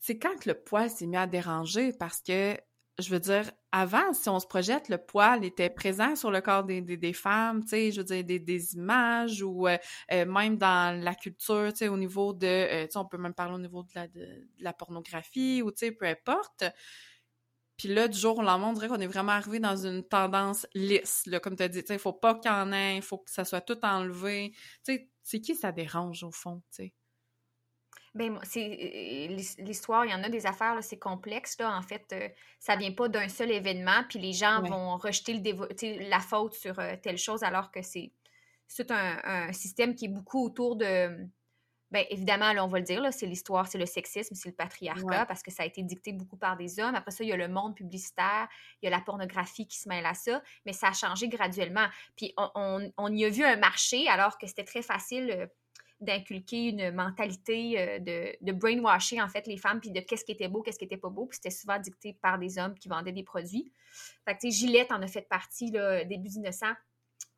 c'est 0.00 0.18
quand 0.18 0.36
que 0.38 0.48
le 0.48 0.54
poil 0.54 0.90
s'est 0.90 1.06
mis 1.06 1.16
à 1.16 1.26
déranger? 1.26 1.92
Parce 1.92 2.20
que 2.22 2.56
je 3.00 3.10
veux 3.10 3.20
dire, 3.20 3.50
avant, 3.72 4.12
si 4.12 4.28
on 4.28 4.38
se 4.40 4.46
projette, 4.46 4.88
le 4.88 4.98
poil 4.98 5.44
était 5.44 5.70
présent 5.70 6.16
sur 6.16 6.30
le 6.30 6.40
corps 6.40 6.64
des, 6.64 6.80
des, 6.80 7.12
femmes, 7.12 7.62
tu 7.62 7.70
sais, 7.70 7.92
je 7.92 7.98
veux 8.00 8.04
dire, 8.04 8.24
des, 8.24 8.38
des 8.38 8.74
images 8.74 9.42
ou 9.42 9.68
euh, 9.68 9.76
euh, 10.12 10.24
même 10.26 10.56
dans 10.56 11.02
la 11.02 11.14
culture, 11.14 11.72
tu 11.72 11.78
sais, 11.78 11.88
au 11.88 11.96
niveau 11.96 12.32
de, 12.32 12.46
euh, 12.46 12.84
tu 12.86 12.92
sais, 12.92 12.98
on 12.98 13.04
peut 13.04 13.18
même 13.18 13.34
parler 13.34 13.54
au 13.54 13.58
niveau 13.58 13.82
de 13.82 14.08
la, 14.58 14.72
pornographie 14.72 15.62
ou, 15.62 15.70
tu 15.70 15.78
sais, 15.78 15.92
peu 15.92 16.06
importe. 16.06 16.64
Puis 17.76 17.88
là, 17.88 18.08
du 18.08 18.18
jour 18.18 18.38
au 18.38 18.42
lendemain, 18.42 18.68
on 18.68 18.72
dirait 18.74 18.88
qu'on 18.88 19.00
est 19.00 19.06
vraiment 19.06 19.32
arrivé 19.32 19.58
dans 19.58 19.76
une 19.86 20.02
tendance 20.04 20.66
lisse, 20.74 21.24
là, 21.26 21.40
comme 21.40 21.56
tu 21.56 21.62
as 21.62 21.68
dit, 21.68 21.80
tu 21.80 21.88
sais, 21.88 21.94
il 21.94 22.00
faut 22.00 22.12
pas 22.12 22.34
qu'il 22.34 22.50
y 22.50 22.54
en 22.54 22.72
ait, 22.72 22.96
il 22.96 23.02
faut 23.02 23.18
que 23.18 23.30
ça 23.30 23.44
soit 23.44 23.62
tout 23.62 23.78
enlevé. 23.82 24.52
Tu 24.84 24.94
sais, 24.94 25.10
c'est 25.22 25.40
qui 25.40 25.54
ça 25.54 25.72
dérange, 25.72 26.22
au 26.24 26.30
fond, 26.32 26.62
tu 26.70 26.84
sais? 26.84 26.94
Ben, 28.14 28.40
c'est 28.42 29.28
l'histoire, 29.58 30.04
il 30.04 30.10
y 30.10 30.14
en 30.14 30.24
a 30.24 30.28
des 30.28 30.44
affaires, 30.44 30.76
c'est 30.82 30.98
complexe. 30.98 31.56
Là. 31.60 31.76
En 31.76 31.82
fait, 31.82 32.04
euh, 32.12 32.28
ça 32.58 32.74
vient 32.74 32.92
pas 32.92 33.08
d'un 33.08 33.28
seul 33.28 33.52
événement, 33.52 34.02
puis 34.08 34.18
les 34.18 34.32
gens 34.32 34.62
vont 34.62 34.96
rejeter 34.96 35.34
le 35.34 36.08
la 36.08 36.18
faute 36.18 36.54
sur 36.54 36.80
telle 37.02 37.18
chose, 37.18 37.44
alors 37.44 37.70
que 37.70 37.82
c'est 37.82 38.12
tout 38.76 38.86
un, 38.90 39.52
système 39.52 39.94
qui 39.94 40.06
est 40.06 40.08
beaucoup 40.08 40.44
autour 40.44 40.76
de. 40.76 41.26
Ben, 41.92 42.04
évidemment, 42.08 42.52
là, 42.52 42.64
on 42.64 42.68
va 42.68 42.78
le 42.78 42.84
dire, 42.84 43.04
c'est 43.12 43.26
l'histoire, 43.26 43.66
c'est 43.66 43.78
le 43.78 43.86
sexisme, 43.86 44.36
c'est 44.36 44.48
le 44.48 44.54
patriarcat, 44.54 45.26
parce 45.26 45.42
que 45.42 45.50
ça 45.50 45.64
a 45.64 45.66
été 45.66 45.82
dicté 45.82 46.12
beaucoup 46.12 46.36
par 46.36 46.56
des 46.56 46.78
hommes. 46.78 46.94
Après 46.94 47.10
ça, 47.10 47.24
il 47.24 47.30
y 47.30 47.32
a 47.32 47.36
le 47.36 47.48
monde 47.48 47.74
publicitaire, 47.74 48.48
il 48.80 48.86
y 48.86 48.92
a 48.92 48.96
la 48.96 49.02
pornographie 49.02 49.66
qui 49.66 49.76
se 49.76 49.88
mêle 49.88 50.06
à 50.06 50.14
ça, 50.14 50.40
mais 50.64 50.72
ça 50.72 50.88
a 50.88 50.92
changé 50.92 51.28
graduellement. 51.28 51.86
Puis 52.16 52.32
on, 52.36 52.92
on 52.96 53.12
y 53.12 53.24
a 53.24 53.28
vu 53.28 53.44
un 53.44 53.56
marché, 53.56 54.06
alors 54.08 54.38
que 54.38 54.46
c'était 54.46 54.64
très 54.64 54.82
facile 54.82 55.48
d'inculquer 56.00 56.68
une 56.68 56.90
mentalité 56.92 57.78
euh, 57.78 57.98
de, 57.98 58.36
de 58.40 58.52
brainwasher, 58.52 59.20
en 59.20 59.28
fait, 59.28 59.46
les 59.46 59.56
femmes, 59.56 59.80
puis 59.80 59.90
de 59.90 60.00
qu'est-ce 60.00 60.24
qui 60.24 60.32
était 60.32 60.48
beau, 60.48 60.62
qu'est-ce 60.62 60.78
qui 60.78 60.84
était 60.84 60.96
pas 60.96 61.10
beau. 61.10 61.26
Puis 61.26 61.36
c'était 61.36 61.54
souvent 61.54 61.78
dicté 61.78 62.16
par 62.20 62.38
des 62.38 62.58
hommes 62.58 62.74
qui 62.74 62.88
vendaient 62.88 63.12
des 63.12 63.22
produits. 63.22 63.72
Fait 64.24 64.34
que, 64.34 64.40
tu 64.40 64.50
Gillette 64.50 64.92
en 64.92 65.02
a 65.02 65.06
fait 65.06 65.28
partie, 65.28 65.70
là, 65.70 66.04
début 66.04 66.28
1900 66.28 66.66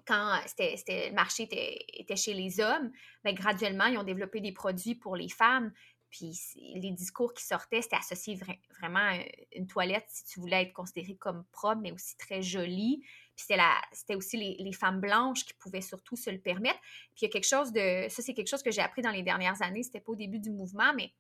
quand 0.07 0.41
c'était, 0.47 1.09
le 1.11 1.15
marché 1.15 1.45
était, 1.45 2.17
chez 2.17 2.35
les 2.35 2.61
hommes, 2.61 2.91
mais 3.25 3.35
graduellement, 3.35 3.87
ils 3.87 3.99
ont 3.99 4.03
développé 4.03 4.41
des 4.41 4.53
produits 4.53 4.95
pour 4.95 5.17
les 5.17 5.29
femmes. 5.29 5.73
Puis 6.13 6.39
les 6.75 6.91
discours 6.91 7.33
qui 7.33 7.43
sortaient, 7.43 7.81
c'était 7.81 7.97
associé 7.97 8.39
vraiment 8.79 9.01
à 9.01 9.17
une 9.57 9.67
toilette, 9.67 10.05
si 10.09 10.27
tu 10.27 10.41
voulais 10.41 10.63
être 10.63 10.75
considérée 10.75 11.17
comme 11.17 11.43
propre, 11.53 11.81
mais 11.81 11.91
aussi 11.91 12.17
très 12.19 12.43
jolie. 12.43 13.03
Puis 13.35 13.47
c'était 13.93 14.15
aussi 14.15 14.37
les, 14.37 14.73
femmes 14.73 15.01
blanches 15.01 15.47
qui 15.47 15.55
pouvaient 15.55 15.81
surtout 15.81 16.15
se 16.17 16.29
le 16.29 16.39
permettre. 16.39 16.79
Puis 17.15 17.23
il 17.23 17.25
y 17.25 17.29
a 17.29 17.31
quelque 17.31 17.49
chose 17.49 17.73
de. 17.73 18.09
Ça, 18.11 18.23
c'est 18.23 18.35
quelque 18.35 18.49
chose 18.49 18.63
que 18.63 18.71
j'ai 18.71 18.83
appris 18.83 19.01
dans 19.01 19.11
les 19.11 19.23
dernières 19.23 19.61
années. 19.63 19.83
C'était 19.83 20.01
pas 20.01 20.13
au 20.13 20.17
début 20.17 20.39
du 20.39 20.51
mouvement, 20.51 20.93
mais 20.95 21.13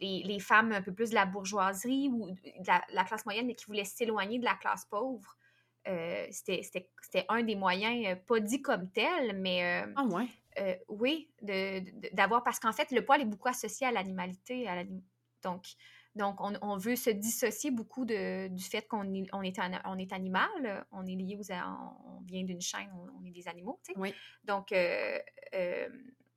les, 0.00 0.40
femmes 0.40 0.72
un 0.72 0.82
peu 0.82 0.94
plus 0.94 1.10
de 1.10 1.14
la 1.14 1.26
bourgeoisie 1.26 2.08
ou 2.10 2.30
de 2.30 2.94
la, 2.94 3.04
classe 3.04 3.26
moyenne, 3.26 3.46
mais 3.46 3.54
qui 3.54 3.66
voulaient 3.66 3.84
s'éloigner 3.84 4.38
de 4.38 4.44
la 4.44 4.54
classe 4.54 4.86
pauvre. 4.86 5.36
Euh, 5.86 6.26
c'était 6.30 7.26
un 7.28 7.42
des 7.42 7.56
moyens, 7.56 8.06
euh, 8.06 8.16
pas 8.16 8.40
dit 8.40 8.62
comme 8.62 8.90
tel, 8.90 9.38
mais. 9.38 9.84
Euh, 9.84 9.92
ah 9.96 10.04
ouais. 10.04 10.84
oui, 10.88 11.30
d'avoir. 12.12 12.42
Parce 12.42 12.58
qu'en 12.58 12.72
fait, 12.72 12.90
le 12.90 13.04
poil 13.04 13.20
est 13.20 13.26
beaucoup 13.26 13.48
associé 13.48 13.86
à 13.86 13.92
l'animalité. 13.92 14.66
donc, 15.42 15.66
donc, 16.14 16.36
on, 16.40 16.76
veut 16.76 16.94
se 16.94 17.10
dissocier 17.10 17.72
beaucoup 17.72 18.04
de, 18.04 18.46
du 18.46 18.62
fait 18.62 18.86
qu'on 18.86 19.12
est, 19.12 19.26
on 19.32 19.42
est, 19.42 19.58
on 19.84 19.98
est 19.98 20.12
animal, 20.12 20.86
on 20.92 21.04
est 21.06 21.16
lié 21.16 21.36
aux... 21.36 21.52
On 21.52 22.20
vient 22.20 22.44
d'une 22.44 22.60
chaîne, 22.60 22.88
on, 23.18 23.24
est 23.24 23.32
des 23.32 23.48
animaux, 23.48 23.80
tu 23.84 23.92
sais. 23.92 23.98
Oui. 23.98 24.14
Donc, 24.44 24.70
euh, 24.70 25.18
euh, 25.54 25.88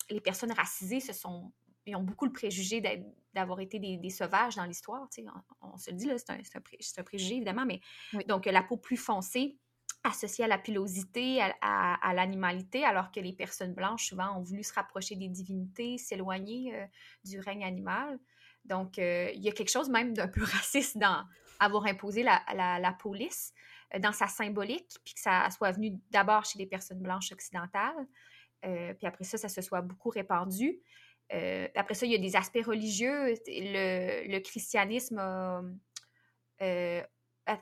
les 0.10 0.22
personnes 0.22 0.52
racisées 0.52 1.00
se 1.00 1.14
sont... 1.14 1.52
Ils 1.88 1.96
ont 1.96 2.04
beaucoup 2.04 2.26
le 2.26 2.32
préjugé 2.32 2.82
d'avoir 3.34 3.60
été 3.60 3.80
des, 3.80 4.10
sauvages 4.10 4.56
dans 4.56 4.66
l'histoire, 4.66 5.08
sais. 5.10 5.26
On, 5.62 5.78
se 5.78 5.92
le 5.92 5.98
dit, 5.98 6.10
c'est 6.18 6.30
un, 6.30 6.38
un, 6.38 7.04
préjugé, 7.04 7.36
évidemment, 7.36 7.66
mais... 7.66 7.82
Donc, 8.28 8.46
la 8.46 8.64
peau 8.64 8.78
plus 8.78 8.98
foncée 8.98 9.58
associée 10.08 10.46
à 10.46 10.48
la 10.48 10.58
pilosité, 10.58 11.42
à, 11.62 12.14
l'animalité, 12.14 12.84
alors 12.84 13.12
que 13.12 13.20
les 13.20 13.34
personnes 13.34 13.74
blanches, 13.74 14.08
souvent, 14.08 14.38
ont 14.38 14.42
voulu 14.42 14.64
se 14.64 14.74
rapprocher 14.74 15.16
des 15.16 15.28
divinités, 15.28 15.98
s'éloigner 15.98 16.76
euh, 16.76 16.86
du 17.24 17.40
règne 17.40 17.64
animal. 17.64 18.20
Donc, 18.66 19.00
euh, 19.00 19.30
il 19.34 19.42
y 19.42 19.50
a 19.50 19.52
quelque 19.52 19.70
chose 19.70 19.90
même 19.90 20.14
d'un 20.14 20.28
peu 20.28 20.44
raciste 20.44 20.98
dans 20.98 21.26
avoir 21.60 21.86
imposé 21.88 22.22
la, 22.22 22.44
la, 22.54 22.94
police 22.94 23.54
euh, 23.96 24.00
dans 24.00 24.12
sa 24.12 24.28
symbolique, 24.28 24.92
puis 25.04 25.16
que 25.16 25.20
ça 25.20 25.50
soit 25.50 25.72
venu 25.72 25.94
d'abord 26.12 26.46
chez 26.46 26.60
les 26.60 26.68
personnes 26.68 27.02
blanches 27.02 27.32
occidentales, 27.32 28.08
puis 28.62 29.08
après 29.08 29.24
ça, 29.24 29.38
ça 29.38 29.48
se 29.48 29.62
soit 29.62 29.82
beaucoup 29.82 30.10
répandu. 30.10 30.80
Après 31.30 31.94
ça, 31.94 32.06
il 32.06 32.12
y 32.12 32.16
a 32.16 32.20
des 32.20 32.36
aspects 32.36 32.64
religieux. 32.66 33.34
Le, 33.48 34.40
christianisme 34.40 35.20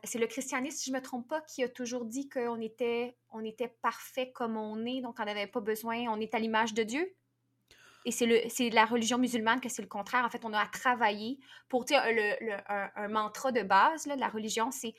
c'est 0.03 0.19
le 0.19 0.27
christianisme, 0.27 0.77
si 0.77 0.89
je 0.89 0.95
ne 0.95 0.99
me 0.99 1.03
trompe 1.03 1.27
pas, 1.27 1.41
qui 1.41 1.63
a 1.63 1.69
toujours 1.69 2.05
dit 2.05 2.29
qu'on 2.29 2.59
était, 2.59 3.15
on 3.29 3.43
était 3.43 3.73
parfait 3.81 4.31
comme 4.31 4.57
on 4.57 4.85
est, 4.85 5.01
donc 5.01 5.17
on 5.19 5.25
n'avait 5.25 5.47
pas 5.47 5.61
besoin, 5.61 6.07
on 6.09 6.19
est 6.19 6.33
à 6.33 6.39
l'image 6.39 6.73
de 6.73 6.83
Dieu. 6.83 7.15
Et 8.07 8.11
c'est 8.11 8.69
la 8.69 8.85
religion 8.85 9.17
musulmane 9.17 9.59
que 9.59 9.67
c'est 9.67 9.81
le 9.81 9.87
contraire. 9.87 10.25
En 10.25 10.29
fait, 10.29 10.45
on 10.45 10.53
a 10.53 10.59
à 10.59 10.67
travailler 10.67 11.39
pour, 11.69 11.85
le, 11.89 12.95
un, 12.95 13.07
mantra 13.07 13.51
de 13.51 13.63
base 13.63 14.05
là, 14.05 14.15
de 14.15 14.21
la 14.21 14.29
religion, 14.29 14.69
c'est 14.69 14.93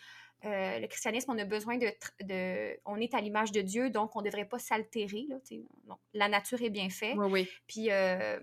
euh, 0.47 0.79
le 0.79 0.87
christianisme, 0.87 1.31
on 1.33 1.39
a 1.39 1.45
besoin 1.45 1.77
de, 1.77 1.89
de 2.23 2.79
on 2.85 2.97
est 3.01 3.15
à 3.15 3.21
l'image 3.21 3.53
de 3.53 3.61
Dieu, 3.63 3.91
donc 3.91 4.15
on 4.15 4.21
ne 4.21 4.27
devrait 4.27 4.45
pas 4.45 4.59
s'altérer. 4.59 5.27
La 6.15 6.29
nature 6.29 6.63
est 6.63 6.71
bien 6.71 6.89
faite. 6.89 7.17
Oui, 7.17 7.27
oui. 7.31 7.49
Puis, 7.67 7.91
euh, 7.91 8.39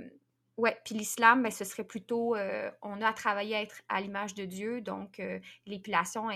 ouais, 0.57 0.77
puis 0.83 0.95
l'islam, 0.95 1.43
ben, 1.43 1.51
ce 1.51 1.63
serait 1.63 1.85
plutôt, 1.85 2.35
euh, 2.35 2.69
on 2.81 3.01
a 3.01 3.07
à 3.07 3.13
travailler 3.13 3.55
à 3.55 3.61
être 3.61 3.81
à 3.87 4.01
l'image 4.01 4.33
de 4.33 4.45
Dieu, 4.45 4.81
donc 4.81 5.21
l'épilation 5.65 6.27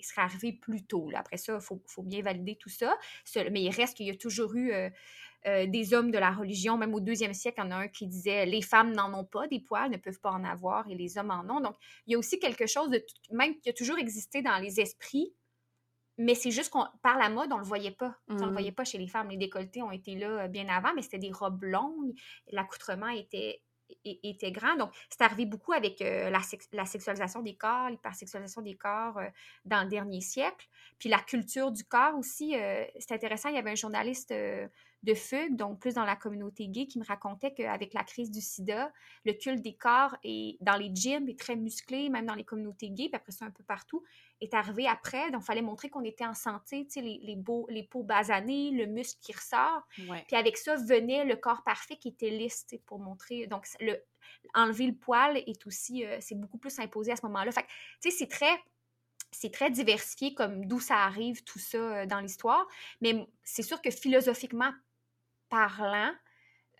serait 0.00 0.22
arrivée 0.22 0.52
plus 0.52 0.84
tôt. 0.84 1.10
Après 1.14 1.38
ça, 1.38 1.54
il 1.54 1.60
faut, 1.60 1.82
faut, 1.86 2.02
bien 2.02 2.22
valider 2.22 2.54
tout 2.56 2.70
ça. 2.70 2.96
Mais 3.50 3.62
il 3.62 3.70
reste 3.70 3.96
qu'il 3.96 4.06
y 4.06 4.10
a 4.10 4.16
toujours 4.16 4.54
eu 4.54 4.72
euh, 5.46 5.66
des 5.66 5.94
hommes 5.94 6.10
de 6.10 6.18
la 6.18 6.32
religion, 6.32 6.76
même 6.76 6.94
au 6.94 7.00
deuxième 7.00 7.34
siècle, 7.34 7.60
il 7.60 7.64
y 7.64 7.68
en 7.68 7.70
a 7.70 7.76
un 7.76 7.88
qui 7.88 8.06
disait 8.06 8.46
les 8.46 8.62
femmes 8.62 8.92
n'en 8.92 9.12
ont 9.16 9.24
pas 9.24 9.46
des 9.46 9.60
poils, 9.60 9.90
ne 9.90 9.96
peuvent 9.96 10.20
pas 10.20 10.32
en 10.32 10.42
avoir, 10.42 10.88
et 10.90 10.96
les 10.96 11.18
hommes 11.18 11.30
en 11.30 11.48
ont. 11.48 11.60
Donc, 11.60 11.76
il 12.06 12.12
y 12.12 12.14
a 12.16 12.18
aussi 12.18 12.40
quelque 12.40 12.66
chose 12.66 12.90
de 12.90 13.04
même 13.30 13.56
qui 13.60 13.68
a 13.68 13.72
toujours 13.72 13.98
existé 13.98 14.42
dans 14.42 14.58
les 14.58 14.80
esprits, 14.80 15.32
mais 16.18 16.34
c'est 16.34 16.50
juste 16.50 16.70
qu'on 16.70 16.86
par 17.02 17.18
la 17.18 17.28
mode, 17.28 17.52
on 17.52 17.58
le 17.58 17.64
voyait 17.64 17.90
pas. 17.92 18.16
On 18.28 18.34
le 18.34 18.46
mmh. 18.46 18.52
voyait 18.52 18.72
pas 18.72 18.84
chez 18.84 18.98
les 18.98 19.06
femmes. 19.06 19.28
Les 19.28 19.36
décolletés 19.36 19.82
ont 19.82 19.92
été 19.92 20.16
là 20.16 20.44
euh, 20.44 20.48
bien 20.48 20.68
avant, 20.68 20.92
mais 20.94 21.02
c'était 21.02 21.18
des 21.18 21.32
robes 21.32 21.62
longues, 21.62 22.12
l'accoutrement 22.50 23.08
était 23.08 23.62
était 24.04 24.50
grand. 24.50 24.74
Donc, 24.74 24.90
c'est 25.08 25.22
arrivé 25.22 25.46
beaucoup 25.46 25.72
avec 25.72 26.02
euh, 26.02 26.28
la, 26.28 26.40
la, 26.72 26.86
sexualisation 26.86 27.40
des 27.40 27.54
corps, 27.54 27.88
l'hypersexualisation 27.88 28.62
des 28.62 28.76
corps 28.76 29.20
dans 29.64 29.84
le 29.84 29.88
dernier 29.88 30.20
siècle. 30.20 30.66
Puis 30.98 31.08
la 31.08 31.20
culture 31.20 31.70
du 31.70 31.84
corps 31.84 32.16
aussi, 32.18 32.56
c'est 32.98 33.12
intéressant. 33.12 33.48
Il 33.48 33.54
y 33.54 33.58
avait 33.58 33.70
un 33.70 33.76
journaliste 33.76 34.34
de 35.02 35.14
fugue, 35.14 35.56
donc 35.56 35.80
plus 35.80 35.94
dans 35.94 36.04
la 36.04 36.16
communauté 36.16 36.68
gay, 36.68 36.86
qui 36.86 36.98
me 36.98 37.04
racontait 37.04 37.52
qu'avec 37.52 37.94
la 37.94 38.02
crise 38.02 38.30
du 38.30 38.40
sida, 38.40 38.92
le 39.24 39.32
culte 39.32 39.62
des 39.62 39.74
corps 39.74 40.16
est, 40.24 40.56
dans 40.60 40.76
les 40.76 40.90
gyms 40.92 41.28
est 41.28 41.38
très 41.38 41.56
musclé, 41.56 42.08
même 42.08 42.26
dans 42.26 42.34
les 42.34 42.44
communautés 42.44 42.90
gays, 42.90 43.08
puis 43.08 43.16
après 43.16 43.32
ça 43.32 43.44
un 43.44 43.50
peu 43.50 43.62
partout, 43.62 44.02
est 44.40 44.52
arrivé 44.54 44.86
après. 44.86 45.30
Donc, 45.30 45.42
il 45.42 45.46
fallait 45.46 45.62
montrer 45.62 45.88
qu'on 45.88 46.04
était 46.04 46.26
en 46.26 46.34
santé, 46.34 46.84
tu 46.86 46.94
sais, 46.94 47.00
les, 47.00 47.20
les, 47.22 47.36
beaux, 47.36 47.66
les 47.70 47.84
peaux 47.84 48.02
basanées, 48.02 48.70
le 48.70 48.86
muscle 48.86 49.18
qui 49.20 49.32
ressort. 49.32 49.82
Puis 49.94 50.36
avec 50.36 50.56
ça 50.56 50.76
venait 50.76 51.24
le 51.24 51.36
corps 51.36 51.62
parfait 51.62 51.96
qui 51.96 52.08
était 52.08 52.30
lisse, 52.30 52.66
pour 52.86 52.98
montrer. 52.98 53.46
Donc, 53.46 53.66
le, 53.80 53.96
enlever 54.54 54.86
le 54.86 54.94
poil 54.94 55.36
est 55.36 55.66
aussi, 55.66 56.04
euh, 56.04 56.18
c'est 56.20 56.34
beaucoup 56.34 56.58
plus 56.58 56.78
imposé 56.78 57.12
à 57.12 57.16
ce 57.16 57.24
moment-là. 57.26 57.52
Fait 57.52 57.66
tu 58.02 58.10
sais, 58.10 58.10
c'est 58.10 58.28
très 58.28 58.58
c'est 59.32 59.52
très 59.52 59.70
diversifié 59.70 60.34
comme 60.34 60.66
d'où 60.66 60.80
ça 60.80 60.98
arrive, 60.98 61.42
tout 61.44 61.58
ça 61.58 61.78
euh, 61.78 62.06
dans 62.06 62.20
l'histoire. 62.20 62.66
Mais 63.00 63.26
c'est 63.44 63.62
sûr 63.62 63.82
que 63.82 63.90
philosophiquement 63.90 64.72
parlant, 65.48 66.12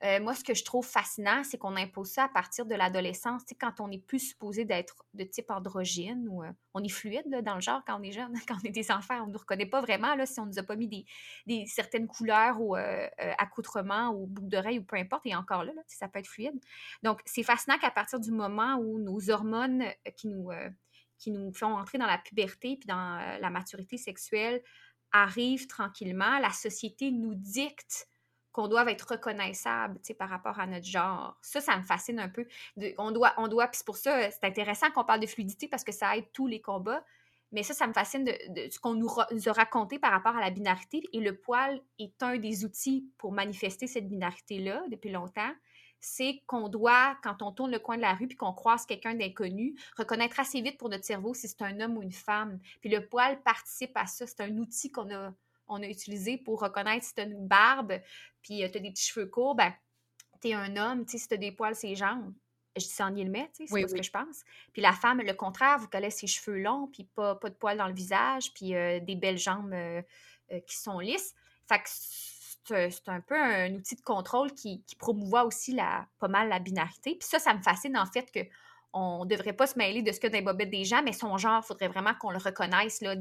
euh, 0.05 0.21
moi, 0.21 0.35
ce 0.35 0.45
que 0.45 0.53
je 0.53 0.63
trouve 0.63 0.87
fascinant, 0.87 1.43
c'est 1.43 1.57
qu'on 1.57 1.75
impose 1.75 2.11
ça 2.11 2.25
à 2.25 2.29
partir 2.29 2.67
de 2.67 2.75
l'adolescence, 2.75 3.43
quand 3.59 3.81
on 3.81 3.89
n'est 3.89 3.99
plus 3.99 4.19
supposé 4.19 4.67
d'être 4.67 5.07
de 5.15 5.25
type 5.25 5.51
androgyne 5.51 6.29
ou 6.29 6.45
euh, 6.45 6.51
on 6.75 6.85
est 6.85 6.91
fluide 6.91 7.43
dans 7.43 7.55
le 7.55 7.63
genre 7.63 7.83
quand 7.87 7.99
on 7.99 8.03
est 8.03 8.13
jeune, 8.13 8.35
quand 8.49 8.57
on 8.63 8.69
est 8.69 8.73
des 8.73 8.91
enfants, 8.91 9.23
on 9.23 9.27
ne 9.27 9.33
nous 9.33 9.39
reconnaît 9.39 9.67
pas 9.67 9.81
vraiment 9.81 10.15
là, 10.15 10.27
si 10.27 10.39
on 10.39 10.45
ne 10.45 10.51
nous 10.51 10.59
a 10.59 10.63
pas 10.63 10.77
mis 10.77 11.07
des, 11.47 11.67
certaines 11.67 12.07
couleurs 12.07 12.61
ou 12.61 12.77
euh, 12.77 13.09
accoutrements 13.39 14.11
ou 14.11 14.27
boucles 14.27 14.49
d'oreilles 14.49 14.81
ou 14.81 14.85
peu 14.85 14.97
importe, 14.97 15.25
et 15.25 15.35
encore 15.35 15.65
là, 15.65 15.73
ça 15.87 16.09
peut 16.09 16.19
être 16.19 16.29
fluide. 16.29 16.61
Donc, 17.03 17.23
c'est 17.25 17.43
fascinant 17.43 17.79
qu'à 17.79 17.91
partir 17.91 18.21
du 18.21 18.33
moment 18.33 18.77
où 18.77 18.99
nos 18.99 19.31
hormones 19.31 19.85
qui 20.17 20.29
nous, 20.29 20.51
qui 21.17 21.31
nous 21.31 21.53
font 21.55 21.75
entrer 21.75 21.97
dans 21.97 22.07
la 22.07 22.19
puberté 22.19 22.77
puis 22.77 22.87
dans 22.87 23.39
la 23.41 23.51
maturité 23.51 23.97
sexuelle 23.97 24.63
arrivent 25.13 25.67
tranquillement, 25.67 26.39
la 26.39 26.51
société 26.51 27.11
nous 27.13 27.35
dicte 27.35 28.09
qu'on 28.57 28.69
doit 28.69 28.91
être 28.91 29.11
reconnaissable 29.11 30.01
par 30.19 30.31
rapport 30.31 30.59
à 30.59 30.67
notre 30.67 30.87
genre. 30.87 31.37
Ça, 31.43 31.61
ça 31.61 31.77
me 31.77 31.83
fascine 31.83 32.19
un 32.19 32.31
peu. 32.31 32.47
on 32.97 33.11
doit, 33.11 33.35
on 33.37 33.49
doit, 33.49 33.69
puis 33.69 33.77
c'est 33.77 33.85
pour 33.85 33.99
ça, 33.99 34.31
c'est 34.31 34.45
intéressant 34.45 34.91
qu'on 34.93 35.05
parle 35.05 35.21
de 35.21 35.27
fluidité 35.27 35.69
parce 35.69 35.85
que 35.85 35.93
ça 35.93 36.17
aide 36.17 36.25
tous 36.33 36.47
les 36.47 36.63
combats. 36.63 37.05
Mais 37.53 37.63
ça, 37.63 37.75
ça 37.75 37.87
me 37.87 37.93
fascine 37.93 38.25
de, 38.25 38.33
ce 38.71 38.81
qu'on 38.81 38.95
nous, 38.95 39.11
a 39.19 39.53
raconté 39.53 39.99
par 39.99 40.11
rapport 40.11 40.35
à 40.35 40.41
la 40.41 40.49
binarité. 40.49 41.03
Et 41.13 41.21
le 41.21 41.37
poil 41.37 41.83
est 41.99 42.23
un 42.23 42.39
des 42.39 42.65
outils 42.65 43.07
pour 43.19 43.31
manifester 43.31 43.87
cette 43.87 44.09
binarité-là 44.09 44.85
depuis 44.91 45.11
longtemps. 45.11 45.53
C'est 46.01 46.43
qu'on 46.47 46.71
doit, 46.71 47.19
quand 47.23 47.43
on 47.43 47.53
tourne 47.53 47.71
le 47.71 47.79
coin 47.79 47.97
de 47.97 48.03
la 48.03 48.15
rue 48.15 48.27
puis 48.27 48.39
qu'on 48.39 48.55
croise 48.55 48.87
quelqu'un 48.87 49.15
d'inconnu, 49.15 49.75
reconnaître 49.99 50.41
assez 50.41 50.63
vite 50.63 50.79
pour 50.79 50.89
notre 50.89 51.05
cerveau 51.05 51.35
si 51.35 51.47
c'est 51.47 51.61
un 51.61 51.79
homme 51.81 51.99
ou 51.99 52.03
une 52.03 52.13
femme. 52.13 52.59
Puis 52.81 52.89
le 52.89 53.07
poil 53.07 53.43
participe 53.43 53.93
à 53.97 54.07
ça. 54.07 54.27
C'est 54.27 54.41
un 54.41 54.57
outil 54.57 54.91
qu'on 54.91 55.15
a, 55.15 55.35
on 55.69 55.83
a 55.83 55.87
utilisé 55.87 56.39
pour 56.39 56.61
reconnaître 56.61 57.05
si 57.05 57.15
tu 57.15 57.21
as 57.21 57.25
une 57.25 57.47
barbe, 57.47 58.01
puis 58.43 58.63
euh, 58.63 58.69
tu 58.71 58.79
as 58.79 58.81
des 58.81 58.91
petits 58.91 59.07
cheveux 59.07 59.27
courts, 59.27 59.55
ben, 59.55 59.73
tu 60.41 60.49
es 60.49 60.55
un 60.55 60.77
homme, 60.77 61.07
si 61.07 61.27
tu 61.27 61.35
as 61.35 61.37
des 61.37 61.53
poils 61.53 61.75
ses 61.75 61.95
jambes. 61.95 62.33
Je 62.77 62.83
dis 62.83 62.91
ça 62.91 63.07
en 63.07 63.11
guillemets, 63.11 63.49
c'est 63.55 63.67
ce 63.67 63.95
que 63.95 64.03
je 64.03 64.11
pense. 64.11 64.43
Puis 64.75 64.83
la 64.83 64.93
femme, 64.93 65.23
le 65.23 65.33
contraire, 65.33 65.79
vous 65.79 65.89
connaissez 65.89 66.27
ses 66.27 66.27
cheveux 66.27 66.59
longs, 66.59 66.89
puis 66.93 67.05
pas, 67.05 67.35
pas 67.35 67.49
de 67.49 67.55
poils 67.55 67.79
dans 67.79 67.89
le 67.89 67.95
visage, 67.95 68.53
puis 68.53 68.75
euh, 68.75 69.01
des 69.01 69.17
belles 69.17 69.39
jambes 69.39 69.73
euh, 69.73 70.03
qui 70.67 70.77
sont 70.77 70.99
lisses. 70.99 71.35
Fait 71.67 71.79
que 71.79 71.89
c'est 71.89 73.09
un 73.09 73.21
peu 73.21 73.35
un 73.35 73.73
outil 73.75 73.97
de 73.97 74.03
contrôle 74.03 74.53
qui, 74.53 74.83
qui 74.83 74.95
promouvoit 74.95 75.45
aussi 75.45 75.73
la, 75.73 76.07
pas 76.19 76.29
mal 76.29 76.49
la 76.49 76.59
binarité. 76.59 77.15
Puis 77.15 77.27
ça, 77.27 77.39
ça 77.39 77.55
me 77.55 77.63
fascine 77.63 77.97
en 77.97 78.07
fait 78.07 78.31
que 78.31 78.41
on 78.93 79.25
ne 79.25 79.29
devrait 79.29 79.53
pas 79.53 79.67
se 79.67 79.79
mêler 79.79 80.03
de 80.03 80.11
ce 80.11 80.21
que 80.21 80.27
les 80.27 80.41
bobettes 80.41 80.71
des 80.71 80.85
gens, 80.85 81.03
mais 81.03 81.13
son 81.13 81.37
genre, 81.37 81.63
il 81.63 81.67
faudrait 81.67 81.89
vraiment 81.89 82.15
qu'on 82.15 82.31
le 82.31 82.39
reconnaisse. 82.39 83.03
Là, 83.03 83.15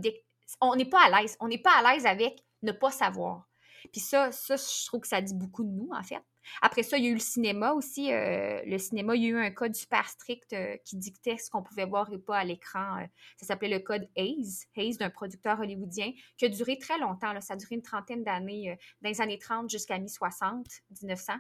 on 0.62 0.75
n'est 0.75 0.89
pas 0.89 1.05
à 1.05 1.21
l'aise. 1.21 1.38
On 1.39 1.47
n'est 1.47 1.58
pas 1.58 1.71
à 1.77 1.93
l'aise 1.93 2.05
avec 2.05 2.43
ne 2.62 2.71
pas 2.71 2.91
savoir. 2.91 3.47
Puis 3.91 4.01
ça, 4.01 4.31
ça, 4.31 4.55
je 4.55 4.86
trouve 4.88 5.01
que 5.01 5.08
ça 5.08 5.21
dit 5.21 5.36
beaucoup 5.36 5.63
de 5.63 5.69
nous, 5.69 5.89
en 5.93 6.03
fait. 6.03 6.21
Après 6.62 6.84
ça, 6.84 6.97
il 6.97 7.05
y 7.05 7.08
a 7.08 7.10
eu 7.10 7.15
le 7.15 7.19
cinéma 7.19 7.73
aussi. 7.73 8.12
Euh, 8.12 8.62
le 8.65 8.77
cinéma, 8.77 9.15
il 9.15 9.23
y 9.23 9.25
a 9.25 9.29
eu 9.29 9.38
un 9.38 9.51
code 9.51 9.75
super 9.75 10.08
strict 10.08 10.53
euh, 10.53 10.77
qui 10.84 10.95
dictait 10.97 11.38
ce 11.38 11.49
qu'on 11.49 11.63
pouvait 11.63 11.86
voir 11.86 12.12
et 12.13 12.19
pas 12.19 12.38
à 12.38 12.43
l'écran. 12.43 12.99
Euh. 12.99 13.05
ça 13.38 13.47
s'appelait 13.47 13.69
le 13.69 13.79
code 13.79 14.08
Hayes, 14.15 14.65
Hayes 14.75 14.97
d'un 14.97 15.10
producteur 15.10 15.60
hollywoodien, 15.60 16.12
qui 16.38 16.45
a 16.45 16.49
duré 16.49 16.77
très 16.77 16.97
longtemps. 16.99 17.39
Ça 17.41 17.53
a 17.53 17.58
duré 17.58 17.75
une 17.75 17.81
trentaine 17.81 18.23
d'années, 18.23 18.77
dans 19.01 19.10
les 19.10 19.21
années 19.21 19.39
30 19.39 19.69
jusqu'à 19.69 19.97
mi-60, 19.97 20.65
1900. 21.01 21.34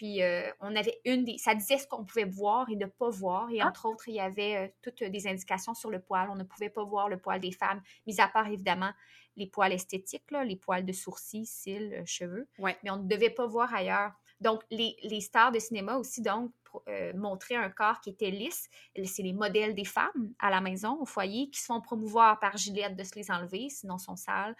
Puis 0.00 0.22
on 0.60 0.74
avait 0.76 0.98
une 1.04 1.24
des. 1.24 1.36
Ça 1.36 1.54
disait 1.54 1.76
ce 1.76 1.86
qu'on 1.86 2.06
pouvait 2.06 2.24
voir 2.24 2.70
et 2.70 2.76
ne 2.76 2.86
pas 2.86 3.10
voir. 3.10 3.50
Et 3.50 3.60
ah! 3.60 3.68
entre 3.68 3.84
autres, 3.84 4.08
il 4.08 4.14
y 4.14 4.20
avait 4.20 4.74
toutes 4.80 5.04
des 5.04 5.26
indications 5.28 5.74
sur 5.74 5.90
le 5.90 6.00
poil. 6.00 6.30
On 6.30 6.36
ne 6.36 6.42
pouvait 6.42 6.70
pas 6.70 6.82
voir 6.82 7.10
le 7.10 7.18
poil 7.18 7.38
des 7.38 7.52
femmes, 7.52 7.82
mis 8.06 8.18
à 8.18 8.26
part 8.26 8.46
évidemment 8.46 8.92
les 9.36 9.46
poils 9.46 9.74
esthétiques, 9.74 10.30
là, 10.30 10.42
les 10.42 10.56
poils 10.56 10.86
de 10.86 10.92
sourcils, 10.94 11.44
cils, 11.44 12.02
cheveux. 12.06 12.48
Mais 12.82 12.90
on 12.90 12.96
ne 12.96 13.08
devait 13.08 13.28
pas 13.28 13.46
voir 13.46 13.74
ailleurs. 13.74 14.12
Donc, 14.40 14.62
les, 14.70 15.20
stars 15.20 15.52
de 15.52 15.58
cinéma 15.58 15.96
aussi, 15.96 16.22
donc, 16.22 16.50
euh, 16.88 17.12
montraient 17.14 17.56
un 17.56 17.68
corps 17.68 18.00
qui 18.00 18.08
était 18.08 18.30
lisse. 18.30 18.70
C'est 19.04 19.22
les 19.22 19.34
modèles 19.34 19.74
des 19.74 19.84
femmes 19.84 20.32
à 20.38 20.48
la 20.48 20.62
maison, 20.62 20.98
au 20.98 21.04
foyer, 21.04 21.50
qui 21.50 21.60
se 21.60 21.66
font 21.66 21.82
promouvoir 21.82 22.40
par 22.40 22.56
Gillette 22.56 22.96
de 22.96 23.04
se 23.04 23.14
les 23.16 23.30
enlever, 23.30 23.68
sinon 23.68 23.98
sont 23.98 24.16
sales. 24.16 24.56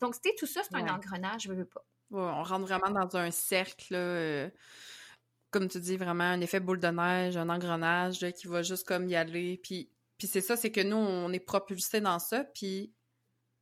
Donc, 0.00 0.14
c'était 0.14 0.34
tout 0.38 0.46
ça, 0.46 0.62
c'est 0.62 0.74
un 0.76 0.88
engrenage, 0.88 1.42
je 1.42 1.52
veux 1.52 1.66
pas. 1.66 1.84
On 2.10 2.42
rentre 2.42 2.66
vraiment 2.66 2.90
dans 2.90 3.16
un 3.16 3.30
cercle, 3.30 3.94
euh, 3.94 4.48
comme 5.50 5.68
tu 5.68 5.80
dis, 5.80 5.96
vraiment 5.96 6.24
un 6.24 6.40
effet 6.40 6.60
boule 6.60 6.80
de 6.80 6.88
neige, 6.88 7.36
un 7.36 7.48
engrenage 7.48 8.26
qui 8.32 8.46
va 8.46 8.62
juste 8.62 8.86
comme 8.86 9.08
y 9.08 9.16
aller. 9.16 9.60
Puis, 9.62 9.90
puis 10.18 10.26
c'est 10.26 10.40
ça, 10.40 10.56
c'est 10.56 10.72
que 10.72 10.80
nous, 10.80 10.96
on 10.96 11.32
est 11.32 11.40
propulsés 11.40 12.00
dans 12.00 12.18
ça, 12.18 12.44
puis 12.44 12.92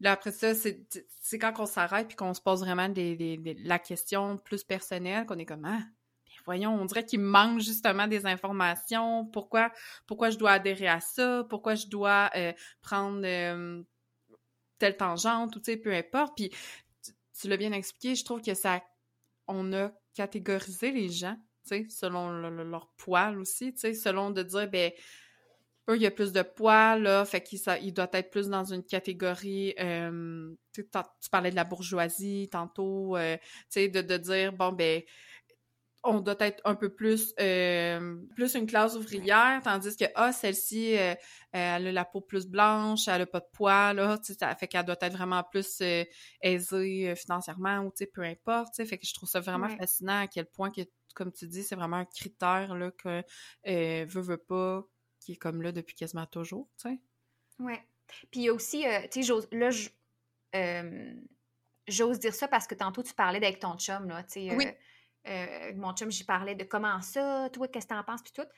Là, 0.01 0.13
après 0.13 0.33
ça, 0.33 0.55
c'est 0.55 1.39
quand 1.39 1.55
on 1.59 1.67
s'arrête 1.67 2.09
puis 2.09 2.17
qu'on 2.17 2.35
se 2.35 2.41
pose 2.41 2.61
vraiment 2.61 2.89
des, 2.89 3.57
la 3.65 3.79
question 3.79 4.37
plus 4.37 4.63
personnelle, 4.63 5.25
qu'on 5.25 5.39
est 5.39 5.47
comme 5.47 5.65
Ah, 5.65 5.85
voyons, 6.45 6.75
on 6.75 6.85
dirait 6.85 7.07
qu'il 7.07 7.21
manque 7.21 7.61
justement 7.61 8.07
des 8.07 8.27
informations. 8.27 9.25
Pourquoi, 9.27 9.73
pourquoi 10.07 10.31
je 10.31 10.37
dois 10.37 10.53
adhérer 10.53 10.89
à 10.89 11.01
ça? 11.01 11.45
Pourquoi 11.49 11.77
je 11.77 11.87
dois 11.87 12.31
euh, 12.37 12.53
prendre 12.83 13.23
euh, 13.25 13.83
telle 14.79 14.97
tangente 14.99 15.57
ou 15.57 15.61
tu 15.61 15.73
sais, 15.73 15.77
peu 15.79 15.95
importe. 15.95 16.37
Puis 16.37 16.51
tu, 17.41 17.49
l'as 17.49 17.57
bien 17.57 17.73
expliqué, 17.73 18.15
je 18.15 18.25
trouve 18.25 18.41
que 18.41 18.55
ça 18.55 18.83
on 19.49 19.73
a 19.73 19.93
catégorisé 20.15 20.91
les 20.91 21.09
gens, 21.09 21.37
tu 21.69 21.69
sais, 21.69 21.87
selon 21.89 22.31
leur 22.31 22.89
poil 22.97 23.39
aussi, 23.39 23.73
tu 23.75 23.81
sais, 23.81 23.95
selon 23.95 24.31
de 24.31 24.43
dire 24.43 24.69
ben 24.69 24.91
eux, 25.89 25.97
il 25.97 26.03
y 26.03 26.07
a 26.07 26.11
plus 26.11 26.33
de 26.33 26.43
poids, 26.43 26.99
là, 26.99 27.25
fait 27.25 27.43
qu'il 27.43 27.61
il 27.83 27.93
doit 27.93 28.09
être 28.13 28.31
plus 28.31 28.49
dans 28.49 28.65
une 28.65 28.83
catégorie, 28.83 29.75
euh, 29.79 30.53
tu, 30.73 30.85
parlais 31.31 31.51
de 31.51 31.57
la 31.57 31.65
bourgeoisie 31.65 32.49
tantôt, 32.51 33.17
euh, 33.17 33.37
tu 33.37 33.45
sais, 33.69 33.89
de, 33.89 34.03
de, 34.03 34.17
dire, 34.17 34.53
bon, 34.53 34.73
ben, 34.73 35.03
on 36.07 36.21
doit 36.21 36.37
être 36.41 36.61
un 36.65 36.75
peu 36.75 36.95
plus, 36.95 37.35
euh, 37.41 38.17
plus 38.35 38.55
une 38.55 38.67
classe 38.67 38.95
ouvrière, 38.97 39.61
tandis 39.63 39.97
que, 39.97 40.05
ah, 40.15 40.33
celle-ci, 40.33 40.93
elle 40.93 41.17
a 41.53 41.79
la 41.93 42.05
peau 42.05 42.21
plus 42.21 42.47
blanche, 42.47 43.09
elle 43.09 43.23
a 43.23 43.27
pas 43.27 43.41
de 43.41 43.49
poids, 43.53 43.93
là, 43.93 44.19
tu 44.19 44.33
sais, 44.33 44.35
ça 44.39 44.55
fait 44.55 44.69
qu'elle 44.69 44.85
doit 44.85 44.97
être 45.01 45.13
vraiment 45.13 45.43
plus 45.43 45.83
aisée 46.41 47.15
financièrement, 47.17 47.81
ou, 47.81 47.91
tu 47.91 47.99
sais, 47.99 48.07
peu 48.07 48.23
importe, 48.23 48.75
tu 48.75 48.83
sais, 48.83 48.87
fait 48.87 48.99
que 48.99 49.07
je 49.07 49.15
trouve 49.15 49.29
ça 49.29 49.41
vraiment 49.41 49.69
fascinant 49.69 50.21
à 50.21 50.27
quel 50.27 50.47
point 50.47 50.71
que, 50.71 50.83
comme 51.15 51.33
tu 51.33 51.47
dis, 51.47 51.63
c'est 51.63 51.77
vraiment 51.77 51.97
un 51.97 52.05
critère, 52.05 52.75
là, 52.75 52.91
que 52.91 53.23
veut, 53.65 54.21
veut 54.21 54.37
pas, 54.37 54.85
qui 55.21 55.33
est 55.33 55.37
comme 55.37 55.63
là 55.63 55.73
depuis 55.73 55.95
quasiment 55.95 56.27
toujours, 56.27 56.69
tu 56.81 56.89
sais. 56.89 57.01
Ouais. 57.59 57.83
Puis 58.31 58.41
il 58.41 58.43
y 58.45 58.49
a 58.49 58.55
aussi, 58.55 58.87
euh, 58.87 59.01
tu 59.11 59.25
sais, 59.25 59.33
là, 59.51 59.71
euh, 60.55 61.15
j'ose 61.89 62.21
dire 62.21 62.35
ça 62.35 62.47
parce 62.47 62.67
que 62.67 62.75
tantôt 62.75 63.03
tu 63.03 63.15
parlais 63.15 63.41
d'avec 63.41 63.59
ton 63.59 63.77
chum, 63.77 64.09
là, 64.09 64.23
tu 64.23 64.49
sais. 64.49 64.55
Oui. 64.55 64.67
Euh, 65.27 65.73
mon 65.77 65.93
chum, 65.95 66.11
j'y 66.11 66.25
parlais 66.25 66.55
de 66.55 66.65
comment 66.65 67.01
ça, 67.01 67.49
toi, 67.53 67.69
qu'est-ce 67.69 67.87
que 67.87 67.95
t'en 67.95 68.05
penses, 68.05 68.23
puis 68.23 68.33
tout. 68.33 68.49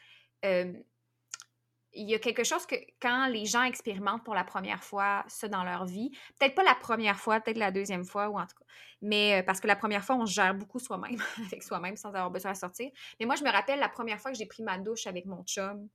il 1.92 2.10
y 2.10 2.14
a 2.14 2.18
quelque 2.18 2.44
chose 2.44 2.66
que 2.66 2.76
quand 3.00 3.26
les 3.28 3.46
gens 3.46 3.64
expérimentent 3.64 4.24
pour 4.24 4.34
la 4.34 4.44
première 4.44 4.84
fois 4.84 5.24
ça 5.28 5.48
dans 5.48 5.64
leur 5.64 5.86
vie, 5.86 6.10
peut-être 6.38 6.54
pas 6.54 6.62
la 6.62 6.74
première 6.74 7.18
fois, 7.18 7.40
peut-être 7.40 7.58
la 7.58 7.70
deuxième 7.70 8.04
fois 8.04 8.28
ou 8.28 8.38
en 8.38 8.46
tout 8.46 8.56
cas, 8.58 8.66
mais 9.00 9.42
parce 9.44 9.60
que 9.60 9.66
la 9.66 9.76
première 9.76 10.04
fois, 10.04 10.16
on 10.16 10.26
se 10.26 10.34
gère 10.34 10.54
beaucoup 10.54 10.78
soi-même, 10.78 11.20
avec 11.46 11.62
soi-même 11.62 11.96
sans 11.96 12.08
avoir 12.08 12.30
besoin 12.30 12.52
de 12.52 12.56
sortir. 12.56 12.90
Mais 13.20 13.26
moi, 13.26 13.36
je 13.36 13.44
me 13.44 13.50
rappelle 13.50 13.78
la 13.78 13.88
première 13.88 14.20
fois 14.20 14.32
que 14.32 14.38
j'ai 14.38 14.46
pris 14.46 14.62
ma 14.62 14.78
douche 14.78 15.06
avec 15.06 15.26
mon 15.26 15.42
chum, 15.44 15.88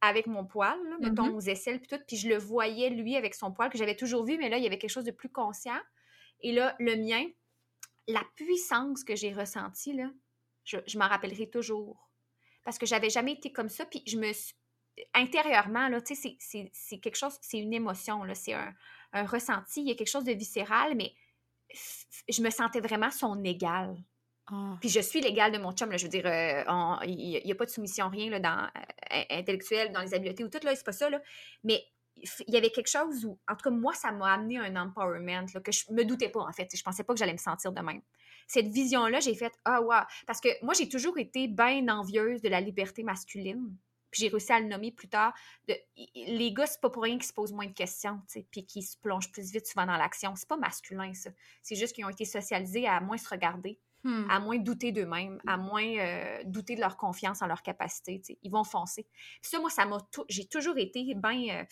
avec 0.00 0.26
mon 0.26 0.44
poil, 0.44 0.78
là, 0.88 0.96
mettons 1.00 1.28
mm-hmm. 1.28 1.34
aux 1.34 1.40
aisselles, 1.40 1.78
puis 1.78 1.88
tout, 1.88 2.02
puis 2.06 2.16
je 2.16 2.28
le 2.28 2.36
voyais, 2.36 2.90
lui, 2.90 3.16
avec 3.16 3.34
son 3.34 3.52
poil, 3.52 3.70
que 3.70 3.78
j'avais 3.78 3.96
toujours 3.96 4.24
vu, 4.24 4.36
mais 4.36 4.48
là, 4.48 4.58
il 4.58 4.64
y 4.64 4.66
avait 4.66 4.78
quelque 4.78 4.90
chose 4.90 5.04
de 5.04 5.12
plus 5.12 5.30
conscient. 5.30 5.78
Et 6.40 6.52
là, 6.52 6.74
le 6.78 6.96
mien, 6.96 7.24
la 8.08 8.22
puissance 8.36 9.04
que 9.04 9.16
j'ai 9.16 9.32
ressentie, 9.32 9.92
là, 9.92 10.10
je, 10.64 10.98
m'en 10.98 11.08
rappellerai 11.08 11.48
toujours. 11.50 12.10
Parce 12.64 12.78
que 12.78 12.86
j'avais 12.86 13.10
jamais 13.10 13.32
été 13.32 13.52
comme 13.52 13.68
ça, 13.68 13.84
puis 13.86 14.02
je 14.06 14.18
me 14.18 14.32
suis... 14.32 14.54
Intérieurement, 15.14 15.88
là, 15.88 16.02
tu 16.02 16.14
sais, 16.14 16.36
c'est 16.38 16.98
quelque 16.98 17.16
chose, 17.16 17.38
c'est 17.40 17.58
une 17.58 17.72
émotion, 17.72 18.24
là, 18.24 18.34
c'est 18.34 18.52
un, 18.52 18.74
un 19.14 19.24
ressenti, 19.24 19.80
il 19.80 19.88
y 19.88 19.90
a 19.90 19.94
quelque 19.94 20.10
chose 20.10 20.24
de 20.24 20.32
viscéral, 20.32 20.94
mais 20.94 21.14
je 22.28 22.42
me 22.42 22.50
sentais 22.50 22.80
vraiment 22.80 23.10
son 23.10 23.42
égal. 23.44 23.96
Ah. 24.48 24.76
Puis 24.80 24.88
je 24.88 25.00
suis 25.00 25.20
l'égale 25.20 25.52
de 25.52 25.58
mon 25.58 25.72
chum, 25.72 25.90
là, 25.90 25.96
je 25.96 26.04
veux 26.04 26.10
dire, 26.10 26.26
euh, 26.26 26.96
il 27.06 27.42
n'y 27.44 27.52
a 27.52 27.54
pas 27.54 27.64
de 27.64 27.70
soumission, 27.70 28.08
rien 28.08 28.30
là, 28.30 28.40
dans, 28.40 28.64
euh, 29.12 29.22
intellectuel, 29.30 29.92
dans 29.92 30.00
les 30.00 30.14
habiletés 30.14 30.44
ou 30.44 30.48
tout, 30.48 30.60
là, 30.62 30.74
c'est 30.74 30.84
pas 30.84 30.92
ça, 30.92 31.08
là. 31.08 31.20
Mais 31.64 31.84
il 32.46 32.54
y 32.54 32.56
avait 32.56 32.70
quelque 32.70 32.90
chose 32.90 33.24
où, 33.24 33.38
en 33.48 33.56
tout 33.56 33.64
cas, 33.64 33.70
moi, 33.70 33.92
ça 33.94 34.12
m'a 34.12 34.32
amené 34.32 34.58
un 34.58 34.76
empowerment 34.76 35.46
là, 35.52 35.60
que 35.60 35.72
je 35.72 35.84
me 35.90 36.04
doutais 36.04 36.28
pas, 36.28 36.40
en 36.40 36.52
fait. 36.52 36.68
Je 36.74 36.82
pensais 36.82 37.04
pas 37.04 37.12
que 37.12 37.18
j'allais 37.18 37.32
me 37.32 37.38
sentir 37.38 37.72
de 37.72 37.80
même. 37.80 38.02
Cette 38.46 38.68
vision-là, 38.68 39.20
j'ai 39.20 39.34
fait 39.34 39.52
«Ah, 39.64 39.80
wow!» 39.80 40.02
Parce 40.26 40.40
que 40.40 40.48
moi, 40.64 40.74
j'ai 40.74 40.88
toujours 40.88 41.18
été 41.18 41.48
bien 41.48 41.88
envieuse 41.88 42.42
de 42.42 42.48
la 42.48 42.60
liberté 42.60 43.02
masculine. 43.02 43.76
Puis 44.10 44.22
j'ai 44.22 44.28
réussi 44.28 44.52
à 44.52 44.60
le 44.60 44.66
nommer 44.66 44.92
plus 44.92 45.08
tard. 45.08 45.32
Les 46.14 46.52
gars, 46.52 46.66
c'est 46.66 46.80
pas 46.80 46.90
pour 46.90 47.02
rien 47.02 47.16
qu'ils 47.16 47.26
se 47.26 47.32
posent 47.32 47.52
moins 47.52 47.66
de 47.66 47.72
questions, 47.72 48.20
puis 48.50 48.66
qu'ils 48.66 48.84
se 48.84 48.98
plongent 48.98 49.32
plus 49.32 49.50
vite 49.50 49.66
souvent 49.66 49.86
dans 49.86 49.96
l'action. 49.96 50.34
C'est 50.36 50.48
pas 50.48 50.58
masculin, 50.58 51.14
ça. 51.14 51.30
C'est 51.62 51.76
juste 51.76 51.94
qu'ils 51.94 52.04
ont 52.04 52.10
été 52.10 52.26
socialisés 52.26 52.86
à 52.86 53.00
moins 53.00 53.16
se 53.16 53.28
regarder 53.28 53.80
Hmm. 54.04 54.28
à 54.28 54.40
moins 54.40 54.58
douter 54.58 54.90
d'eux-mêmes, 54.90 55.38
à 55.46 55.56
moins 55.56 55.86
euh, 55.86 56.42
douter 56.44 56.74
de 56.74 56.80
leur 56.80 56.96
confiance 56.96 57.40
en 57.40 57.46
leur 57.46 57.62
capacité. 57.62 58.20
Ils 58.42 58.50
vont 58.50 58.64
foncer. 58.64 59.06
Puis 59.40 59.50
ça, 59.50 59.60
moi, 59.60 59.70
ça 59.70 59.86
m'a 59.86 59.98
j'ai 60.28 60.46
toujours 60.46 60.76
été 60.76 61.14
bien 61.14 61.60
euh, 61.60 61.64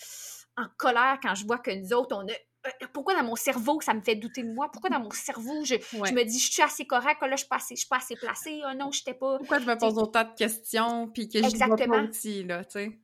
en 0.57 0.67
colère 0.77 1.19
quand 1.21 1.35
je 1.35 1.45
vois 1.45 1.59
que 1.59 1.73
nous 1.73 1.93
autres, 1.93 2.15
on 2.15 2.29
a. 2.29 2.33
Euh, 2.67 2.87
pourquoi 2.93 3.15
dans 3.15 3.25
mon 3.25 3.35
cerveau 3.35 3.81
ça 3.81 3.95
me 3.95 4.01
fait 4.01 4.15
douter 4.15 4.45
de 4.45 4.53
moi? 4.53 4.71
Pourquoi 4.71 4.91
dans 4.91 5.01
mon 5.01 5.11
cerveau 5.11 5.65
je, 5.65 5.75
je 5.93 6.13
me 6.13 6.23
dis 6.23 6.39
je 6.39 6.53
suis 6.53 6.63
assez 6.63 6.87
correct, 6.87 7.21
là 7.21 7.31
je 7.31 7.39
suis 7.39 7.49
pas 7.49 7.57
assez, 7.57 7.75
je 7.75 7.81
suis 7.81 7.89
pas 7.89 7.97
assez 7.97 8.15
placée, 8.15 8.61
oh 8.65 8.75
non, 8.77 8.93
je 8.93 9.01
n'étais 9.01 9.15
pas. 9.15 9.39
Pourquoi 9.39 9.59
je 9.59 9.67
me 9.67 9.77
pose 9.77 9.99
autant 9.99 10.23
de 10.23 10.35
questions 10.35 11.09
puis 11.09 11.29
que 11.29 11.39
je 11.43 11.57
vois 11.67 11.77
pas 11.77 12.03
aussi, 12.03 12.45
là, 12.45 12.65
tu 12.65 12.73
sais? 12.73 13.01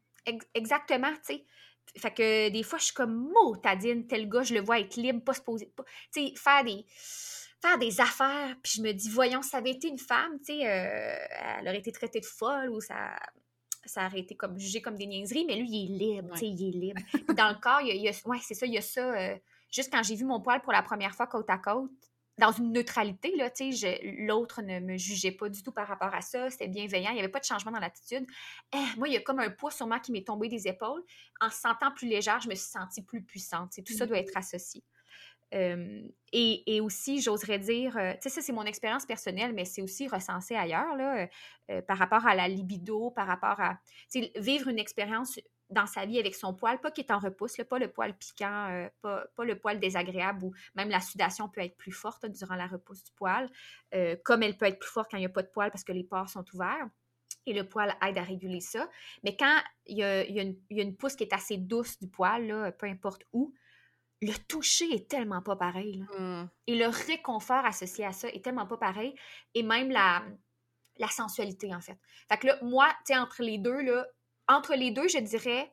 exactement, 0.54 1.10
tu 1.26 1.34
sais. 1.34 1.44
Fait 1.96 2.12
que 2.12 2.48
des 2.50 2.62
fois, 2.62 2.78
je 2.78 2.86
suis 2.86 2.94
comme, 2.94 3.32
motadine, 3.32 4.06
tel 4.06 4.28
gars, 4.28 4.42
je 4.42 4.54
le 4.54 4.60
vois 4.60 4.80
être 4.80 4.96
libre, 4.96 5.22
pas 5.22 5.34
se 5.34 5.40
poser. 5.40 5.72
Tu 6.12 6.26
sais, 6.28 6.34
faire 6.36 6.64
des 6.64 6.84
faire 7.60 7.78
des 7.78 8.00
affaires. 8.00 8.56
Puis 8.62 8.74
je 8.76 8.82
me 8.82 8.92
dis, 8.92 9.08
voyons, 9.08 9.42
ça 9.42 9.58
avait 9.58 9.70
été 9.70 9.88
une 9.88 9.98
femme, 9.98 10.38
tu 10.38 10.46
sais, 10.46 10.66
euh, 10.66 11.16
elle 11.58 11.68
aurait 11.68 11.78
été 11.78 11.92
traitée 11.92 12.20
de 12.20 12.26
folle 12.26 12.70
ou 12.70 12.80
ça, 12.80 13.16
ça 13.84 14.06
aurait 14.06 14.20
été 14.20 14.36
comme 14.36 14.58
jugé 14.58 14.80
comme 14.82 14.96
des 14.96 15.06
niaiseries, 15.06 15.44
mais 15.46 15.56
lui, 15.56 15.68
il 15.68 15.94
est 15.94 16.16
libre, 16.16 16.34
tu 16.34 16.40
sais, 16.40 16.48
il 16.48 16.68
est 16.68 16.78
libre. 16.78 17.00
dans 17.34 17.48
le 17.48 17.60
corps, 17.60 17.80
il 17.80 17.96
y 17.96 18.08
a, 18.08 18.12
ouais, 18.26 18.38
c'est 18.42 18.54
ça, 18.54 18.66
il 18.66 18.74
y 18.74 18.78
a 18.78 18.82
ça. 18.82 19.14
Euh, 19.14 19.36
juste 19.70 19.92
quand 19.92 20.02
j'ai 20.02 20.16
vu 20.16 20.24
mon 20.24 20.40
poil 20.40 20.60
pour 20.62 20.72
la 20.72 20.82
première 20.82 21.14
fois 21.14 21.26
côte 21.26 21.48
à 21.50 21.58
côte, 21.58 21.90
dans 22.38 22.52
une 22.52 22.70
neutralité, 22.70 23.34
là, 23.36 23.48
tu 23.48 23.72
sais, 23.72 24.00
l'autre 24.18 24.60
ne 24.60 24.78
me 24.80 24.98
jugeait 24.98 25.32
pas 25.32 25.48
du 25.48 25.62
tout 25.62 25.72
par 25.72 25.88
rapport 25.88 26.14
à 26.14 26.20
ça, 26.20 26.50
c'était 26.50 26.68
bienveillant, 26.68 27.10
il 27.10 27.14
n'y 27.14 27.20
avait 27.20 27.30
pas 27.30 27.40
de 27.40 27.46
changement 27.46 27.72
dans 27.72 27.78
l'attitude. 27.78 28.26
Eh, 28.74 28.98
moi, 28.98 29.08
il 29.08 29.14
y 29.14 29.16
a 29.16 29.22
comme 29.22 29.40
un 29.40 29.48
poids 29.48 29.70
sur 29.70 29.86
moi 29.86 30.00
qui 30.00 30.12
m'est 30.12 30.26
tombé 30.26 30.48
des 30.48 30.68
épaules. 30.68 31.02
En 31.40 31.48
se 31.48 31.58
sentant 31.58 31.90
plus 31.92 32.06
légère, 32.06 32.40
je 32.40 32.48
me 32.50 32.54
suis 32.54 32.68
sentie 32.68 33.02
plus 33.02 33.22
puissante. 33.22 33.72
tout 33.82 33.94
ça 33.94 34.04
doit 34.04 34.18
être 34.18 34.36
associé 34.36 34.84
et, 35.52 36.80
aussi, 36.80 37.20
j'oserais 37.20 37.58
dire, 37.58 37.92
tu 37.92 38.16
sais, 38.22 38.28
ça 38.28 38.40
c'est 38.42 38.52
mon 38.52 38.64
expérience 38.64 39.06
personnelle, 39.06 39.52
mais 39.54 39.64
c'est 39.64 39.82
aussi 39.82 40.08
recensé 40.08 40.54
ailleurs, 40.54 40.96
là, 40.96 41.28
par 41.82 41.98
rapport 41.98 42.26
à 42.26 42.34
la 42.34 42.48
libido, 42.48 43.10
par 43.10 43.26
rapport 43.26 43.60
à 43.60 43.78
vivre 44.36 44.68
une 44.68 44.78
expérience 44.78 45.38
dans 45.70 45.86
sa 45.86 46.06
vie 46.06 46.18
avec 46.18 46.34
son 46.34 46.54
poil, 46.54 46.80
pas 46.80 46.90
qui 46.90 47.00
est 47.00 47.10
en 47.10 47.18
repousse, 47.18 47.56
pas 47.68 47.78
le 47.78 47.90
poil 47.90 48.16
piquant, 48.16 48.88
pas, 49.02 49.26
le 49.38 49.58
poil 49.58 49.80
désagréable 49.80 50.44
ou 50.44 50.52
même 50.74 50.90
la 50.90 51.00
sudation 51.00 51.48
peut 51.48 51.60
être 51.60 51.76
plus 51.76 51.92
forte 51.92 52.26
durant 52.26 52.54
la 52.54 52.66
repousse 52.66 53.02
du 53.02 53.12
poil, 53.12 53.50
comme 54.24 54.42
elle 54.42 54.56
peut 54.56 54.66
être 54.66 54.78
plus 54.78 54.90
forte 54.90 55.10
quand 55.10 55.16
il 55.16 55.20
n'y 55.20 55.26
a 55.26 55.30
pas 55.30 55.42
de 55.42 55.48
poil 55.48 55.70
parce 55.70 55.84
que 55.84 55.92
les 55.92 56.04
pores 56.04 56.28
sont 56.28 56.44
ouverts. 56.54 56.88
Et 57.48 57.52
le 57.52 57.68
poil 57.68 57.96
aide 58.04 58.18
à 58.18 58.22
réguler 58.22 58.60
ça. 58.60 58.90
Mais 59.22 59.36
quand 59.36 59.56
il 59.86 59.98
y 59.98 60.02
a, 60.02 60.24
une, 60.24 60.96
pousse 60.96 61.14
qui 61.14 61.22
est 61.22 61.32
assez 61.32 61.56
douce 61.56 61.96
du 62.00 62.08
poil, 62.08 62.74
peu 62.76 62.86
importe 62.86 63.22
où, 63.32 63.54
le 64.22 64.32
toucher 64.48 64.92
est 64.94 65.08
tellement 65.08 65.42
pas 65.42 65.56
pareil. 65.56 65.98
là. 65.98 66.18
Hmm. 66.18 66.48
Et 66.66 66.76
le 66.76 66.86
réconfort 66.86 67.64
associé 67.64 68.04
à 68.04 68.12
ça 68.12 68.28
est 68.28 68.42
tellement 68.42 68.66
pas 68.66 68.78
pareil. 68.78 69.14
Et 69.54 69.62
même 69.62 69.90
la, 69.90 70.22
la 70.98 71.08
sensualité, 71.08 71.74
en 71.74 71.80
fait. 71.80 71.98
Fait 72.28 72.38
que 72.38 72.46
là, 72.46 72.58
moi, 72.62 72.88
tu 73.06 73.12
sais, 73.12 73.18
entre 73.18 73.42
les 73.42 73.58
deux, 73.58 73.80
là, 73.82 74.06
entre 74.48 74.74
les 74.74 74.90
deux, 74.90 75.08
je 75.08 75.18
dirais, 75.18 75.72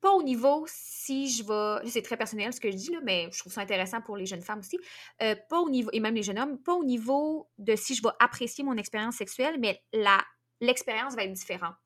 pas 0.00 0.10
au 0.10 0.22
niveau 0.22 0.64
si 0.68 1.30
je 1.30 1.44
vais. 1.44 1.88
C'est 1.88 2.02
très 2.02 2.16
personnel 2.16 2.52
ce 2.52 2.60
que 2.60 2.70
je 2.70 2.76
dis, 2.76 2.90
là, 2.90 2.98
mais 3.02 3.28
je 3.32 3.38
trouve 3.38 3.52
ça 3.52 3.60
intéressant 3.60 4.00
pour 4.00 4.16
les 4.16 4.26
jeunes 4.26 4.42
femmes 4.42 4.58
aussi. 4.58 4.78
Euh, 5.22 5.36
pas 5.48 5.60
au 5.60 5.70
niveau, 5.70 5.90
et 5.92 6.00
même 6.00 6.14
les 6.14 6.22
jeunes 6.22 6.38
hommes, 6.38 6.58
pas 6.58 6.74
au 6.74 6.84
niveau 6.84 7.48
de 7.58 7.76
si 7.76 7.94
je 7.94 8.02
vais 8.02 8.10
apprécier 8.18 8.64
mon 8.64 8.76
expérience 8.76 9.16
sexuelle, 9.16 9.56
mais 9.60 9.80
la, 9.92 10.22
l'expérience 10.60 11.14
va 11.14 11.24
être 11.24 11.32
différente. 11.32 11.76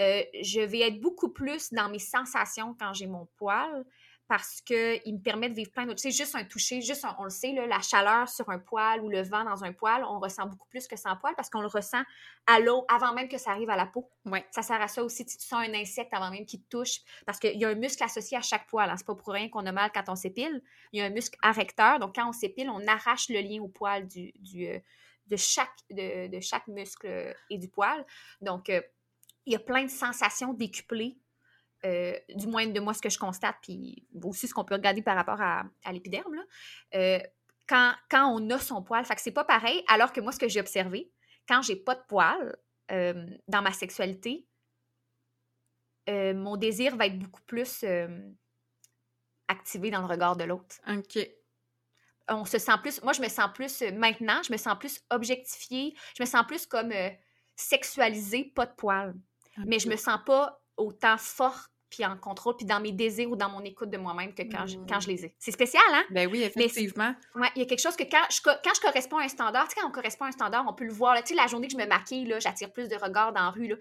Euh, 0.00 0.22
je 0.42 0.60
vais 0.60 0.80
être 0.80 1.00
beaucoup 1.00 1.30
plus 1.30 1.72
dans 1.72 1.88
mes 1.88 1.98
sensations 1.98 2.76
quand 2.78 2.92
j'ai 2.92 3.06
mon 3.08 3.26
poil 3.36 3.84
parce 4.28 4.60
qu'il 4.60 4.76
me 5.14 5.22
permet 5.22 5.48
de 5.48 5.54
vivre 5.54 5.72
plein 5.72 5.86
d'autres. 5.86 6.00
Sais, 6.00 6.10
juste 6.10 6.34
un 6.34 6.44
toucher, 6.44 6.82
juste, 6.82 7.04
un- 7.04 7.16
on 7.18 7.24
le 7.24 7.30
sait, 7.30 7.52
là, 7.52 7.66
la 7.66 7.80
chaleur 7.80 8.28
sur 8.28 8.48
un 8.50 8.58
poil 8.58 9.00
ou 9.00 9.08
le 9.08 9.22
vent 9.22 9.42
dans 9.42 9.64
un 9.64 9.72
poil, 9.72 10.04
on 10.04 10.20
ressent 10.20 10.46
beaucoup 10.46 10.68
plus 10.68 10.86
que 10.86 10.96
sans 10.96 11.16
poil 11.16 11.34
parce 11.34 11.48
qu'on 11.48 11.62
le 11.62 11.66
ressent 11.66 12.02
à 12.46 12.60
l'eau 12.60 12.84
avant 12.88 13.14
même 13.14 13.28
que 13.28 13.38
ça 13.38 13.52
arrive 13.52 13.70
à 13.70 13.76
la 13.76 13.86
peau. 13.86 14.10
Ouais. 14.26 14.44
Ça 14.50 14.60
sert 14.62 14.80
à 14.80 14.86
ça 14.86 15.02
aussi. 15.02 15.24
Si 15.28 15.38
tu 15.38 15.46
sens 15.46 15.66
un 15.66 15.72
insecte 15.74 16.12
avant 16.12 16.30
même 16.30 16.44
qu'il 16.44 16.62
te 16.62 16.68
touche, 16.68 17.00
parce 17.24 17.38
qu'il 17.38 17.58
y 17.58 17.64
a 17.64 17.68
un 17.68 17.74
muscle 17.74 18.02
associé 18.04 18.36
à 18.36 18.42
chaque 18.42 18.66
poil. 18.68 18.88
Hein. 18.90 18.96
C'est 18.98 19.06
pas 19.06 19.14
pour 19.14 19.32
rien 19.32 19.48
qu'on 19.48 19.64
a 19.64 19.72
mal 19.72 19.90
quand 19.92 20.04
on 20.08 20.14
s'épile. 20.14 20.62
Il 20.92 20.98
y 21.00 21.02
a 21.02 21.06
un 21.06 21.10
muscle 21.10 21.38
arrecteur. 21.42 21.98
Donc, 21.98 22.14
quand 22.14 22.28
on 22.28 22.32
s'épile, 22.32 22.68
on 22.68 22.86
arrache 22.86 23.30
le 23.30 23.40
lien 23.40 23.62
au 23.62 23.68
poil 23.68 24.06
du, 24.06 24.32
du, 24.40 24.66
euh, 24.66 24.78
de, 25.26 25.36
chaque, 25.36 25.72
de, 25.90 26.26
de 26.28 26.40
chaque 26.40 26.68
muscle 26.68 27.06
euh, 27.06 27.32
et 27.48 27.56
du 27.56 27.68
poil. 27.68 28.04
Donc, 28.42 28.68
euh, 28.68 28.82
il 29.46 29.54
y 29.54 29.56
a 29.56 29.60
plein 29.60 29.84
de 29.84 29.90
sensations 29.90 30.52
décuplées. 30.52 31.16
Euh, 31.84 32.18
du 32.34 32.46
moins 32.46 32.66
de 32.66 32.80
moi 32.80 32.94
ce 32.94 33.02
que 33.02 33.10
je 33.10 33.18
constate, 33.18 33.56
puis 33.62 34.06
aussi 34.22 34.48
ce 34.48 34.54
qu'on 34.54 34.64
peut 34.64 34.74
regarder 34.74 35.02
par 35.02 35.16
rapport 35.16 35.40
à, 35.40 35.64
à 35.84 35.92
l'épiderme, 35.92 36.34
là. 36.34 36.42
Euh, 36.94 37.20
quand, 37.68 37.92
quand 38.10 38.26
on 38.34 38.50
a 38.50 38.58
son 38.58 38.82
poil. 38.82 39.04
Fait 39.04 39.14
que 39.14 39.20
c'est 39.20 39.30
pas 39.30 39.44
pareil, 39.44 39.84
alors 39.88 40.12
que 40.12 40.20
moi, 40.20 40.32
ce 40.32 40.38
que 40.38 40.48
j'ai 40.48 40.60
observé, 40.60 41.12
quand 41.46 41.60
j'ai 41.60 41.76
pas 41.76 41.94
de 41.94 42.02
poil 42.08 42.56
euh, 42.90 43.26
dans 43.46 43.62
ma 43.62 43.72
sexualité, 43.72 44.46
mon 46.08 46.56
désir 46.56 46.96
va 46.96 47.04
être 47.04 47.18
beaucoup 47.18 47.42
plus 47.42 47.84
activé 49.48 49.90
dans 49.90 50.00
le 50.00 50.06
regard 50.06 50.36
de 50.36 50.44
l'autre. 50.44 50.76
OK. 50.88 51.18
On 52.28 52.44
se 52.44 52.58
sent 52.58 52.72
plus, 52.82 53.02
moi 53.02 53.14
je 53.14 53.22
me 53.22 53.28
sens 53.28 53.50
plus, 53.54 53.80
euh, 53.80 53.90
maintenant, 53.92 54.42
je 54.42 54.52
me 54.52 54.58
sens 54.58 54.78
plus 54.78 55.00
objectifiée, 55.08 55.96
je 56.14 56.22
me 56.22 56.26
sens 56.28 56.46
plus 56.46 56.66
comme 56.66 56.92
euh, 56.92 57.08
sexualisée, 57.56 58.52
pas 58.54 58.66
de 58.66 58.74
poil. 58.74 59.14
Mais 59.66 59.78
je 59.78 59.88
me 59.88 59.96
sens 59.96 60.20
pas 60.24 60.62
autant 60.78 61.18
forte 61.18 61.70
puis 61.90 62.04
en 62.04 62.18
contrôle, 62.18 62.54
puis 62.54 62.66
dans 62.66 62.80
mes 62.80 62.92
désirs 62.92 63.30
ou 63.30 63.36
dans 63.36 63.48
mon 63.48 63.62
écoute 63.64 63.88
de 63.88 63.96
moi-même 63.96 64.34
que 64.34 64.42
quand, 64.42 64.66
je, 64.66 64.76
quand 64.86 65.00
je 65.00 65.08
les 65.08 65.24
ai. 65.24 65.34
C'est 65.38 65.52
spécial, 65.52 65.82
hein? 65.90 66.04
Ben 66.10 66.28
oui, 66.30 66.42
effectivement. 66.42 67.14
Ouais, 67.34 67.48
il 67.56 67.60
y 67.60 67.62
a 67.62 67.64
quelque 67.64 67.80
chose 67.80 67.96
que 67.96 68.04
quand 68.04 68.24
je, 68.30 68.42
quand 68.42 68.74
je 68.76 68.80
corresponds 68.82 69.16
à 69.16 69.24
un 69.24 69.28
standard, 69.28 69.66
tu 69.68 69.74
sais, 69.74 69.80
quand 69.80 69.88
on 69.88 69.90
correspond 69.90 70.26
à 70.26 70.28
un 70.28 70.32
standard, 70.32 70.66
on 70.68 70.74
peut 70.74 70.84
le 70.84 70.92
voir. 70.92 71.16
Tu 71.22 71.28
sais, 71.28 71.34
la 71.34 71.46
journée 71.46 71.66
que 71.66 71.72
je 71.72 71.78
me 71.78 71.86
maquille, 71.86 72.26
là, 72.26 72.40
j'attire 72.40 72.70
plus 72.70 72.90
de 72.90 72.96
regards 72.96 73.32
dans 73.32 73.40
la 73.40 73.48
rue. 73.50 73.68
Là. 73.68 73.76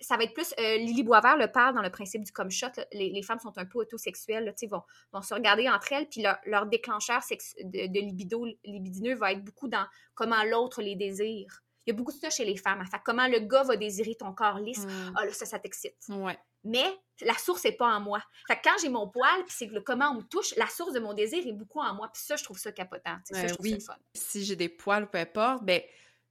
Ça 0.00 0.16
va 0.16 0.24
être 0.24 0.34
plus. 0.34 0.52
euh, 0.58 0.76
Lily 0.78 1.04
Boisvert 1.04 1.36
le 1.36 1.52
parle 1.52 1.76
dans 1.76 1.82
le 1.82 1.90
principe 1.90 2.24
du 2.24 2.32
comme 2.32 2.50
shot. 2.50 2.66
Les, 2.92 3.10
les 3.10 3.22
femmes 3.22 3.38
sont 3.38 3.56
un 3.56 3.64
peu 3.64 3.78
autosexuelles, 3.78 4.44
là, 4.44 4.52
tu 4.52 4.58
sais, 4.58 4.66
vont, 4.66 4.82
vont 5.12 5.22
se 5.22 5.32
regarder 5.32 5.68
entre 5.68 5.92
elles, 5.92 6.08
puis 6.08 6.20
leur, 6.20 6.38
leur 6.46 6.66
déclencheur 6.66 7.20
de, 7.20 7.86
de 7.86 8.00
libido, 8.00 8.44
libidineux 8.64 9.14
va 9.14 9.30
être 9.30 9.44
beaucoup 9.44 9.68
dans 9.68 9.86
comment 10.14 10.42
l'autre 10.42 10.82
les 10.82 10.96
désire. 10.96 11.61
Il 11.86 11.90
y 11.90 11.92
a 11.92 11.96
beaucoup 11.96 12.12
de 12.12 12.16
ça 12.18 12.30
chez 12.30 12.44
les 12.44 12.56
femmes. 12.56 12.84
comment 13.04 13.26
le 13.26 13.40
gars 13.40 13.62
va 13.64 13.76
désirer 13.76 14.14
ton 14.14 14.32
corps 14.32 14.58
lisse. 14.58 14.86
Ah 15.16 15.24
là, 15.24 15.32
ça, 15.32 15.46
ça 15.46 15.58
t'excite 15.58 15.96
Ouais. 16.08 16.38
mais 16.64 16.84
la 17.22 17.34
source 17.34 17.64
n'est 17.64 17.72
pas 17.72 17.88
en 17.96 18.00
moi. 18.00 18.22
Fait 18.48 18.56
que 18.56 18.60
quand 18.64 18.76
j'ai 18.80 18.88
mon 18.88 19.08
poil, 19.08 19.44
puis 19.44 19.54
c'est 19.56 19.68
que 19.68 19.74
le 19.74 19.80
comment 19.80 20.10
on 20.10 20.14
me 20.16 20.22
touche, 20.22 20.54
la 20.56 20.66
source 20.68 20.92
de 20.92 21.00
mon 21.00 21.12
désir 21.14 21.46
est 21.46 21.52
beaucoup 21.52 21.80
en 21.80 21.94
moi. 21.94 22.08
Puis 22.12 22.22
ça, 22.22 22.36
je 22.36 22.44
trouve 22.44 22.58
ça 22.58 22.72
capotant. 22.72 23.16
Ça, 23.24 23.36
Euh, 23.38 23.48
je 23.48 23.54
trouve 23.54 23.66
oui. 23.66 23.80
ça 23.80 23.94
fun. 23.94 23.98
Si 24.14 24.44
j'ai 24.44 24.56
des 24.56 24.68
poils 24.68 25.08
peu 25.10 25.18
importe, 25.18 25.64
ben 25.64 25.80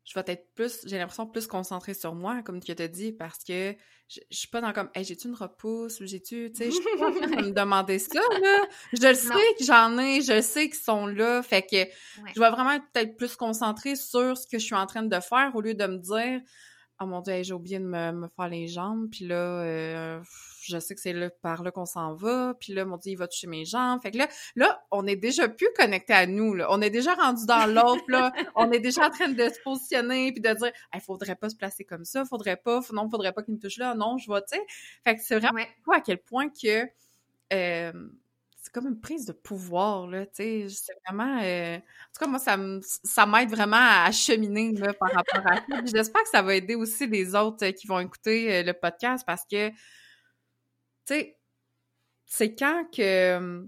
je 0.04 0.14
vais 0.20 0.24
être 0.28 0.54
plus, 0.56 0.82
j'ai 0.86 0.98
l'impression 0.98 1.28
plus 1.28 1.46
concentrée 1.48 1.94
sur 1.94 2.16
moi, 2.16 2.42
comme 2.44 2.60
tu 2.62 2.74
t'as 2.76 2.88
dit, 2.88 3.12
parce 3.12 3.44
que 3.44 3.76
je, 4.14 4.20
je 4.30 4.38
suis 4.38 4.48
pas 4.50 4.60
dans 4.62 4.74
comme, 4.74 4.90
hey, 4.94 5.04
j'ai-tu 5.06 5.28
une 5.30 5.36
repousse 5.36 6.02
ou 6.02 6.06
j'ai-tu, 6.06 6.52
tu 6.52 6.58
sais, 6.58 6.66
je 6.66 6.76
suis 6.76 6.84
pas 7.00 7.08
en 7.10 7.14
train 7.14 7.28
de 7.28 7.36
me 7.48 7.52
demander 7.52 7.98
ça, 8.00 8.20
là. 8.42 8.66
Je 8.94 9.08
le 9.08 9.14
sais 9.14 9.30
Non. 9.30 9.36
que 9.58 9.64
j'en 9.64 9.98
ai, 9.98 10.22
je 10.22 10.42
sais 10.42 10.66
qu'ils 10.70 10.80
sont 10.80 11.06
là, 11.08 11.42
fait 11.42 11.62
que 11.62 11.78
je 12.34 12.40
vais 12.40 12.50
vraiment 12.50 12.72
être 12.72 12.86
peut-être 12.94 13.16
plus 13.16 13.36
concentrée 13.36 13.96
sur 13.96 14.38
ce 14.38 14.46
que 14.48 14.60
je 14.60 14.66
suis 14.66 14.76
en 14.76 14.86
train 14.86 15.04
de 15.04 15.20
faire 15.22 15.52
au 15.56 15.62
lieu 15.62 15.74
de 15.76 15.86
me 15.88 15.98
dire, 15.98 16.42
oh 17.00 17.06
mon 17.06 17.22
dieu, 17.22 17.34
hey, 17.34 17.44
j'ai 17.44 17.54
oublié 17.54 17.80
de 17.80 17.86
me, 17.86 18.12
me 18.12 18.28
faire 18.36 18.50
les 18.50 18.68
jambes, 18.68 19.08
puis 19.10 19.26
là, 19.28 19.36
euh, 19.36 20.20
je 20.72 20.80
sais 20.80 20.96
que 20.96 21.02
c'est 21.02 21.14
là, 21.14 21.30
par 21.30 21.64
là 21.64 21.72
qu'on 21.72 21.86
s'en 21.86 22.16
va, 22.16 22.54
puis 22.60 22.74
là, 22.74 22.86
mon 22.86 22.98
dieu, 22.98 23.12
il 23.12 23.16
va 23.18 23.28
toucher 23.28 23.48
mes 23.48 23.66
jambes. 23.66 24.02
Fait 24.02 24.12
que 24.12 24.18
là, 24.18 24.28
là, 24.56 24.82
on 24.92 25.06
est 25.06 25.16
déjà 25.16 25.50
plus 25.50 25.68
connecté 25.78 26.14
à 26.14 26.26
nous, 26.26 26.54
là. 26.54 26.68
On 26.72 26.82
est 26.82 26.90
déjà 26.90 27.14
rendu 27.16 27.46
dans 27.46 27.66
l'autre, 27.66 28.04
là. 28.08 28.32
On 28.56 28.72
est 28.72 28.80
déjà 28.80 29.08
en 29.08 29.10
train 29.10 29.28
de 29.30 29.44
se 29.50 29.60
positionner, 29.64 30.32
puis 30.32 30.42
de 30.42 30.54
dire, 30.54 30.72
il 30.94 31.02
faudrait 31.02 31.36
pas 31.36 31.50
se 31.50 31.56
placer 31.56 31.84
comme 31.84 32.06
ça, 32.06 32.26
faudrait 32.26 32.58
pas, 32.58 32.80
non, 32.94 33.10
faudrait 33.10 33.34
pas 33.34 33.44
qu'il 33.44 33.54
me 33.54 33.60
touche 33.60 33.78
là, 33.78 33.94
non, 33.96 34.18
je 34.18 34.32
vais, 34.32 34.42
tu 34.42 34.58
sais. 34.58 34.62
Fait 35.04 35.16
que 35.16 35.22
c'est 35.24 35.38
vraiment 35.40 35.60
Ouais. 35.88 35.98
à 35.98 36.02
quel 36.02 36.18
point 36.20 36.50
que 36.50 36.86
euh, 37.54 37.92
c'est 38.64 38.72
comme 38.72 38.88
une 38.88 39.00
prise 39.02 39.26
de 39.26 39.34
pouvoir, 39.34 40.08
là, 40.08 40.26
tu 40.28 40.32
sais, 40.36 40.66
c'est 40.70 40.94
vraiment... 41.08 41.42
euh, 41.42 41.78
En 41.78 41.80
tout 41.80 42.20
cas, 42.20 42.28
moi, 42.28 42.40
ça 42.40 42.58
me- 42.58 42.80
ça 42.84 43.26
m'aide 43.26 43.50
vraiment 43.50 43.76
à 43.78 44.12
cheminer, 44.12 44.72
là, 44.74 44.94
par 44.94 45.12
rapport 45.12 45.46
à 45.52 45.56
ça. 45.58 45.82
J'espère 45.86 46.22
que 46.24 46.30
ça 46.30 46.42
va 46.44 46.56
aider 46.56 46.76
aussi 46.76 47.08
les 47.08 47.34
autres 47.36 47.66
euh, 47.66 47.72
qui 47.72 47.88
vont 47.88 48.00
écouter 48.00 48.62
le 48.64 48.74
podcast, 48.74 49.24
parce 49.26 49.44
que, 49.52 49.72
tu 51.12 51.20
sais, 51.20 51.40
c'est 52.26 52.56
quand 52.56 52.86
que... 52.96 53.68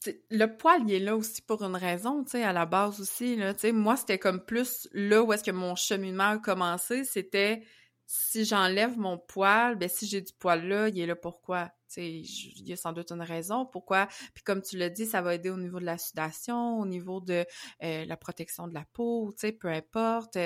sais, 0.00 0.22
le 0.30 0.46
poil, 0.46 0.82
il 0.86 0.92
est 0.94 0.98
là 1.00 1.16
aussi 1.16 1.42
pour 1.42 1.62
une 1.62 1.76
raison, 1.76 2.24
tu 2.24 2.32
sais, 2.32 2.42
à 2.44 2.52
la 2.52 2.66
base 2.66 3.00
aussi, 3.00 3.36
là. 3.36 3.54
Moi, 3.72 3.96
c'était 3.96 4.18
comme 4.18 4.44
plus 4.44 4.88
là 4.92 5.22
où 5.22 5.32
est-ce 5.32 5.44
que 5.44 5.50
mon 5.50 5.74
cheminement 5.76 6.30
a 6.30 6.38
commencé, 6.38 7.04
c'était 7.04 7.62
si 8.06 8.44
j'enlève 8.44 8.98
mon 8.98 9.18
poil, 9.18 9.76
ben 9.76 9.88
si 9.88 10.06
j'ai 10.06 10.20
du 10.20 10.32
poil 10.32 10.66
là, 10.66 10.88
il 10.88 10.98
est 10.98 11.06
là 11.06 11.16
pourquoi? 11.16 11.70
Il 11.96 12.68
y 12.68 12.72
a 12.72 12.76
sans 12.76 12.92
doute 12.92 13.10
une 13.12 13.22
raison 13.22 13.66
pourquoi. 13.66 14.06
Puis 14.34 14.42
comme 14.44 14.62
tu 14.62 14.76
l'as 14.76 14.90
dit, 14.90 15.06
ça 15.06 15.22
va 15.22 15.34
aider 15.34 15.50
au 15.50 15.56
niveau 15.56 15.80
de 15.80 15.84
la 15.84 15.98
sudation, 15.98 16.78
au 16.78 16.86
niveau 16.86 17.20
de 17.20 17.44
euh, 17.82 18.04
la 18.04 18.16
protection 18.16 18.68
de 18.68 18.74
la 18.74 18.84
peau, 18.92 19.32
tu 19.32 19.46
sais, 19.46 19.52
peu 19.52 19.68
importe. 19.68 20.36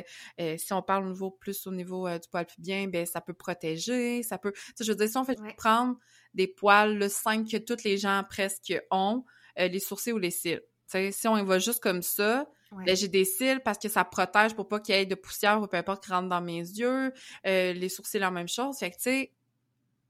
Euh, 0.40 0.56
si 0.58 0.72
on 0.72 0.82
parle 0.82 1.06
au 1.06 1.10
niveau 1.10 1.30
plus 1.30 1.66
au 1.66 1.72
niveau 1.72 2.06
euh, 2.06 2.18
du 2.18 2.28
poil 2.28 2.46
pubien, 2.46 2.86
ben 2.88 3.06
ça 3.06 3.20
peut 3.20 3.34
protéger, 3.34 4.22
ça 4.22 4.38
peut. 4.38 4.52
Je 4.80 4.90
veux 4.90 4.96
dire, 4.96 5.08
si 5.08 5.16
on 5.16 5.24
fait 5.24 5.40
Ouais. 5.40 5.54
prendre 5.56 5.96
des 6.32 6.46
poils 6.46 6.96
le 6.96 7.08
simples 7.08 7.48
que 7.50 7.56
toutes 7.56 7.84
les 7.84 7.98
gens 7.98 8.22
presque 8.28 8.72
ont, 8.90 9.24
les 9.56 9.78
sourcils 9.80 10.12
ou 10.12 10.18
les 10.18 10.30
cils. 10.30 10.62
Si 11.10 11.28
on 11.28 11.36
y 11.36 11.44
va 11.44 11.58
juste 11.58 11.80
comme 11.82 12.02
ça, 12.02 12.46
Ouais. 12.72 12.84
ben, 12.86 12.96
j'ai 12.96 13.08
des 13.08 13.24
cils 13.24 13.60
parce 13.64 13.78
que 13.78 13.88
ça 13.88 14.04
protège 14.04 14.54
pour 14.54 14.66
pas 14.66 14.80
qu'il 14.80 14.94
y 14.94 14.98
ait 14.98 15.06
de 15.06 15.14
poussière 15.14 15.60
ou 15.62 15.66
peu 15.68 15.76
importe 15.76 16.04
qui 16.04 16.10
rentre 16.10 16.28
dans 16.28 16.40
mes 16.40 16.58
yeux. 16.58 17.12
Euh, 17.46 17.72
les 17.72 17.88
sourcils, 17.88 18.18
la 18.18 18.30
même 18.32 18.48
chose. 18.48 18.78
Fait 18.78 18.90
que, 18.90 18.96
tu 18.96 19.02
sais, 19.02 19.32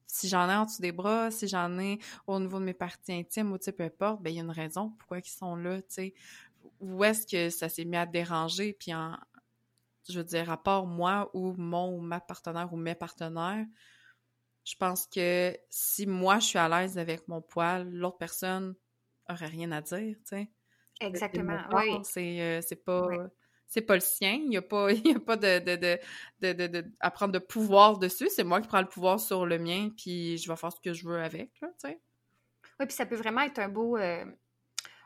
si 0.07 0.29
j'en 0.29 0.49
ai 0.49 0.55
en 0.55 0.65
dessous 0.65 0.83
des 0.83 0.93
bras, 0.93 1.31
si 1.31 1.49
j'en 1.49 1.79
ai 1.79 1.99
au 2.27 2.39
niveau 2.41 2.59
de 2.59 2.65
mes 2.65 2.75
parties 2.75 3.13
intimes 3.13 3.53
ou, 3.53 3.59
peu 3.59 3.85
importe, 3.85 4.23
ben, 4.23 4.31
il 4.31 4.37
y 4.37 4.41
a 4.41 4.43
une 4.43 4.51
raison 4.51 4.91
pourquoi 4.91 5.19
ils 5.19 5.29
sont 5.29 5.57
là, 5.57 5.81
tu 5.83 5.89
sais. 5.89 6.15
Où 6.81 7.05
est-ce 7.05 7.27
que 7.27 7.51
ça 7.51 7.69
s'est 7.69 7.85
mis 7.85 7.97
à 7.97 8.07
déranger, 8.07 8.73
puis 8.73 8.95
en, 8.95 9.17
je 10.09 10.19
veux 10.19 10.25
dire, 10.25 10.51
à 10.51 10.63
part 10.63 10.87
moi 10.87 11.31
ou 11.35 11.55
mon 11.55 11.97
ou 11.97 12.01
ma 12.01 12.21
partenaire 12.21 12.73
ou 12.73 12.77
mes 12.77 12.95
partenaires, 12.95 13.67
je 14.65 14.77
pense 14.77 15.07
que 15.07 15.57
si 15.69 16.07
moi, 16.07 16.39
je 16.39 16.47
suis 16.47 16.59
à 16.59 16.69
l'aise 16.69 16.99
avec 16.99 17.29
mon 17.29 17.43
poil, 17.43 17.89
l'autre 17.91 18.19
personne 18.19 18.75
aurait 19.29 19.47
rien 19.47 19.73
à 19.73 19.83
dire, 19.83 20.17
tu 20.17 20.23
sais. 20.25 20.51
Exactement. 21.01 21.61
Oui. 21.73 22.01
C'est 22.05 22.41
euh, 22.41 22.61
c'est 22.63 22.83
pas 22.85 23.09
Ouais. 23.09 23.19
C'est 23.67 23.83
pas 23.83 23.95
le 23.95 24.01
sien. 24.01 24.41
Il 24.47 24.53
y 24.53 24.57
a 24.57 24.63
pas 24.63 24.91
il 24.93 25.07
y 25.07 25.15
a 25.15 25.21
pas 25.21 25.37
de 25.37 25.59
de, 25.59 25.77
de, 25.77 26.53
de, 26.53 26.67
de, 26.67 26.85
à 27.01 27.11
prendre 27.11 27.33
de 27.33 27.39
pouvoir 27.39 27.99
dessus. 27.99 28.29
C'est 28.31 28.45
moi 28.45 28.61
qui 28.61 28.69
prends 28.69 28.81
le 28.81 28.89
pouvoir 28.89 29.21
sur 29.21 29.47
le 29.47 29.59
mien, 29.59 29.91
puis 29.97 30.39
je 30.39 30.49
vais 30.49 30.57
faire 30.57 30.73
ce 30.73 30.81
que 30.81 30.93
je 30.93 31.07
veux 31.07 31.21
avec. 31.21 31.51
Oui, 32.81 32.87
puis 32.87 32.95
ça 32.95 33.07
peut 33.07 33.17
vraiment 33.17 33.43
être 33.43 33.59
un 33.59 33.69
beau, 33.69 33.97
euh, 33.97 34.25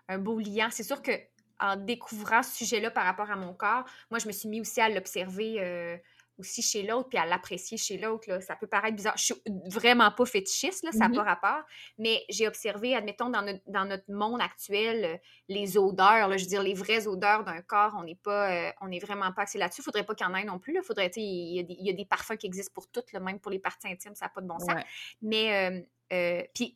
un 0.08 0.18
beau 0.18 0.38
liant. 0.38 0.68
C'est 0.70 0.84
sûr 0.84 1.02
que 1.02 1.12
en 1.60 1.76
découvrant 1.76 2.42
ce 2.42 2.56
sujet-là 2.56 2.90
par 2.90 3.04
rapport 3.04 3.30
à 3.30 3.36
mon 3.36 3.52
corps, 3.52 3.84
moi, 4.10 4.18
je 4.18 4.26
me 4.26 4.32
suis 4.32 4.48
mis 4.48 4.60
aussi 4.60 4.80
à 4.80 4.88
l'observer 4.88 5.56
euh, 5.58 5.96
aussi 6.38 6.62
chez 6.62 6.82
l'autre, 6.84 7.08
puis 7.08 7.18
à 7.18 7.26
l'apprécier 7.26 7.76
chez 7.76 7.98
l'autre. 7.98 8.40
Ça 8.42 8.56
peut 8.56 8.66
paraître 8.66 8.94
bizarre. 8.96 9.16
Je 9.16 9.24
suis 9.24 9.34
vraiment 9.66 10.10
pas 10.10 10.24
fétichiste, 10.24 10.84
là, 10.84 10.92
ça 10.92 10.98
n'a 11.00 11.08
Mhm. 11.08 11.16
pas 11.16 11.22
rapport. 11.24 11.62
Mais 11.98 12.24
j'ai 12.28 12.46
observé, 12.46 12.94
admettons, 12.94 13.28
dans 13.30 13.42
notre, 13.42 13.60
dans 13.66 13.84
notre 13.84 14.10
monde 14.10 14.40
actuel, 14.40 15.04
euh, 15.04 15.16
les 15.48 15.76
odeurs, 15.76 16.28
là, 16.28 16.36
je 16.36 16.44
veux 16.44 16.48
dire, 16.48 16.62
les 16.62 16.74
vraies 16.74 17.06
odeurs 17.06 17.44
d'un 17.44 17.60
corps, 17.62 17.94
on 17.98 18.04
n'est 18.04 18.14
pas, 18.14 18.50
euh, 18.68 18.70
on 18.80 18.88
n'est 18.88 18.98
vraiment 19.00 19.32
pas 19.32 19.42
axé 19.42 19.58
là-dessus. 19.58 19.80
Il 19.80 19.84
faudrait 19.84 20.04
pas 20.04 20.14
qu'il 20.14 20.26
y 20.26 20.30
en 20.30 20.34
ait 20.34 20.44
non 20.44 20.58
plus. 20.58 20.72
Là. 20.72 20.80
Faudrait, 20.82 21.10
il 21.16 21.56
y, 21.56 21.58
a 21.60 21.62
des- 21.62 21.76
il 21.78 21.86
y 21.86 21.90
a 21.90 21.92
des 21.94 22.04
parfums 22.04 22.36
qui 22.38 22.46
existent 22.46 22.72
pour 22.74 22.88
toutes, 22.90 23.12
là, 23.12 23.20
même 23.20 23.40
pour 23.40 23.50
les 23.50 23.58
parties 23.58 23.88
intimes, 23.88 24.14
ça 24.14 24.26
n'a 24.26 24.28
pas 24.30 24.40
de 24.40 24.46
bon 24.46 24.58
sens. 24.58 24.68
Ouais. 24.74 24.84
Mais 25.22 25.70
euh, 25.70 25.80
Euh, 26.12 26.42
puis, 26.54 26.74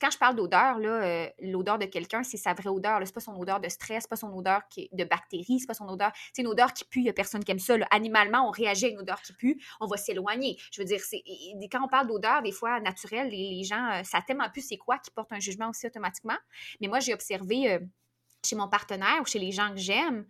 quand 0.00 0.10
je 0.10 0.18
parle 0.18 0.36
d'odeur, 0.36 0.78
là, 0.78 0.88
euh, 0.88 1.28
l'odeur 1.40 1.78
de 1.78 1.86
quelqu'un, 1.86 2.22
c'est 2.22 2.36
sa 2.36 2.54
vraie 2.54 2.68
odeur. 2.68 3.00
C'est 3.04 3.14
pas 3.14 3.20
son 3.20 3.36
odeur 3.36 3.60
de 3.60 3.68
stress, 3.68 4.04
c'est 4.04 4.08
pas 4.08 4.16
son 4.16 4.32
odeur 4.32 4.62
de 4.92 5.04
bactéries, 5.04 5.60
c'est 5.60 5.66
pas 5.66 5.74
son 5.74 5.88
odeur. 5.88 6.12
C'est 6.32 6.42
une 6.42 6.48
odeur 6.48 6.72
qui 6.72 6.84
pue, 6.84 7.00
il 7.00 7.04
n'y 7.04 7.08
a 7.08 7.12
personne 7.12 7.42
qui 7.42 7.50
aime 7.50 7.58
ça. 7.58 7.74
Animalement, 7.90 8.48
on 8.48 8.50
réagit 8.50 8.86
à 8.86 8.88
une 8.90 8.98
odeur 8.98 9.20
qui 9.22 9.32
pue, 9.32 9.60
on 9.80 9.86
va 9.86 9.96
s'éloigner. 9.96 10.56
Je 10.70 10.80
veux 10.80 10.86
dire, 10.86 11.00
quand 11.70 11.84
on 11.84 11.88
parle 11.88 12.06
d'odeur, 12.06 12.42
des 12.42 12.52
fois, 12.52 12.80
naturelle, 12.80 13.28
les, 13.30 13.64
gens, 13.64 13.90
euh, 13.92 14.02
ça 14.04 14.22
tellement 14.22 14.48
plus 14.50 14.62
c'est 14.62 14.76
quoi 14.76 14.98
qui 14.98 15.10
porte 15.10 15.32
un 15.32 15.40
jugement 15.40 15.70
aussi 15.70 15.86
automatiquement. 15.86 16.36
Mais 16.80 16.88
moi, 16.88 17.00
j'ai 17.00 17.14
observé 17.14 17.80
chez 18.44 18.56
mon 18.56 18.68
partenaire 18.68 19.20
ou 19.20 19.24
chez 19.24 19.38
les 19.38 19.50
gens 19.50 19.70
que 19.70 19.78
j'aime, 19.78 20.26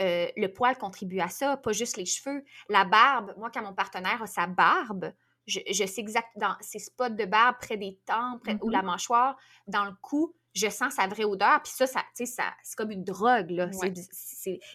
le 0.00 0.46
poil 0.48 0.76
contribue 0.76 1.20
à 1.20 1.28
ça, 1.28 1.56
pas 1.56 1.72
juste 1.72 1.96
les 1.96 2.04
cheveux. 2.04 2.44
La 2.68 2.84
barbe, 2.84 3.34
moi, 3.38 3.50
quand 3.52 3.62
mon 3.62 3.74
partenaire 3.74 4.22
a 4.22 4.26
sa 4.26 4.46
barbe, 4.46 5.12
je, 5.46 5.86
sais 5.86 6.00
exactement, 6.00 6.48
dans 6.48 6.56
ces 6.60 6.78
spots 6.78 7.10
de 7.10 7.24
barbe 7.24 7.56
près 7.60 7.76
des 7.76 7.98
tempes 8.06 8.42
ou 8.62 8.70
la 8.70 8.80
mm-hmm. 8.80 8.84
mâchoire, 8.84 9.36
dans 9.66 9.84
le 9.84 9.92
cou, 10.00 10.34
je 10.54 10.68
sens 10.68 10.94
sa 10.94 11.06
vraie 11.06 11.24
odeur. 11.24 11.62
Puis 11.62 11.72
ça, 11.74 11.86
ça, 11.86 12.02
ça 12.14 12.44
c'est 12.62 12.76
comme 12.76 12.90
une 12.90 13.04
drogue. 13.04 13.50
Là. 13.50 13.68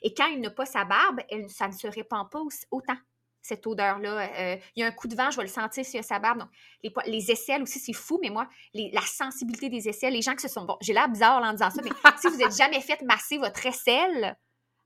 Et 0.01 0.13
quand 0.13 0.27
il 0.27 0.41
n'a 0.41 0.49
pas 0.49 0.65
sa 0.65 0.85
barbe, 0.85 1.21
elle, 1.29 1.49
ça 1.49 1.67
ne 1.67 1.73
se 1.73 1.87
répand 1.87 2.29
pas 2.29 2.41
autant, 2.71 2.97
cette 3.41 3.65
odeur-là. 3.65 4.29
Euh, 4.39 4.57
il 4.75 4.81
y 4.81 4.83
a 4.83 4.87
un 4.87 4.91
coup 4.91 5.07
de 5.07 5.15
vent, 5.15 5.31
je 5.31 5.37
vais 5.37 5.43
le 5.43 5.49
sentir 5.49 5.85
s'il 5.85 5.95
y 5.95 5.99
a 5.99 6.03
sa 6.03 6.19
barbe. 6.19 6.39
Donc, 6.39 6.49
les, 6.83 6.91
les 7.07 7.31
aisselles 7.31 7.61
aussi, 7.61 7.79
c'est 7.79 7.93
fou, 7.93 8.19
mais 8.21 8.29
moi, 8.29 8.47
la 8.73 9.01
sensibilité 9.01 9.69
des 9.69 9.87
aisselles, 9.87 10.13
les 10.13 10.21
gens 10.21 10.35
qui 10.35 10.41
se 10.41 10.49
sont... 10.49 10.65
Bon, 10.65 10.77
j'ai 10.81 10.93
l'air 10.93 11.09
bizarre 11.09 11.41
en 11.41 11.51
disant 11.51 11.69
ça, 11.69 11.81
mais 11.83 11.91
si 12.21 12.27
vous 12.27 12.37
n'êtes 12.37 12.55
jamais 12.55 12.81
fait 12.81 13.01
masser 13.01 13.37
votre 13.37 13.65
aisselle, 13.65 14.37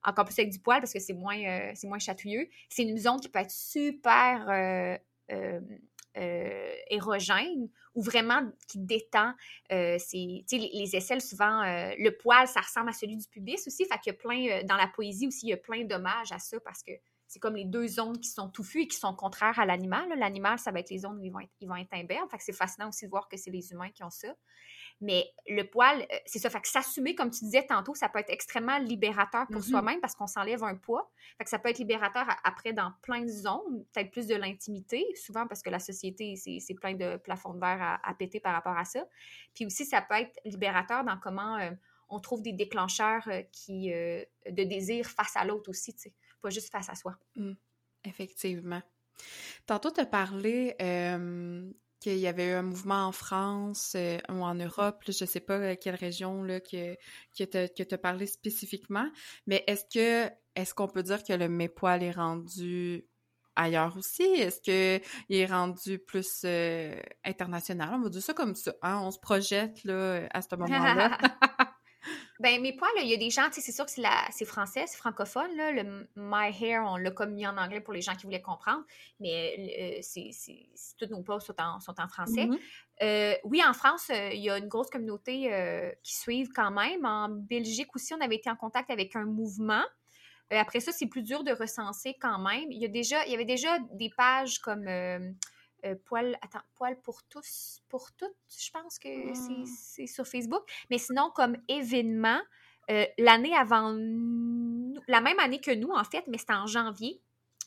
encore 0.04 0.26
plus 0.26 0.38
avec 0.38 0.52
du 0.52 0.60
poil 0.60 0.80
parce 0.80 0.94
que 0.94 1.00
c'est 1.00 1.14
moins, 1.14 1.38
euh, 1.38 1.72
c'est 1.76 1.88
moins 1.88 2.00
chatouilleux, 2.00 2.48
c'est 2.70 2.84
une 2.84 2.98
zone 2.98 3.20
qui 3.20 3.30
peut 3.30 3.40
être 3.40 3.52
super... 3.52 4.48
Euh, 4.50 4.98
euh, 5.32 5.60
euh, 6.16 6.76
érogène 6.90 7.70
ou 7.96 8.04
vraiment 8.04 8.42
qui 8.68 8.78
détend. 8.78 9.34
Euh, 9.72 9.98
les, 10.14 10.46
les 10.52 10.96
aisselles, 10.96 11.22
souvent, 11.22 11.64
le 11.98 12.10
poil, 12.12 12.48
ça 12.48 12.62
ressemble 12.62 12.90
à 12.90 12.94
celui 12.94 13.18
du 13.18 13.28
pubis 13.28 13.66
aussi. 13.66 13.86
Fait 13.86 14.14
plein, 14.14 14.64
dans 14.64 14.76
la 14.76 14.88
poésie 14.88 15.28
aussi, 15.28 15.48
il 15.48 15.50
y 15.50 15.54
a 15.54 15.58
plein 15.58 15.86
d'hommages 15.86 16.32
à 16.32 16.40
ça 16.40 16.60
parce 16.60 16.84
que 16.84 16.92
c'est 17.34 17.40
comme 17.40 17.56
les 17.56 17.66
deux 17.66 17.88
zones 17.88 18.20
qui 18.20 18.30
sont 18.30 18.48
touffues 18.48 18.84
et 18.84 18.88
qui 18.88 18.98
sont 18.98 19.16
contraires 19.16 19.58
à 19.58 19.66
l'animal. 19.66 20.08
L'animal, 20.20 20.60
ça 20.60 20.72
va 20.72 20.82
être 20.82 20.92
les 20.92 21.00
zones 21.00 21.18
où 21.18 21.24
ils 21.24 21.32
vont 21.32 21.40
être, 21.40 21.54
ils 21.62 21.68
vont 21.68 21.76
être 21.76 21.94
imberbes. 21.94 22.30
Fait 22.30 22.38
c'est 22.40 22.54
fascinant 22.54 22.90
aussi 22.90 23.06
de 23.06 23.10
voir 23.10 23.28
que 23.28 23.38
c'est 23.38 23.50
les 23.50 23.72
humains 23.72 23.90
qui 23.90 24.04
ont 24.04 24.12
ça. 24.12 24.36
Mais 25.02 25.30
le 25.48 25.64
poil, 25.64 26.02
euh, 26.02 26.18
c'est 26.26 26.40
ça. 26.40 26.50
Fait 26.50 26.62
que 26.62 26.68
s'assumer, 26.68 27.16
comme 27.16 27.30
tu 27.30 27.44
disais 27.44 27.66
tantôt, 27.66 27.94
ça 27.94 28.10
peut 28.10 28.20
être 28.20 28.30
extrêmement 28.30 28.78
libérateur 28.78 29.48
pour 29.48 29.62
mm-hmm. 29.62 29.70
soi-même 29.70 30.02
parce 30.02 30.16
qu'on 30.16 30.28
s'enlève 30.28 30.64
un 30.64 30.76
poids. 30.76 31.12
Fait 31.38 31.44
que 31.44 31.50
ça 31.50 31.60
peut 31.60 31.70
être 31.70 31.80
libérateur 31.80 32.26
après 32.44 32.74
dans 32.74 32.92
plein 33.02 33.22
de 33.22 33.30
zones, 33.30 33.86
peut-être 33.94 34.12
plus 34.12 34.28
de 34.28 34.36
l'intimité, 34.36 35.06
souvent 35.16 35.48
parce 35.48 35.62
que 35.62 35.70
la 35.70 35.80
société, 35.80 36.36
c'est 36.36 36.74
plein 36.76 36.94
de 36.94 37.18
plafonds 37.18 37.54
de 37.54 37.60
verre 37.60 38.00
à, 38.04 38.14
péter 38.14 38.40
par 38.40 38.54
rapport 38.54 38.78
à 38.78 38.86
ça. 38.86 39.06
Puis 39.54 39.66
aussi, 39.66 39.86
ça 39.86 40.02
peut 40.02 40.16
être 40.16 40.40
libérateur 40.46 41.04
dans 41.04 41.18
comment 41.18 41.58
euh, 41.58 41.72
on 42.10 42.20
trouve 42.20 42.42
des 42.42 42.54
déclencheurs 42.54 43.28
euh, 43.28 43.42
qui, 43.52 43.92
de 43.92 44.64
désir 44.64 45.08
face 45.08 45.36
à 45.36 45.44
l'autre 45.44 45.70
aussi, 45.70 45.94
tu 45.94 46.04
sais, 46.04 46.14
pas 46.42 46.50
juste 46.50 46.72
face 46.72 46.90
à 46.90 46.96
soi. 46.96 47.18
Mm. 47.36 47.54
Effectivement. 48.06 48.82
Tantôt, 49.66 49.92
tu 49.92 50.02
as 50.02 50.06
parlé 50.06 50.76
qu'il 52.04 52.18
y 52.18 52.28
avait 52.28 52.50
eu 52.50 52.54
un 52.54 52.62
mouvement 52.64 53.08
en 53.08 53.12
France 53.14 53.94
euh, 53.96 54.18
ou 54.30 54.44
en 54.44 54.56
Europe, 54.56 55.04
je 55.08 55.24
ne 55.24 55.28
sais 55.28 55.40
pas 55.40 55.54
euh, 55.54 55.76
quelle 55.80 55.96
région 55.96 56.44
là, 56.44 56.60
que, 56.60 56.96
tu 57.36 57.48
as 57.94 57.98
parlé 57.98 58.28
spécifiquement, 58.28 59.10
mais 59.48 59.64
est-ce 59.68 59.86
que 59.86 60.32
est-ce 60.56 60.74
qu'on 60.76 60.88
peut 60.88 61.02
dire 61.02 61.24
que 61.24 61.34
le 61.34 61.48
mépoil 61.50 62.04
est 62.04 62.12
rendu 62.12 63.08
ailleurs 63.56 63.96
aussi? 63.98 64.24
Est-ce 64.24 64.62
qu'il 64.62 65.36
est 65.36 65.46
rendu 65.46 65.98
plus 65.98 66.42
euh, 66.46 66.94
international? 67.24 67.90
On 67.94 68.02
va 68.02 68.10
dire 68.10 68.22
ça 68.22 68.34
comme 68.34 68.56
ça, 68.56 68.74
hein? 68.82 69.00
On 69.02 69.10
se 69.10 69.20
projette 69.20 69.84
là, 69.84 70.28
à 70.32 70.42
ce 70.42 70.56
moment-là. 70.56 71.18
Ben, 72.40 72.62
mes 72.62 72.74
poils, 72.74 72.92
il 73.02 73.08
y 73.08 73.14
a 73.14 73.18
des 73.18 73.30
gens, 73.30 73.48
tu 73.48 73.56
sais, 73.56 73.62
c'est 73.62 73.72
sûr 73.72 73.86
que 73.86 73.92
c'est 73.92 74.46
français, 74.46 74.86
c'est 74.88 74.98
francophone, 74.98 75.56
là. 75.56 75.72
Le 75.72 76.08
My 76.16 76.50
Hair, 76.62 76.84
on 76.86 76.98
l'a 76.98 77.12
comme 77.12 77.34
mis 77.34 77.48
en 77.48 77.58
anglais 77.58 77.80
pour 77.80 77.94
les 77.94 78.02
gens 78.02 78.16
qui 78.16 78.24
voulaient 78.24 78.42
comprendre, 78.42 78.84
mais 79.20 80.00
euh, 80.00 80.00
c'est, 80.02 80.32
tous 80.98 81.08
nos 81.08 81.22
poils 81.22 81.42
sont 81.42 81.56
en, 81.60 81.80
sont 81.80 82.00
en 82.00 82.08
français. 82.08 82.46
Mm-hmm. 82.46 82.60
Euh, 83.04 83.36
oui, 83.46 83.62
en 83.66 83.74
France, 83.74 84.10
euh, 84.10 84.30
il 84.34 84.42
y 84.42 84.50
a 84.50 84.58
une 84.58 84.68
grosse 84.68 84.90
communauté 84.90 85.94
qui 86.04 86.16
suivent 86.16 86.52
quand 86.54 86.72
même. 86.72 87.06
En 87.06 87.30
Belgique 87.30 87.96
aussi, 87.96 88.14
on 88.14 88.22
avait 88.22 88.36
été 88.36 88.50
en 88.50 88.56
contact 88.56 88.90
avec 88.90 89.16
un 89.16 89.26
mouvement. 89.26 89.84
après 90.50 90.80
ça, 90.80 90.92
c'est 90.92 91.08
plus 91.08 91.24
dur 91.24 91.44
de 91.44 91.52
recenser 91.52 92.16
quand 92.20 92.40
même. 92.40 92.72
Il 92.72 92.82
y, 92.82 92.86
a 92.86 92.90
déjà, 92.90 93.26
il 93.26 93.32
y 93.32 93.36
avait 93.36 93.46
déjà 93.46 93.80
des 93.94 94.10
pages 94.10 94.60
comme 94.60 94.88
euh, 95.86 95.96
poil, 96.06 96.38
attends, 96.42 96.64
poil 96.76 97.00
pour 97.02 97.24
tous, 97.24 97.82
pour 97.90 98.12
toutes, 98.14 98.36
je 98.50 98.72
pense 98.72 99.00
que 99.00 99.10
c'est 99.66 100.08
sur 100.08 100.26
Facebook. 100.26 100.64
Mais 100.90 100.98
sinon, 100.98 101.32
comme 101.36 101.58
événement, 101.68 102.40
euh, 102.90 103.06
l'année 103.18 103.56
avant, 103.56 103.92
la 105.08 105.22
même 105.22 105.40
année 105.40 105.60
que 105.60 105.72
nous, 105.72 105.92
en 105.92 106.04
fait, 106.04 106.26
mais 106.28 106.38
c'était 106.38 106.54
en 106.54 106.68
janvier, 106.68 107.22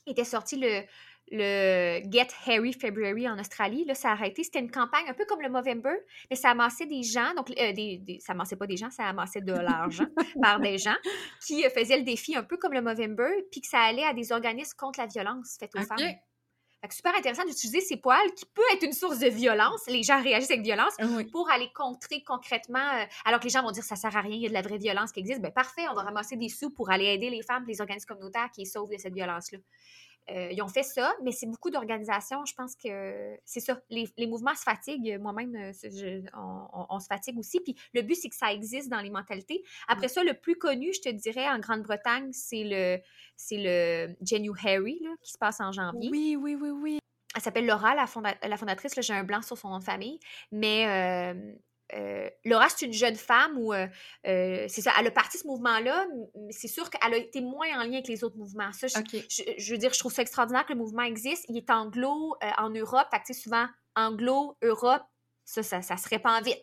était 0.06 0.24
sorti 0.24 0.56
le, 0.56 0.82
le 1.30 2.00
Get 2.10 2.28
Harry 2.46 2.72
February 2.72 3.28
en 3.28 3.38
Australie. 3.38 3.84
Là, 3.84 3.94
ça 3.94 4.10
a 4.10 4.12
arrêté. 4.12 4.44
C'était 4.44 4.60
une 4.60 4.70
campagne 4.70 5.04
un 5.08 5.14
peu 5.14 5.24
comme 5.26 5.40
le 5.40 5.48
Movember, 5.48 5.96
mais 6.30 6.36
ça 6.36 6.50
amassait 6.50 6.86
des 6.86 7.02
gens. 7.02 7.34
Donc, 7.34 7.50
euh, 7.50 7.72
des, 7.72 8.18
ça 8.20 8.32
amassait 8.32 8.56
pas 8.56 8.66
des 8.66 8.76
gens, 8.76 8.90
ça 8.90 9.04
amassait 9.04 9.40
de 9.40 9.52
l'argent 9.52 10.06
par 10.42 10.60
des 10.60 10.78
gens 10.78 10.96
qui 11.44 11.62
faisaient 11.70 11.98
le 11.98 12.04
défi 12.04 12.36
un 12.36 12.44
peu 12.44 12.56
comme 12.56 12.72
le 12.72 12.82
Movember, 12.82 13.46
puis 13.50 13.60
que 13.60 13.66
ça 13.66 13.80
allait 13.80 14.04
à 14.04 14.14
des 14.14 14.32
organismes 14.32 14.76
contre 14.76 15.00
la 15.00 15.06
violence 15.06 15.56
faite 15.58 15.74
aux 15.74 15.82
femmes 15.82 16.14
super 16.92 17.14
intéressant 17.14 17.44
d'utiliser 17.44 17.80
ces 17.80 17.96
poils 17.96 18.32
qui 18.34 18.44
peut 18.46 18.62
être 18.72 18.82
une 18.82 18.92
source 18.92 19.18
de 19.18 19.28
violence. 19.28 19.86
Les 19.88 20.02
gens 20.02 20.22
réagissent 20.22 20.50
avec 20.50 20.62
violence 20.62 20.94
pour 21.32 21.50
aller 21.50 21.70
contrer 21.74 22.22
concrètement. 22.24 22.78
Euh, 22.78 23.04
alors 23.24 23.40
que 23.40 23.44
les 23.44 23.50
gens 23.50 23.62
vont 23.62 23.70
dire 23.70 23.84
ça 23.84 23.96
sert 23.96 24.16
à 24.16 24.20
rien, 24.20 24.34
il 24.34 24.42
y 24.42 24.46
a 24.46 24.48
de 24.48 24.54
la 24.54 24.62
vraie 24.62 24.78
violence 24.78 25.12
qui 25.12 25.20
existe. 25.20 25.40
Ben 25.40 25.52
parfait, 25.52 25.88
on 25.90 25.94
va 25.94 26.02
ramasser 26.02 26.36
des 26.36 26.48
sous 26.48 26.70
pour 26.70 26.90
aller 26.90 27.06
aider 27.06 27.30
les 27.30 27.42
femmes, 27.42 27.64
les 27.66 27.80
organismes 27.80 28.06
communautaires 28.06 28.50
qui 28.52 28.66
sauvent 28.66 28.90
de 28.90 28.98
cette 28.98 29.14
violence-là. 29.14 29.58
Euh, 30.30 30.48
ils 30.50 30.60
ont 30.62 30.68
fait 30.68 30.82
ça, 30.82 31.14
mais 31.22 31.32
c'est 31.32 31.46
beaucoup 31.46 31.70
d'organisations. 31.70 32.44
Je 32.44 32.54
pense 32.54 32.74
que 32.74 33.36
c'est 33.44 33.60
ça. 33.60 33.80
Les, 33.90 34.26
mouvements 34.26 34.54
se 34.54 34.62
fatiguent. 34.62 35.18
Moi-même, 35.20 35.54
euh, 35.54 36.22
on, 36.90 36.98
se 36.98 37.06
fatigue 37.06 37.38
aussi. 37.38 37.60
Puis 37.60 37.76
le 37.94 38.02
but, 38.02 38.16
c'est 38.16 38.28
que 38.28 38.34
ça 38.36 38.52
existe 38.52 38.88
dans 38.88 39.00
les 39.00 39.10
mentalités. 39.10 39.62
Après 39.88 40.08
ça, 40.08 40.24
le 40.24 40.34
plus 40.34 40.56
connu, 40.56 40.92
je 40.92 41.00
te 41.00 41.08
dirais, 41.08 41.48
en 41.48 41.58
Grande-Bretagne, 41.58 42.30
c'est 42.32 42.64
le, 42.64 42.98
c'est 43.36 43.58
le 43.58 44.16
Genu 44.22 44.50
Harry, 44.64 45.00
qui 45.22 45.32
se 45.32 45.38
passe 45.38 45.60
en 45.60 45.70
janvier. 45.70 46.08
Oui, 46.10 46.36
oui, 46.40 46.56
oui, 46.60 46.70
oui. 46.70 46.98
Elle 47.36 47.42
s'appelle 47.42 47.66
Laura, 47.66 47.94
la, 47.94 48.06
la 48.48 48.56
fondatrice. 48.56 48.94
J'ai 48.98 49.12
un 49.12 49.24
blanc 49.24 49.42
sur 49.42 49.58
son 49.58 49.68
nom 49.68 49.78
de 49.78 49.84
famille. 49.84 50.18
Mais 50.50 50.86
euh, 51.34 51.54
euh, 51.94 52.28
Laura, 52.44 52.68
c'est 52.68 52.86
une 52.86 52.92
jeune 52.92 53.16
femme 53.16 53.56
où, 53.58 53.72
euh, 53.72 53.86
euh, 54.26 54.66
c'est 54.68 54.82
ça, 54.82 54.92
elle 54.98 55.06
a 55.06 55.10
parti 55.10 55.38
ce 55.38 55.46
mouvement-là, 55.46 56.06
mais 56.34 56.52
c'est 56.52 56.68
sûr 56.68 56.90
qu'elle 56.90 57.14
a 57.14 57.16
été 57.16 57.40
moins 57.40 57.68
en 57.78 57.84
lien 57.84 57.94
avec 57.94 58.08
les 58.08 58.24
autres 58.24 58.36
mouvements. 58.36 58.72
Ça, 58.72 58.86
je, 58.88 59.70
veux 59.70 59.78
dire, 59.78 59.92
je 59.92 59.98
trouve 59.98 60.12
ça 60.12 60.22
extraordinaire 60.22 60.66
que 60.66 60.72
le 60.72 60.78
mouvement 60.78 61.02
existe. 61.02 61.44
Il 61.48 61.56
est 61.56 61.70
anglo 61.70 62.36
en 62.58 62.70
Europe, 62.70 63.06
fait 63.10 63.20
que, 63.32 63.38
souvent 63.38 63.66
anglo, 63.94 64.56
Europe, 64.62 65.02
ça, 65.46 65.62
ça, 65.62 65.80
ça, 65.80 65.96
se 65.96 66.08
répand 66.08 66.44
vite, 66.44 66.60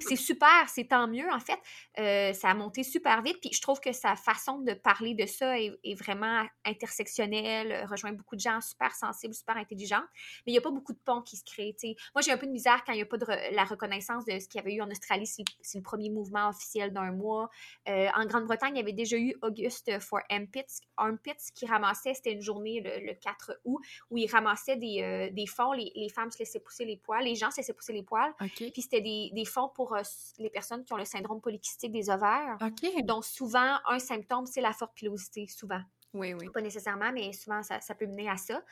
c'est 0.00 0.16
super, 0.16 0.68
c'est 0.68 0.88
tant 0.88 1.06
mieux, 1.06 1.30
en 1.32 1.38
fait. 1.38 1.58
Euh, 2.00 2.32
ça 2.32 2.50
a 2.50 2.54
monté 2.54 2.82
super 2.82 3.22
vite. 3.22 3.38
Puis 3.40 3.50
je 3.52 3.62
trouve 3.62 3.78
que 3.78 3.92
sa 3.92 4.16
façon 4.16 4.58
de 4.58 4.74
parler 4.74 5.14
de 5.14 5.24
ça 5.24 5.58
est, 5.58 5.94
vraiment 5.94 6.44
intersectionnelle, 6.64 7.86
rejoint 7.88 8.12
beaucoup 8.12 8.34
de 8.34 8.40
gens 8.40 8.60
super 8.60 8.92
sensibles, 8.92 9.34
super 9.34 9.56
intelligents. 9.56 10.02
Mais 10.44 10.50
il 10.50 10.52
n'y 10.52 10.58
a 10.58 10.62
pas 10.62 10.72
beaucoup 10.72 10.92
de 10.92 10.98
ponts 10.98 11.22
qui 11.22 11.36
se 11.36 11.44
créent. 11.44 11.76
Moi, 12.14 12.22
j'ai 12.22 12.32
un 12.32 12.36
peu 12.36 12.46
de 12.46 12.50
misère 12.50 12.82
quand 12.84 12.92
il 12.92 12.96
n'y 12.96 13.02
a 13.02 13.06
pas 13.06 13.18
de 13.18 13.26
la 13.54 13.64
reconnaissance 13.64 14.24
de 14.24 14.32
ce 14.40 14.48
qu'il 14.48 14.58
y 14.58 14.64
avait 14.64 14.74
eu 14.74 14.82
en 14.82 14.90
Australie. 14.90 15.26
C'est 15.26 15.78
le 15.78 15.82
premier 15.82 16.10
mouvement 16.10 16.48
officiel 16.48 16.92
d'un 16.92 17.12
mois. 17.12 17.48
Euh, 17.88 18.08
en 18.16 18.26
Grande-Bretagne, 18.26 18.74
il 18.74 18.78
y 18.78 18.82
avait 18.82 18.92
déjà 18.92 19.16
eu 19.16 19.36
Auguste 19.42 20.00
for 20.00 20.18
Armpits, 20.28 20.80
Armpits 20.96 21.52
qui 21.54 21.66
ramassait, 21.66 22.14
c'était 22.14 22.32
une 22.32 22.42
journée 22.42 22.80
le, 22.80 23.14
4 23.14 23.60
août, 23.64 23.80
où 24.10 24.18
il 24.18 24.28
ramassait 24.28 24.76
des, 24.76 25.02
euh, 25.02 25.30
des 25.32 25.46
fonds. 25.46 25.72
Les, 25.72 25.92
les 25.94 26.08
femmes 26.08 26.32
se 26.32 26.40
laissaient 26.40 26.58
pousser 26.58 26.84
les 26.84 26.96
poils, 26.96 27.22
les 27.22 27.36
gens 27.36 27.52
se 27.52 27.58
laissaient 27.58 27.72
pousser 27.72 27.92
les 27.92 28.02
poils 28.02 28.23
puis 28.38 28.82
c'était 28.82 29.00
des, 29.00 29.30
des, 29.32 29.44
fonds 29.44 29.70
pour 29.74 29.94
euh, 29.94 30.02
les 30.38 30.50
personnes 30.50 30.84
qui 30.84 30.92
ont 30.92 30.96
le 30.96 31.04
syndrome 31.04 31.40
polycystique 31.40 31.92
des 31.92 32.10
ovaires. 32.10 32.58
Donc 33.04 33.24
souvent, 33.24 33.78
un 33.86 33.98
symptôme, 33.98 34.46
c'est 34.46 34.60
la 34.60 34.72
forte 34.72 34.94
pilosité, 34.94 35.46
souvent. 35.46 35.80
Oui, 36.12 36.32
oui. 36.34 36.48
Pas 36.48 36.60
nécessairement, 36.60 37.12
mais 37.12 37.32
souvent, 37.32 37.62
ça, 37.62 37.80
ça 37.80 37.94
peut 37.94 38.06
mener 38.06 38.30
à 38.30 38.36
ça. 38.36 38.62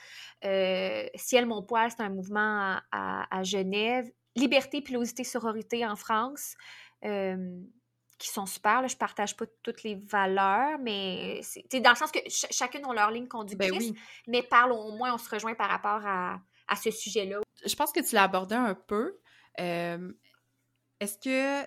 Euh, 0.44 1.06
Ciel, 1.16 1.46
mon 1.46 1.62
poil, 1.62 1.90
c'est 1.90 2.02
un 2.02 2.08
mouvement 2.08 2.78
à, 2.92 3.36
à, 3.36 3.42
Genève. 3.42 4.10
Liberté, 4.36 4.80
pilosité, 4.80 5.24
sororité 5.24 5.84
en 5.84 5.96
France. 5.96 6.54
Euh, 7.04 7.60
qui 8.22 8.28
sont 8.28 8.46
super. 8.46 8.82
Là, 8.82 8.86
je 8.86 8.96
partage 8.96 9.36
pas 9.36 9.46
toutes 9.64 9.82
les 9.82 9.96
valeurs, 9.96 10.78
mais 10.78 11.40
c'est 11.42 11.80
dans 11.80 11.90
le 11.90 11.96
sens 11.96 12.12
que 12.12 12.20
chacune 12.28 12.84
a 12.84 12.94
leur 12.94 13.10
ligne 13.10 13.26
conductrice, 13.26 13.90
ben 13.90 13.98
mais 14.28 14.42
parle 14.44 14.70
au 14.70 14.92
moins, 14.92 15.12
on 15.12 15.18
se 15.18 15.28
rejoint 15.28 15.54
par 15.54 15.68
rapport 15.68 16.06
à, 16.06 16.40
à 16.68 16.76
ce 16.76 16.92
sujet-là. 16.92 17.40
Je 17.66 17.74
pense 17.74 17.90
que 17.90 17.98
tu 17.98 18.14
l'as 18.14 18.22
abordé 18.22 18.54
un 18.54 18.74
peu, 18.74 19.18
est-ce 19.58 21.18
que 21.18 21.66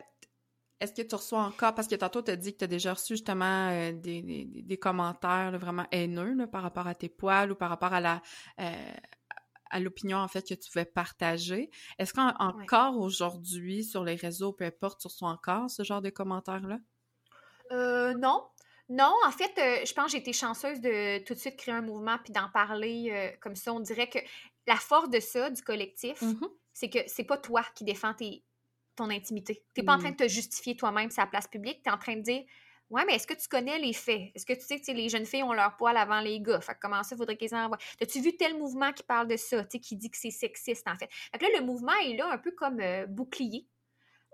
est-ce 0.82 0.94
que 0.94 1.08
tu 1.08 1.16
reçois 1.16 1.42
encore, 1.42 1.74
parce 1.74 1.88
que 1.88 1.96
tantôt 1.96 2.22
tu 2.22 2.32
as 2.32 2.36
dit 2.36 2.54
que 2.54 2.60
tu 2.60 2.64
as 2.66 2.68
déjà 2.68 2.94
reçu 2.94 3.14
justement 3.14 3.70
euh, 3.70 3.94
des, 3.94 4.22
des, 4.22 4.78
commentaires 4.78 5.58
vraiment 5.58 5.86
haineux 5.92 6.48
par 6.48 6.64
rapport 6.64 6.86
à 6.86 6.94
tes 6.94 7.08
poils 7.08 7.52
ou 7.52 7.56
par 7.56 7.70
rapport 7.70 7.94
à 7.94 8.02
la, 8.02 8.22
euh, 8.60 8.94
à 9.70 9.80
l'opinion, 9.80 10.18
en 10.18 10.28
fait, 10.28 10.48
que 10.48 10.54
tu 10.54 10.70
pouvais 10.70 10.86
partager. 10.86 11.70
Est-ce 11.98 12.14
qu'encore 12.14 12.98
aujourd'hui, 12.98 13.84
sur 13.84 14.04
les 14.04 14.16
réseaux, 14.16 14.54
peu 14.54 14.66
importe, 14.66 15.02
tu 15.02 15.08
reçois 15.08 15.30
encore 15.30 15.70
ce 15.70 15.84
genre 15.84 16.02
de 16.02 16.10
commentaires-là? 16.10 16.80
Euh, 17.72 18.14
non. 18.14 18.48
Non, 18.88 19.14
en 19.26 19.32
fait, 19.32 19.52
euh, 19.58 19.86
je 19.86 19.94
pense 19.94 20.06
que 20.06 20.12
j'ai 20.12 20.18
été 20.20 20.34
chanceuse 20.34 20.80
de 20.80 21.24
tout 21.24 21.34
de 21.34 21.40
suite 21.40 21.58
créer 21.58 21.74
un 21.74 21.82
mouvement 21.82 22.18
puis 22.24 22.32
d'en 22.32 22.50
parler 22.50 23.10
euh, 23.12 23.36
comme 23.42 23.56
ça. 23.56 23.74
On 23.74 23.80
dirait 23.80 24.10
que 24.10 24.20
la 24.68 24.76
force 24.76 25.10
de 25.10 25.20
ça, 25.20 25.50
du 25.50 25.62
collectif, 25.64 26.22
Mmh 26.22 26.46
c'est 26.76 26.92
que 26.92 27.00
c'est 27.08 27.24
pas 27.24 27.40
toi 27.40 27.64
qui 27.74 27.84
défends 27.84 28.14
tes- 28.14 28.46
ton 28.96 29.10
intimité. 29.10 29.66
T'es 29.74 29.82
pas 29.84 29.96
en 29.96 29.98
train 29.98 30.12
de 30.12 30.16
te 30.18 30.28
justifier 30.28 30.76
toi-même 30.78 31.10
la 31.18 31.26
place 31.26 31.48
publique. 31.48 31.82
T'es 31.84 31.90
en 31.90 31.98
train 31.98 32.18
de 32.18 32.22
dire 32.22 32.44
Ouais, 32.92 33.04
mais 33.08 33.16
est-ce 33.16 33.26
que 33.26 33.34
tu 33.34 33.48
connais 33.48 33.80
les 33.80 33.94
faits? 33.94 34.32
Est-ce 34.36 34.46
que 34.46 34.54
tu 34.54 34.62
sais 34.62 34.80
que 34.80 34.86
tu 34.86 34.94
les 34.94 35.10
jeunes 35.10 35.26
filles 35.26 35.42
ont 35.42 35.54
leur 35.54 35.76
poil 35.76 35.98
avant 35.98 36.20
les 36.22 36.40
gars? 36.40 36.62
Fait 36.62 36.74
que 36.76 36.80
comment 36.82 37.02
ça, 37.02 37.18
faudrait 37.18 37.36
qu'ils 37.36 37.56
en 37.56 37.66
envoient? 37.66 37.80
As-tu 38.00 38.22
vu 38.22 38.38
tel 38.38 38.56
mouvement 38.60 38.94
qui 38.94 39.02
parle 39.02 39.28
de 39.28 39.38
ça, 39.38 39.64
tu 39.66 39.80
qui 39.80 39.96
dit 39.96 40.12
que 40.12 40.18
c'est 40.18 40.30
sexiste, 40.30 40.88
en 40.88 40.96
fait? 40.96 41.10
Fait 41.12 41.40
que 41.40 41.46
là, 41.46 41.60
le 41.60 41.66
mouvement 41.66 41.96
est 42.04 42.16
là 42.16 42.30
un 42.32 42.38
peu 42.38 42.52
comme 42.52 42.80
euh, 42.80 43.08
bouclier 43.08 43.68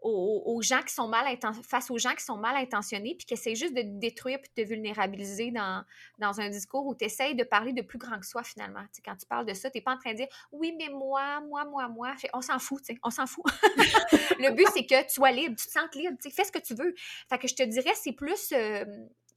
aux, 0.02 0.62
gens 0.62 0.82
qui 0.82 0.94
sont 0.94 1.08
mal 1.08 1.26
face 1.64 1.92
aux 1.92 1.98
gens 1.98 2.14
qui 2.16 2.24
sont 2.24 2.38
mal 2.38 2.56
intentionnés 2.56 3.16
puis 3.16 3.26
qui 3.26 3.34
essaient 3.34 3.56
juste 3.56 3.74
de 3.74 3.82
te 3.82 4.00
détruire 4.00 4.40
puis 4.42 4.52
de 4.56 4.64
te 4.64 4.68
vulnérabiliser 4.68 5.52
dans, 5.52 5.84
dans 6.18 6.40
un 6.40 6.50
discours 6.50 6.86
où 6.86 6.96
tu 6.96 7.06
essayes 7.06 7.36
de 7.36 7.44
parler 7.44 7.74
de 7.74 7.82
plus 7.82 7.98
grand 7.98 8.20
que 8.20 8.26
soi 8.26 8.44
finalement. 8.44 8.84
Quand 9.06 9.16
tu 9.16 9.26
parles 9.28 9.46
de 9.46 9.54
ça, 9.54 9.70
tu 9.70 9.78
n'es 9.78 9.82
pas 9.82 9.94
en 9.94 9.98
train 9.98 10.12
de 10.12 10.18
dire 10.18 10.28
oui, 10.52 10.74
mais 10.78 10.90
moi, 10.90 11.42
moi, 11.42 11.66
moi, 11.66 11.88
moi. 11.88 12.14
On 12.34 12.42
s'en 12.42 12.60
fout, 12.60 12.82
on 13.04 13.10
s'en 13.10 13.28
fout. 13.28 13.46
le 14.40 14.52
but, 14.56 14.68
c'est 14.74 14.86
que 14.86 15.04
tu 15.04 15.14
sois 15.14 15.32
libre, 15.32 15.56
tu 15.56 15.68
te 15.68 15.72
sentes 15.72 15.96
libre, 15.96 16.18
fais 16.22 16.44
ce 16.44 16.52
que 16.52 16.60
tu 16.60 16.74
veux. 16.74 16.94
Fait 17.30 17.38
que 17.38 17.48
je 17.48 17.56
te 17.56 17.64
dirais, 17.64 17.94
c'est 17.96 18.14
plus. 18.14 18.52
euh, 18.54 18.86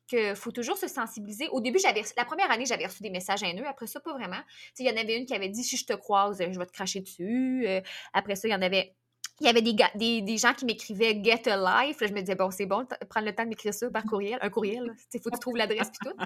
qu'il 0.07 0.37
faut 0.37 0.53
toujours 0.53 0.77
se 0.77 0.87
sensibiliser. 0.87 1.49
Au 1.49 1.61
début, 1.61 1.79
j'avais 1.79 2.03
la 2.17 2.25
première 2.27 2.51
année, 2.51 2.67
j'avais 2.67 2.87
reçu 2.87 3.03
des 3.03 3.11
messages 3.11 3.43
haineux. 3.43 3.67
Après 3.67 3.87
ça, 3.87 4.01
pas 4.01 4.13
vraiment. 4.13 4.41
Il 4.79 4.87
y 4.87 4.91
en 4.91 4.97
avait 4.97 5.17
une 5.17 5.25
qui 5.25 5.35
avait 5.35 5.49
dit 5.49 5.65
si 5.65 5.77
je 5.77 5.87
te 5.87 5.95
croise, 5.95 6.39
je 6.39 6.59
vais 6.59 6.67
te 6.67 6.73
cracher 6.73 7.01
dessus. 7.01 7.65
Euh, 7.67 7.81
après 8.13 8.37
ça, 8.37 8.49
il 8.49 8.51
y 8.51 8.55
en 8.55 8.61
avait 8.63 8.95
il 9.41 9.47
y 9.47 9.51
avait 9.51 9.63
des, 9.63 9.75
gars- 9.75 9.91
des, 9.97 10.21
des 10.23 10.37
gens 10.39 10.55
qui 10.55 10.65
m'écrivaient 10.65 11.21
Get 11.23 11.49
a 11.51 11.57
Life. 11.87 12.01
Là, 12.01 12.07
je 12.07 12.13
me 12.13 12.21
disais, 12.21 12.37
bon, 12.37 12.51
c'est 12.51 12.67
bon, 12.67 12.87
prendre 13.11 13.27
le 13.27 13.35
temps 13.35 13.43
de 13.45 13.49
m'écrire 13.49 13.75
ça 13.75 13.91
par 13.91 14.05
courriel. 14.05 14.39
Un 14.43 14.49
courriel, 14.51 14.95
il 15.13 15.21
faut 15.21 15.29
que 15.31 15.35
tu 15.35 15.41
trouves 15.41 15.57
l'adresse 15.57 15.91
puis 15.91 16.09
tout. 16.11 16.17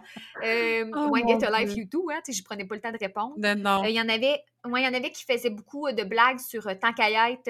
Euh, 0.45 0.91
Oh, 0.95 1.09
ouais, 1.09 1.23
Get 1.27 1.45
a 1.45 1.59
Life 1.61 1.73
Dieu. 1.75 1.85
You 1.85 1.89
Too, 1.91 2.11
hein, 2.11 2.21
je 2.29 2.43
prenais 2.43 2.65
pas 2.67 2.75
le 2.75 2.81
temps 2.81 2.93
de 2.93 2.99
répondre. 2.99 3.35
Non, 3.39 3.55
non. 3.57 3.85
Euh, 3.85 3.89
Il 3.89 3.95
y 3.97 4.01
en 4.01 4.09
avait, 4.09 4.43
ouais, 4.67 4.83
y 4.83 4.87
en 4.87 4.95
avait 4.95 5.11
qui 5.11 5.25
faisaient 5.25 5.51
beaucoup 5.51 5.87
euh, 5.87 5.93
de 5.93 6.05
blagues 6.05 6.39
sur 6.39 6.67
euh, 6.69 6.75
tant 6.75 6.93
qu'à 6.93 7.09
y 7.11 7.33
être. 7.33 7.49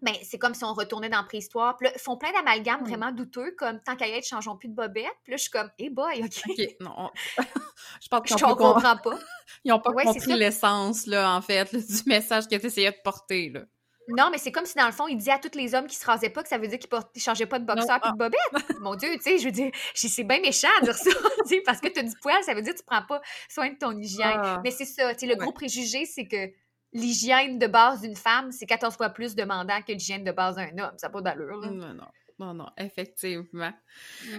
ben, 0.00 0.14
c'est 0.22 0.38
comme 0.38 0.54
si 0.54 0.62
on 0.62 0.74
retournait 0.74 1.08
dans 1.08 1.24
préhistoire. 1.24 1.76
Puis 1.76 1.88
là, 1.88 1.92
ils 1.96 2.00
font 2.00 2.16
plein 2.16 2.30
d'amalgames 2.32 2.82
Mm. 2.82 2.88
vraiment 2.88 3.10
douteux, 3.10 3.52
comme 3.58 3.80
tant 3.82 3.96
qu'à 3.96 4.06
y 4.06 4.12
être, 4.12 4.24
changeons 4.26 4.56
plus 4.56 4.68
de 4.68 4.74
bobette. 4.74 5.06
Puis 5.24 5.32
là, 5.32 5.36
je 5.36 5.42
suis 5.42 5.50
comme, 5.50 5.68
hey 5.78 5.90
boy, 5.90 6.22
OK. 6.22 6.40
OK, 6.50 6.76
non. 6.80 6.92
on- 6.96 7.10
je 8.00 8.08
pense 8.08 8.30
ne 8.30 8.34
n'ont 8.48 8.56
pas, 8.56 8.72
comprends 8.74 8.96
pas. 8.96 9.18
ils 9.64 9.72
ont 9.72 9.80
pas 9.80 9.90
Ouais, 9.90 10.04
compris 10.04 10.34
l'essence, 10.34 11.06
là, 11.06 11.34
en 11.34 11.42
fait, 11.42 11.72
là, 11.72 11.80
du 11.80 12.02
message 12.06 12.46
que 12.46 12.54
tu 12.54 12.66
essayais 12.66 12.92
de 12.92 12.96
porter, 13.02 13.50
là. 13.50 13.62
Non, 14.08 14.30
mais 14.30 14.38
c'est 14.38 14.52
comme 14.52 14.64
si 14.66 14.74
dans 14.76 14.86
le 14.86 14.92
fond, 14.92 15.06
il 15.06 15.16
disait 15.16 15.32
à 15.32 15.38
tous 15.38 15.56
les 15.56 15.74
hommes 15.74 15.86
qui 15.86 15.96
se 15.96 16.06
rasaient 16.06 16.30
pas 16.30 16.42
que 16.42 16.48
ça 16.48 16.58
veut 16.58 16.66
dire 16.66 16.78
qu'ils 16.78 16.88
ils 17.14 17.20
changeaient 17.20 17.46
pas 17.46 17.58
de 17.58 17.64
boxeur 17.66 18.00
puis 18.00 18.10
de 18.12 18.16
bobette. 18.16 18.40
Mon 18.80 18.94
Dieu, 18.94 19.10
tu 19.16 19.22
sais, 19.22 19.38
je 19.38 19.44
veux 19.44 19.52
dire, 19.52 19.70
c'est 19.94 20.24
bien 20.24 20.40
méchant 20.40 20.68
de 20.80 20.86
dire 20.86 20.96
ça. 20.96 21.10
tu 21.42 21.48
sais, 21.48 21.62
parce 21.64 21.80
que 21.80 21.88
tu 21.88 22.00
as 22.00 22.02
du 22.02 22.14
poil, 22.22 22.42
ça 22.42 22.54
veut 22.54 22.62
dire 22.62 22.72
que 22.72 22.78
tu 22.78 22.84
prends 22.84 23.02
pas 23.02 23.20
soin 23.48 23.70
de 23.70 23.76
ton 23.76 23.92
hygiène. 23.98 24.40
Ah. 24.42 24.60
Mais 24.64 24.70
c'est 24.70 24.84
ça, 24.86 25.12
tu 25.14 25.20
sais, 25.20 25.26
le 25.26 25.32
Ouais. 25.32 25.38
gros 25.38 25.52
préjugé, 25.52 26.04
c'est 26.06 26.26
que 26.26 26.50
l'hygiène 26.92 27.58
de 27.58 27.66
base 27.66 28.00
d'une 28.00 28.16
femme, 28.16 28.50
c'est 28.50 28.66
14 28.66 28.96
fois 28.96 29.10
plus 29.10 29.34
demandant 29.34 29.80
que 29.82 29.92
l'hygiène 29.92 30.24
de 30.24 30.32
base 30.32 30.56
d'un 30.56 30.70
homme. 30.78 30.94
Ça 30.96 31.08
n'a 31.08 31.12
pas 31.12 31.20
d'allure, 31.20 31.58
là. 31.58 31.70
Non, 31.70 31.94
non. 31.94 32.08
Non, 32.38 32.54
non, 32.54 32.68
effectivement. 32.78 33.72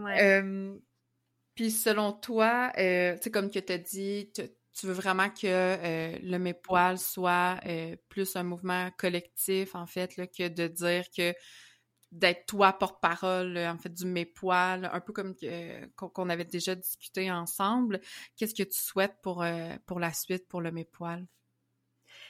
Ouais. 0.02 0.24
Euh, 0.24 0.74
puis 1.54 1.70
selon 1.70 2.14
toi, 2.14 2.72
euh, 2.78 3.16
tu 3.18 3.24
sais, 3.24 3.32
comme 3.32 3.52
que 3.52 3.60
tu 3.60 3.74
as 3.74 3.78
dit, 3.78 4.32
tu, 4.74 4.88
veux 4.88 4.94
vraiment 4.94 5.30
que 5.30 5.46
euh, 5.46 6.18
le 6.22 6.38
Mépoil 6.38 6.98
soit 6.98 7.60
euh, 7.66 7.96
plus 8.10 8.36
un 8.36 8.44
mouvement 8.44 8.90
collectif, 8.98 9.76
en 9.76 9.86
fait, 9.86 10.16
que 10.16 10.48
de 10.48 10.68
dire 10.68 11.06
que 11.16 11.34
d'être 12.12 12.46
toi 12.48 12.74
porte-parole, 12.74 13.58
en 13.58 13.78
fait, 13.78 13.94
du 13.94 14.06
Mépoil, 14.06 14.90
un 14.92 15.00
peu 15.00 15.14
comme 15.14 15.36
qu'on 15.96 16.30
avait 16.30 16.46
déjà 16.46 16.76
discuté 16.76 17.32
ensemble. 17.32 18.02
Qu'est-ce 18.36 18.56
que 18.56 18.64
tu 18.64 18.80
souhaites 18.80 19.16
pour, 19.22 19.44
euh, 19.44 19.76
pour 19.86 20.00
la 20.00 20.14
suite, 20.14 20.48
pour 20.48 20.62
le 20.62 20.72
Mépoil? 20.72 21.28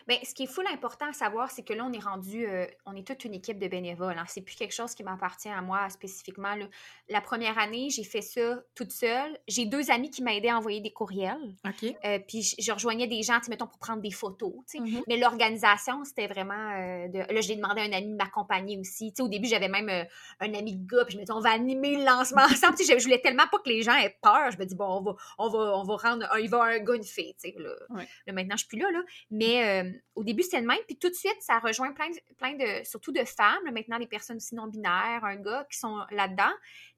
Bien, 0.09 0.17
ce 0.23 0.33
qui 0.33 0.43
est 0.45 0.47
full 0.47 0.65
important 0.73 1.05
à 1.07 1.13
savoir, 1.13 1.51
c'est 1.51 1.61
que 1.61 1.71
là, 1.71 1.85
on 1.85 1.93
est 1.93 2.03
rendu, 2.03 2.47
euh, 2.47 2.65
on 2.87 2.95
est 2.95 3.05
toute 3.05 3.25
une 3.25 3.35
équipe 3.35 3.59
de 3.59 3.67
bénévoles. 3.67 4.17
Hein. 4.17 4.23
C'est 4.27 4.41
plus 4.41 4.55
quelque 4.55 4.73
chose 4.73 4.95
qui 4.95 5.03
m'appartient 5.03 5.49
à 5.49 5.61
moi 5.61 5.87
spécifiquement. 5.91 6.55
là. 6.55 6.65
La 7.09 7.21
première 7.21 7.59
année, 7.59 7.91
j'ai 7.91 8.03
fait 8.03 8.23
ça 8.23 8.59
toute 8.73 8.91
seule. 8.91 9.37
J'ai 9.47 9.67
deux 9.67 9.91
amis 9.91 10.09
qui 10.09 10.23
m'aidaient 10.23 10.49
à 10.49 10.57
envoyer 10.57 10.81
des 10.81 10.89
courriels. 10.89 11.53
OK? 11.63 11.95
Euh, 12.05 12.17
puis 12.27 12.41
je, 12.57 12.71
rejoignais 12.71 13.05
des 13.05 13.21
gens, 13.21 13.37
mettons, 13.49 13.67
pour 13.67 13.77
prendre 13.77 14.01
des 14.01 14.09
photos. 14.09 14.51
Mhm. 14.73 15.03
Mais 15.07 15.17
l'organisation, 15.17 16.03
c'était 16.03 16.25
vraiment 16.25 16.55
euh, 16.55 17.07
de. 17.07 17.31
Là, 17.31 17.41
j'ai 17.41 17.55
demandé 17.55 17.81
à 17.81 17.83
un 17.83 17.93
ami 17.93 18.07
de 18.07 18.15
m'accompagner 18.15 18.79
aussi. 18.79 19.13
Au 19.19 19.27
début, 19.27 19.47
j'avais 19.47 19.69
même 19.69 20.07
un 20.39 20.53
ami 20.55 20.75
de 20.75 20.87
gars, 20.87 21.05
puis 21.05 21.13
je 21.13 21.17
me 21.19 21.21
disais, 21.21 21.33
on 21.33 21.39
va 21.39 21.51
animer 21.51 21.97
le 21.97 22.05
lancement 22.05 22.41
ensemble. 22.51 22.77
Je, 22.79 23.03
voulais 23.03 23.21
tellement 23.21 23.45
pas 23.51 23.59
que 23.59 23.69
les 23.69 23.83
gens 23.83 23.95
aient 23.95 24.17
peur. 24.23 24.49
Je 24.49 24.57
me 24.57 24.65
dis, 24.65 24.73
bon, 24.73 24.87
on 24.87 25.01
va, 25.01 25.15
on 25.37 25.49
va, 25.49 25.77
on 25.77 25.83
va 25.83 25.95
rendre 25.97 26.27
un, 26.31 26.39
il 26.39 26.49
va 26.49 26.63
un 26.63 26.79
gars, 26.79 26.95
une 26.95 27.03
fille. 27.03 27.35
Là. 27.59 27.75
Ouais. 27.91 28.07
Là, 28.25 28.33
maintenant, 28.33 28.55
je 28.55 28.65
suis 28.65 28.69
plus 28.69 28.79
là, 28.79 28.89
là. 28.89 29.01
Mais 29.29 29.98
au 30.15 30.23
début, 30.23 30.43
c'était 30.43 30.61
le 30.61 30.67
même. 30.67 30.79
Puis 30.87 30.97
tout 30.97 31.09
de 31.09 31.15
suite, 31.15 31.37
ça 31.41 31.59
rejoint 31.59 31.91
plein, 31.93 32.09
de- 32.09 32.35
plein 32.37 32.53
de. 32.53 32.85
Surtout 32.85 33.11
de 33.11 33.23
femmes, 33.23 33.71
maintenant, 33.71 33.99
des 33.99 34.07
personnes 34.07 34.37
aussi 34.37 34.55
non-binaires, 34.55 35.23
un 35.23 35.35
gars 35.37 35.65
qui 35.71 35.77
sont 35.77 35.99
là-dedans. 36.11 36.51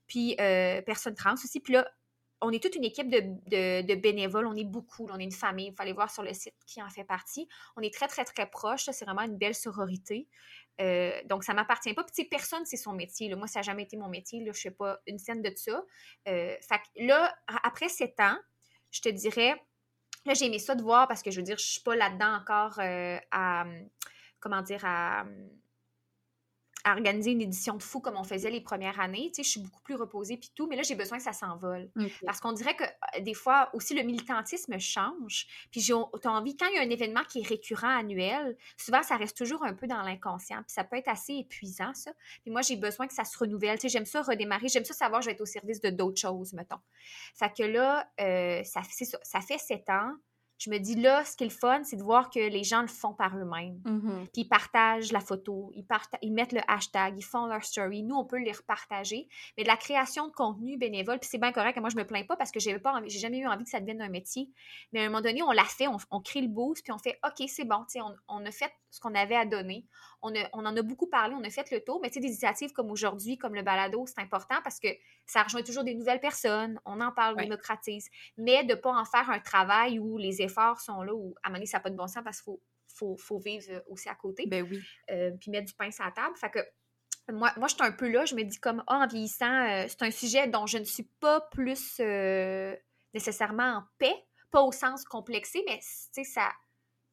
Puis 0.07 0.35
euh, 0.39 0.81
personnes 0.81 1.15
trans 1.15 1.33
aussi. 1.33 1.59
Puis 1.59 1.73
là, 1.73 1.89
on 2.41 2.51
est 2.51 2.61
toute 2.61 2.75
une 2.75 2.83
équipe 2.83 3.09
de, 3.09 3.19
de- 3.85 3.95
bénévoles. 3.95 4.47
On 4.47 4.55
est 4.55 4.65
beaucoup. 4.65 5.07
on 5.11 5.19
est 5.19 5.23
une 5.23 5.31
famille. 5.31 5.67
Il 5.67 5.75
fallait 5.75 5.93
voir 5.93 6.09
sur 6.09 6.23
le 6.23 6.33
site 6.33 6.55
qui 6.65 6.81
en 6.81 6.89
fait 6.89 7.03
partie. 7.03 7.47
On 7.75 7.81
est 7.81 7.93
très, 7.93 8.07
très, 8.07 8.25
très 8.25 8.49
proches. 8.49 8.85
C'est 8.91 9.05
vraiment 9.05 9.21
une 9.21 9.37
belle 9.37 9.55
sororité. 9.55 10.27
Euh, 10.79 11.11
donc, 11.25 11.43
ça 11.43 11.53
m'appartient 11.53 11.93
pas. 11.93 12.03
Puis, 12.03 12.13
sais, 12.15 12.25
personne, 12.25 12.65
c'est 12.65 12.77
son 12.77 12.93
métier. 12.93 13.33
Moi, 13.35 13.47
ça 13.47 13.59
n'a 13.59 13.63
jamais 13.63 13.83
été 13.83 13.95
mon 13.97 14.07
métier. 14.09 14.39
Là. 14.39 14.51
Je 14.53 14.57
ne 14.57 14.61
fais 14.61 14.71
pas 14.71 14.99
une 15.05 15.19
scène 15.19 15.41
de 15.43 15.51
ça. 15.55 15.83
Euh, 16.27 16.55
fait 16.61 16.81
là, 16.95 17.33
après 17.63 17.89
sept 17.89 18.19
ans, 18.19 18.37
je 18.89 19.01
te 19.01 19.09
dirais, 19.09 19.55
là, 20.25 20.33
j'ai 20.33 20.45
aimé 20.45 20.59
ça 20.59 20.75
de 20.75 20.81
voir 20.81 21.07
parce 21.07 21.21
que 21.21 21.31
je 21.31 21.37
veux 21.37 21.43
dire, 21.43 21.57
je 21.57 21.65
suis 21.65 21.81
pas 21.81 21.95
là-dedans 21.95 22.35
encore 22.35 22.79
euh, 22.79 23.17
à, 23.31 23.65
comment 24.39 24.61
dire, 24.61 24.83
à, 24.83 25.25
à 26.83 26.93
organiser 26.93 27.31
une 27.31 27.41
édition 27.41 27.75
de 27.75 27.83
fou 27.83 27.99
comme 27.99 28.17
on 28.17 28.23
faisait 28.23 28.49
les 28.49 28.61
premières 28.61 28.99
années. 28.99 29.31
Tu 29.33 29.35
sais, 29.35 29.43
je 29.43 29.49
suis 29.49 29.59
beaucoup 29.59 29.81
plus 29.81 29.95
reposée 29.95 30.37
puis 30.37 30.51
tout, 30.55 30.67
mais 30.67 30.75
là, 30.75 30.83
j'ai 30.83 30.95
besoin 30.95 31.17
que 31.17 31.23
ça 31.23 31.33
s'envole. 31.33 31.89
Parce 32.25 32.39
qu'on 32.39 32.53
dirait 32.53 32.75
que 32.75 32.83
euh, 32.83 33.21
des 33.21 33.33
fois 33.33 33.69
aussi 33.73 33.93
le 33.93 34.03
militantisme 34.03 34.77
change. 34.79 35.47
Puis 35.71 35.81
j'ai 35.81 35.93
envie, 35.93 36.55
quand 36.57 36.67
il 36.67 36.75
y 36.75 36.79
a 36.79 36.81
un 36.81 36.89
événement 36.89 37.23
qui 37.27 37.39
est 37.39 37.47
récurrent 37.47 37.99
annuel, 37.99 38.57
souvent 38.77 39.03
ça 39.03 39.17
reste 39.17 39.37
toujours 39.37 39.63
un 39.63 39.73
peu 39.73 39.87
dans 39.87 40.01
l'inconscient. 40.01 40.57
Puis 40.63 40.73
ça 40.73 40.83
peut 40.83 40.97
être 40.97 41.09
assez 41.09 41.33
épuisant, 41.33 41.93
ça. 41.93 42.11
Puis 42.41 42.51
moi, 42.51 42.61
j'ai 42.61 42.75
besoin 42.75 43.07
que 43.07 43.13
ça 43.13 43.23
se 43.23 43.37
renouvelle. 43.37 43.77
Tu 43.77 43.83
sais, 43.83 43.89
j'aime 43.89 44.05
ça 44.05 44.21
redémarrer. 44.21 44.67
J'aime 44.67 44.85
ça 44.85 44.93
savoir 44.93 45.19
que 45.19 45.25
je 45.25 45.29
vais 45.29 45.33
être 45.33 45.41
au 45.41 45.45
service 45.45 45.81
de 45.81 45.89
d'autres 45.89 46.19
choses, 46.19 46.53
mettons. 46.53 46.79
Fait 47.35 47.51
que 47.53 47.63
là, 47.63 48.09
euh, 48.19 48.63
ça, 48.63 48.81
ça 49.23 49.41
fait 49.41 49.57
sept 49.57 49.89
ans. 49.89 50.13
Je 50.63 50.69
me 50.69 50.77
dis 50.77 50.93
là, 50.93 51.25
ce 51.25 51.35
qui 51.35 51.43
est 51.43 51.47
le 51.47 51.51
fun, 51.53 51.81
c'est 51.83 51.95
de 51.95 52.03
voir 52.03 52.29
que 52.29 52.37
les 52.39 52.63
gens 52.63 52.81
le 52.81 52.87
font 52.87 53.13
par 53.15 53.35
eux-mêmes 53.35 53.81
Mhm. 53.83 54.27
puis 54.31 54.43
ils 54.43 54.47
partagent 54.47 55.11
la 55.11 55.19
photo, 55.19 55.71
ils, 55.73 55.83
parta- 55.83 56.19
ils 56.21 56.31
mettent 56.31 56.51
le 56.53 56.61
hashtag, 56.67 57.15
ils 57.17 57.23
font 57.23 57.47
leur 57.47 57.63
story. 57.63 58.03
Nous, 58.03 58.13
on 58.15 58.25
peut 58.25 58.37
les 58.37 58.51
repartager. 58.51 59.27
Mais 59.57 59.63
de 59.63 59.67
la 59.67 59.75
création 59.77 60.27
de 60.27 60.31
contenu 60.33 60.77
bénévole, 60.77 61.17
puis 61.17 61.27
c'est 61.31 61.39
bien 61.39 61.51
correct, 61.51 61.79
moi, 61.79 61.89
je 61.89 61.97
me 61.97 62.05
plains 62.05 62.25
pas 62.25 62.35
parce 62.37 62.51
que 62.51 62.59
j'avais 62.59 62.77
pas 62.77 62.93
envie, 62.93 63.09
j'ai 63.09 63.17
jamais 63.17 63.39
eu 63.39 63.47
envie 63.47 63.63
que 63.63 63.71
ça 63.71 63.79
devienne 63.79 64.01
un 64.03 64.09
métier. 64.09 64.51
Mais 64.93 64.99
à 64.99 65.03
un 65.03 65.07
moment 65.07 65.21
donné, 65.21 65.41
on 65.41 65.51
l'a 65.51 65.63
fait, 65.65 65.87
on, 65.87 65.97
on 66.11 66.21
crée 66.21 66.41
le 66.41 66.47
boost, 66.47 66.83
puis 66.83 66.93
on 66.93 66.99
fait 66.99 67.17
OK, 67.25 67.43
c'est 67.47 67.65
bon, 67.65 67.83
on, 67.95 68.13
on 68.27 68.45
a 68.45 68.51
fait 68.51 68.71
ce 68.91 68.99
qu'on 68.99 69.15
avait 69.15 69.35
à 69.37 69.45
donner. 69.45 69.85
On, 70.23 70.35
a- 70.35 70.49
on 70.53 70.65
en 70.65 70.75
a 70.77 70.81
beaucoup 70.83 71.07
parlé, 71.07 71.33
on 71.35 71.43
a 71.43 71.49
fait 71.49 71.69
le 71.71 71.79
tour, 71.83 71.99
mais 72.01 72.09
tu 72.09 72.15
sais, 72.15 72.19
des 72.19 72.27
initiatives 72.27 72.71
comme 72.73 72.91
aujourd'hui, 72.91 73.37
comme 73.37 73.55
le 73.55 73.63
balado, 73.63 74.05
c'est 74.05 74.19
important 74.19 74.57
parce 74.63 74.79
que 74.79 74.87
ça 75.25 75.43
rejoint 75.43 75.63
toujours 75.63 75.83
des 75.83 75.95
nouvelles 75.95 76.19
personnes, 76.19 76.79
on 76.85 77.01
en 77.01 77.11
parle, 77.11 77.35
on 77.35 77.37
démocratise, 77.43 78.07
mais 78.37 78.63
de 78.63 78.75
pas 78.75 78.91
en 78.91 79.05
faire 79.05 79.29
un 79.31 79.39
travail 79.39 79.97
où 79.99 80.17
les 80.17 80.41
efforts 80.41 80.79
sont 80.79 81.01
là, 81.01 81.13
où 81.13 81.33
à 81.41 81.47
un 81.47 81.49
moment 81.49 81.57
donné, 81.57 81.65
ça 81.65 81.77
n'a 81.77 81.81
pas 81.81 81.89
de 81.89 81.95
bon 81.95 82.07
sens 82.07 82.23
parce 82.23 82.37
qu'il 82.41 82.45
faut, 82.53 82.61
faut, 82.95 83.17
faut 83.17 83.39
vivre 83.39 83.65
euh, 83.71 83.79
aussi 83.89 84.09
à 84.09 84.15
côté 84.15 84.45
Ben 84.47 84.67
oui. 84.69 84.79
euh, 85.09 85.31
puis 85.39 85.49
mettre 85.49 85.67
du 85.67 85.73
pain 85.73 85.89
sur 85.91 86.05
la 86.05 86.11
table. 86.11 86.35
Fait 86.37 86.51
que 86.51 86.59
moi, 87.31 87.51
moi 87.57 87.67
je 87.67 87.75
suis 87.75 87.83
un 87.83 87.91
peu 87.91 88.09
là, 88.09 88.25
je 88.25 88.35
me 88.35 88.43
dis 88.43 88.59
comme, 88.59 88.83
ah, 88.87 88.97
en 88.99 89.07
vieillissant, 89.07 89.45
euh, 89.69 89.85
c'est 89.87 90.01
un 90.03 90.11
sujet 90.11 90.47
dont 90.47 90.67
je 90.67 90.77
ne 90.77 90.83
suis 90.83 91.09
pas 91.19 91.41
plus 91.51 91.97
euh, 91.99 92.75
nécessairement 93.13 93.77
en 93.77 93.83
paix, 93.97 94.15
pas 94.51 94.61
au 94.61 94.71
sens 94.71 95.03
complexé, 95.05 95.63
mais 95.67 95.77
tu 95.79 95.85
sais, 96.11 96.23
ça, 96.25 96.51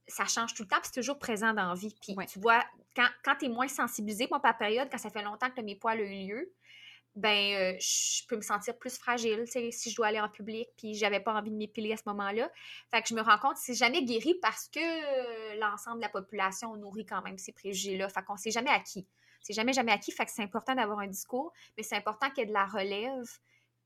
ça 0.08 0.24
change 0.24 0.54
tout 0.54 0.62
le 0.62 0.68
temps, 0.68 0.76
puis 0.80 0.90
c'est 0.92 1.00
toujours 1.00 1.18
présent 1.18 1.52
dans 1.52 1.68
la 1.68 1.74
vie. 1.74 1.94
Puis 2.00 2.14
Ouais. 2.16 2.26
tu 2.26 2.38
vois, 2.40 2.64
quand, 2.96 3.08
quand 3.24 3.36
tu 3.36 3.46
es 3.46 3.48
moins 3.48 3.68
sensibilisé, 3.68 4.26
moi, 4.30 4.40
par 4.40 4.56
période, 4.58 4.88
quand 4.90 4.98
ça 4.98 5.10
fait 5.10 5.22
longtemps 5.22 5.50
que 5.50 5.60
mes 5.60 5.76
poils 5.76 6.00
ont 6.00 6.02
eu 6.02 6.26
lieu, 6.26 6.52
ben, 7.14 7.74
euh, 7.74 7.76
je 7.80 8.24
peux 8.28 8.36
me 8.36 8.42
sentir 8.42 8.78
plus 8.78 8.96
fragile, 8.96 9.42
tu 9.46 9.52
sais, 9.52 9.70
si 9.72 9.90
je 9.90 9.96
dois 9.96 10.06
aller 10.08 10.20
en 10.20 10.28
public, 10.28 10.68
puis 10.76 10.94
j'avais 10.94 11.18
pas 11.20 11.34
envie 11.34 11.50
de 11.50 11.56
m'épiler 11.56 11.92
à 11.92 11.96
ce 11.96 12.04
moment-là. 12.06 12.48
Fait 12.92 13.02
que 13.02 13.08
je 13.08 13.14
me 13.14 13.22
rends 13.22 13.38
compte 13.38 13.54
que 13.54 13.60
c'est 13.60 13.74
jamais 13.74 14.04
guéri 14.04 14.36
parce 14.40 14.68
que 14.68 14.78
euh, 14.78 15.58
l'ensemble 15.58 15.96
de 15.96 16.02
la 16.02 16.10
population 16.10 16.76
nourrit 16.76 17.06
quand 17.06 17.22
même 17.22 17.36
ces 17.38 17.52
préjugés-là. 17.52 18.08
Fait 18.08 18.22
qu'on 18.22 18.36
sait 18.36 18.52
jamais 18.52 18.70
acquis. 18.70 19.06
C'est 19.40 19.52
jamais, 19.52 19.72
jamais 19.72 19.92
acquis. 19.92 20.12
Fait 20.12 20.26
que 20.26 20.30
c'est 20.30 20.42
important 20.42 20.74
d'avoir 20.74 21.00
un 21.00 21.06
discours, 21.08 21.52
mais 21.76 21.82
c'est 21.82 21.96
important 21.96 22.28
qu'il 22.30 22.38
y 22.38 22.42
ait 22.42 22.46
de 22.46 22.52
la 22.52 22.66
relève 22.66 23.26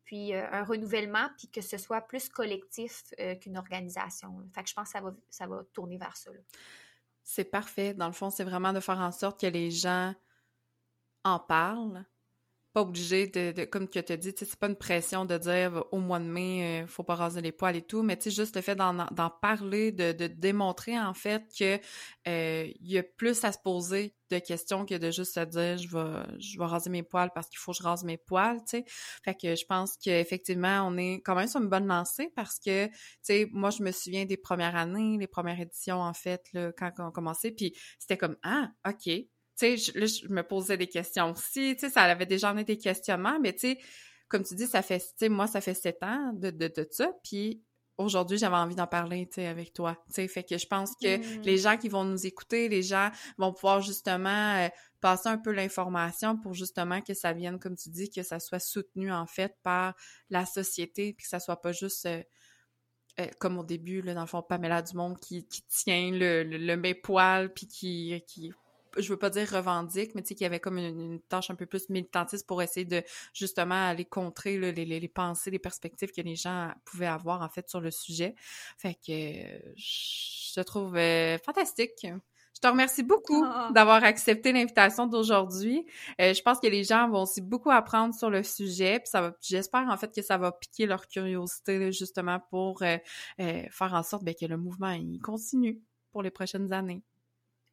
puis 0.05 0.34
euh, 0.34 0.46
un 0.50 0.64
renouvellement, 0.64 1.28
puis 1.38 1.48
que 1.48 1.61
ce 1.61 1.78
soit 1.78 2.00
plus 2.00 2.28
collectif 2.28 3.05
euh, 3.20 3.34
qu'une 3.36 3.57
organisation. 3.57 4.42
Fait 4.55 4.62
que 4.62 4.68
je 4.68 4.74
pense 4.74 4.88
que 4.88 4.92
ça 4.92 5.00
va, 5.00 5.14
ça 5.30 5.46
va 5.46 5.62
tourner 5.72 5.96
vers 5.98 6.16
ça. 6.16 6.30
C'est 7.22 7.44
parfait. 7.44 7.94
Dans 7.94 8.07
le 8.07 8.12
fond, 8.12 8.30
c'est 8.30 8.44
vraiment 8.44 8.72
de 8.72 8.80
faire 8.80 8.98
en 8.98 9.12
sorte 9.12 9.40
que 9.40 9.46
les 9.46 9.70
gens 9.70 10.14
en 11.24 11.38
parlent, 11.38 12.05
pas 12.73 12.81
obligé 12.81 13.27
de, 13.27 13.64
comme 13.64 13.89
tu 13.89 13.99
as 13.99 14.16
dit, 14.16 14.33
c'est 14.37 14.57
pas 14.57 14.68
une 14.68 14.77
pression 14.77 15.25
de 15.25 15.37
dire 15.37 15.85
au 15.93 15.99
mois 15.99 16.18
de 16.18 16.25
mai, 16.25 16.83
euh, 16.83 16.87
faut 16.87 17.03
pas 17.03 17.14
raser 17.14 17.43
les 17.43 17.53
poils 17.53 17.77
et 17.77 17.83
tout, 17.83 18.03
mais 18.03 18.16
tu 18.16 18.25
sais, 18.25 18.31
juste 18.31 18.57
le 18.57 18.62
fait 18.62 18.75
d'en 18.75 19.31
parler, 19.43 19.93
de, 19.93 20.12
de, 20.12 20.27
démontrer 20.27 20.99
en 20.99 21.12
fait 21.12 21.45
que 21.59 21.79
euh, 22.29 22.73
il 22.81 22.91
y 22.91 22.99
a 22.99 23.03
plus 23.03 23.45
à 23.45 23.53
se 23.53 23.59
poser 23.59 24.14
de 24.31 24.39
questions 24.39 24.87
que 24.87 24.95
de 24.95 25.11
juste 25.11 25.35
se 25.35 25.41
dire 25.41 25.77
je 25.77 25.89
vais 25.89 26.41
je 26.41 26.59
vais 26.59 26.64
raser 26.64 26.89
mes 26.89 27.03
poils 27.03 27.31
parce 27.35 27.49
qu'il 27.49 27.59
faut 27.59 27.73
que 27.73 27.79
je 27.79 27.83
rase 27.83 28.05
mes 28.05 28.16
poils, 28.16 28.59
tu 28.61 28.79
sais. 28.79 28.85
Fait 29.23 29.35
que 29.35 29.55
je 29.55 29.66
pense 29.66 29.97
qu'effectivement, 29.99 30.87
on 30.89 30.97
est 30.97 31.20
quand 31.23 31.35
même 31.35 31.49
sur 31.49 31.61
une 31.61 31.68
bonne 31.68 31.87
lancée 31.87 32.31
parce 32.35 32.59
que, 32.59 32.89
tu 33.25 33.49
moi 33.53 33.70
je 33.70 33.83
me 33.83 33.93
souviens 33.93 34.25
des 34.25 34.39
premières 34.39 34.77
années, 34.77 35.18
les 35.18 35.27
premières 35.27 35.61
éditions 35.61 36.01
en 36.01 36.14
fait, 36.14 36.43
là, 36.55 36.73
quand 36.73 36.91
on 36.99 37.09
a 37.09 37.11
commencé, 37.11 37.51
puis 37.51 37.75
c'était 37.99 38.16
comme 38.16 38.37
ah, 38.43 38.70
OK, 38.89 39.11
tu 39.59 39.76
sais, 39.76 39.98
là, 39.98 40.07
je 40.07 40.28
me 40.28 40.42
posais 40.42 40.76
des 40.76 40.86
questions 40.86 41.30
aussi, 41.30 41.74
tu 41.74 41.86
sais, 41.86 41.90
ça 41.90 42.03
avait 42.03 42.26
déjà 42.26 42.53
des 42.55 42.78
questionnements, 42.78 43.38
mais 43.40 43.53
tu 43.53 43.61
sais, 43.61 43.78
comme 44.28 44.44
tu 44.44 44.55
dis, 44.55 44.66
ça 44.66 44.82
fait, 44.82 44.98
tu 44.98 45.07
sais, 45.16 45.28
moi, 45.28 45.46
ça 45.46 45.61
fait 45.61 45.74
sept 45.74 46.03
ans 46.03 46.32
de, 46.34 46.50
de, 46.50 46.68
de 46.68 46.86
ça, 46.90 47.12
puis 47.22 47.62
aujourd'hui, 47.98 48.38
j'avais 48.38 48.57
envie 48.57 48.74
d'en 48.74 48.86
parler, 48.86 49.28
tu 49.28 49.34
sais, 49.34 49.46
avec 49.46 49.72
toi, 49.72 49.96
tu 50.09 50.14
sais, 50.14 50.28
fait 50.28 50.42
que 50.42 50.59
je 50.59 50.66
pense 50.66 50.94
que 51.00 51.18
mmh. 51.18 51.42
les 51.42 51.59
gens 51.59 51.76
qui 51.76 51.88
vont 51.88 52.05
nous 52.05 52.26
écouter, 52.26 52.68
les 52.68 52.82
gens 52.82 53.11
vont 53.38 53.53
pouvoir 53.53 53.80
justement 53.80 54.57
euh, 54.57 54.68
passer 55.00 55.28
un 55.28 55.38
peu 55.38 55.53
l'information 55.53 56.38
pour 56.38 56.55
justement 56.55 57.00
que 57.00 57.14
ça 57.14 57.32
vienne, 57.32 57.59
comme 57.59 57.76
tu 57.76 57.90
dis, 57.90 58.11
que 58.11 58.22
ça 58.22 58.40
soit 58.40 58.59
soutenu, 58.59 59.12
en 59.12 59.26
fait, 59.26 59.55
par 59.62 59.94
la 60.30 60.46
société, 60.46 61.12
puis 61.12 61.24
que 61.24 61.28
ça 61.28 61.40
soit 61.40 61.61
pas 61.61 61.72
juste... 61.72 62.07
Euh, 62.07 62.22
euh, 63.20 63.26
comme 63.38 63.59
au 63.59 63.62
début, 63.62 64.00
là, 64.00 64.14
dans 64.14 64.22
le 64.22 64.26
fond, 64.26 64.42
Pamela 64.42 64.80
Dumont 64.80 65.14
qui, 65.14 65.46
qui 65.46 65.62
tient 65.68 66.11
le, 66.11 66.44
le, 66.44 66.57
le 66.57 66.94
poil 66.94 67.53
puis 67.53 67.66
qui, 67.66 68.24
qui 68.26 68.50
je 68.99 69.09
veux 69.09 69.18
pas 69.18 69.30
dire 69.30 69.49
revendique, 69.49 70.14
mais 70.14 70.22
tu 70.22 70.28
sais, 70.28 70.34
qu'il 70.34 70.45
y 70.45 70.47
avait 70.47 70.61
comme 70.61 70.78
une, 70.78 71.20
tâche 71.28 71.51
un 71.51 71.55
peu 71.55 71.66
plus 71.66 71.88
militantiste 71.88 72.47
pour 72.47 72.62
essayer 72.62 72.86
de 72.86 73.03
justement 73.32 73.88
aller 73.88 74.05
contrer 74.05 74.59
les, 74.59 74.72
les, 74.72 75.01
les, 75.01 75.09
pensées, 75.09 75.51
les 75.51 75.59
perspectives 75.59 76.12
que 76.12 76.20
les 76.20 76.36
gens 76.36 76.72
pouvaient 76.84 77.07
avoir 77.07 77.43
en 77.43 77.49
fait 77.49 77.68
sur 77.68 77.80
le 77.80 77.90
sujet. 77.90 78.34
Fait 78.78 78.95
que 78.95 79.12
je 79.76 80.61
te 80.61 80.61
trouve 80.61 80.97
euh, 80.97 81.38
fantastique. 81.38 82.07
Je 82.55 82.61
te 82.61 82.66
remercie 82.66 83.03
beaucoup 83.03 83.43
ah. 83.45 83.70
d'avoir 83.74 84.05
accepté 84.05 84.53
l'invitation 84.53 85.07
d'aujourd'hui. 85.07 85.86
Euh, 86.20 86.34
je 86.34 86.43
pense 86.43 86.61
que 86.61 86.66
les 86.66 86.84
gens 86.84 87.09
vont 87.09 87.22
aussi 87.22 87.40
beaucoup 87.40 87.70
apprendre 87.70 88.14
sur 88.14 88.30
le 88.30 88.43
sujet, 88.43 89.01
puis 89.01 89.09
ça 89.09 89.22
va. 89.22 89.36
J'espère 89.40 89.88
en 89.88 89.97
fait 89.97 90.14
que 90.14 90.22
ça 90.22 90.36
va 90.36 90.53
piquer 90.53 90.86
leur 90.86 91.09
curiosité 91.09 91.90
justement 91.93 92.40
pour 92.51 92.82
euh, 92.82 92.99
faire 93.38 93.95
en 93.95 94.03
sorte 94.03 94.24
ben, 94.24 94.34
que 94.38 94.47
le 94.47 94.57
mouvement 94.59 94.90
il 94.90 95.18
continue 95.20 95.80
pour 96.12 96.22
les 96.22 96.30
prochaines 96.30 96.72
années. 96.72 97.03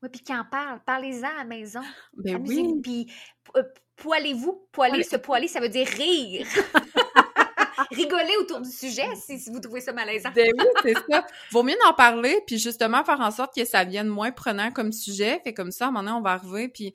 Oui, 0.01 0.09
puis 0.09 0.35
en 0.35 0.45
parle, 0.45 0.79
parlez-en 0.85 1.27
à 1.27 1.39
la 1.39 1.43
maison. 1.43 1.81
Ben 2.13 2.41
oui. 2.47 2.79
Puis 2.81 3.11
euh, 3.55 3.63
poilez-vous. 3.97 4.67
Poiler, 4.71 5.03
se 5.03 5.17
poiler, 5.17 5.47
ça 5.47 5.59
veut 5.59 5.69
dire 5.69 5.87
rire. 5.87 6.47
Rigoler 7.91 8.35
autour 8.41 8.61
du 8.61 8.69
sujet 8.69 9.07
si, 9.15 9.49
vous 9.49 9.59
trouvez 9.59 9.81
ça 9.81 9.93
malaisant. 9.93 10.29
Ben 10.35 10.51
oui, 10.57 10.65
c'est 10.83 10.93
ça. 11.09 11.25
Vaut 11.51 11.63
mieux 11.63 11.77
en 11.87 11.93
parler, 11.93 12.41
puis 12.45 12.59
justement 12.59 13.03
faire 13.03 13.19
en 13.21 13.31
sorte 13.31 13.55
que 13.55 13.65
ça 13.65 13.83
vienne 13.83 14.07
moins 14.07 14.31
prenant 14.31 14.71
comme 14.71 14.91
sujet. 14.91 15.39
Fait 15.43 15.53
comme 15.53 15.71
ça, 15.71 15.85
à 15.85 15.87
un 15.87 15.91
moment 15.91 16.03
donné, 16.03 16.17
on 16.17 16.21
va 16.21 16.31
arriver, 16.31 16.67
puis 16.67 16.93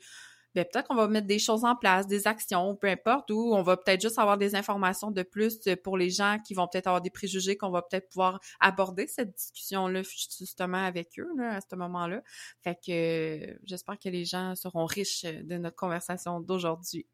ben 0.55 0.65
peut-être 0.65 0.89
qu'on 0.89 0.95
va 0.95 1.09
mettre 1.09 1.27
des 1.27 1.39
choses 1.39 1.65
en 1.65 1.77
place, 1.77 2.07
des 2.07 2.27
actions, 2.27 2.77
peu 2.77 2.89
importe, 2.89 3.31
ou 3.31 3.55
on 3.55 3.63
va 3.63 3.77
peut-être 3.77 4.01
juste 4.01 4.19
avoir 4.19 4.39
des 4.39 4.55
informations 4.55 5.11
de 5.11 5.23
plus 5.23 5.61
pour 5.83 5.97
les 5.97 6.11
gens 6.11 6.39
qui 6.47 6.55
vont 6.55 6.69
peut-être 6.69 6.87
avoir 6.87 7.01
des 7.01 7.11
préjugés 7.11 7.57
qu'on 7.57 7.71
va 7.71 7.83
peut-être 7.83 8.09
pouvoir 8.09 8.41
aborder 8.61 9.07
cette 9.07 9.35
discussion-là 9.35 10.03
justement 10.03 10.85
avec 10.85 11.19
eux 11.19 11.29
là, 11.37 11.57
à 11.57 11.61
ce 11.61 11.77
moment-là. 11.77 12.23
Fait 12.63 12.77
que 12.77 13.59
j'espère 13.65 13.99
que 13.99 14.09
les 14.09 14.25
gens 14.25 14.55
seront 14.55 14.87
riches 14.87 15.25
de 15.25 15.57
notre 15.59 15.77
conversation 15.77 16.41
d'aujourd'hui. 16.41 17.07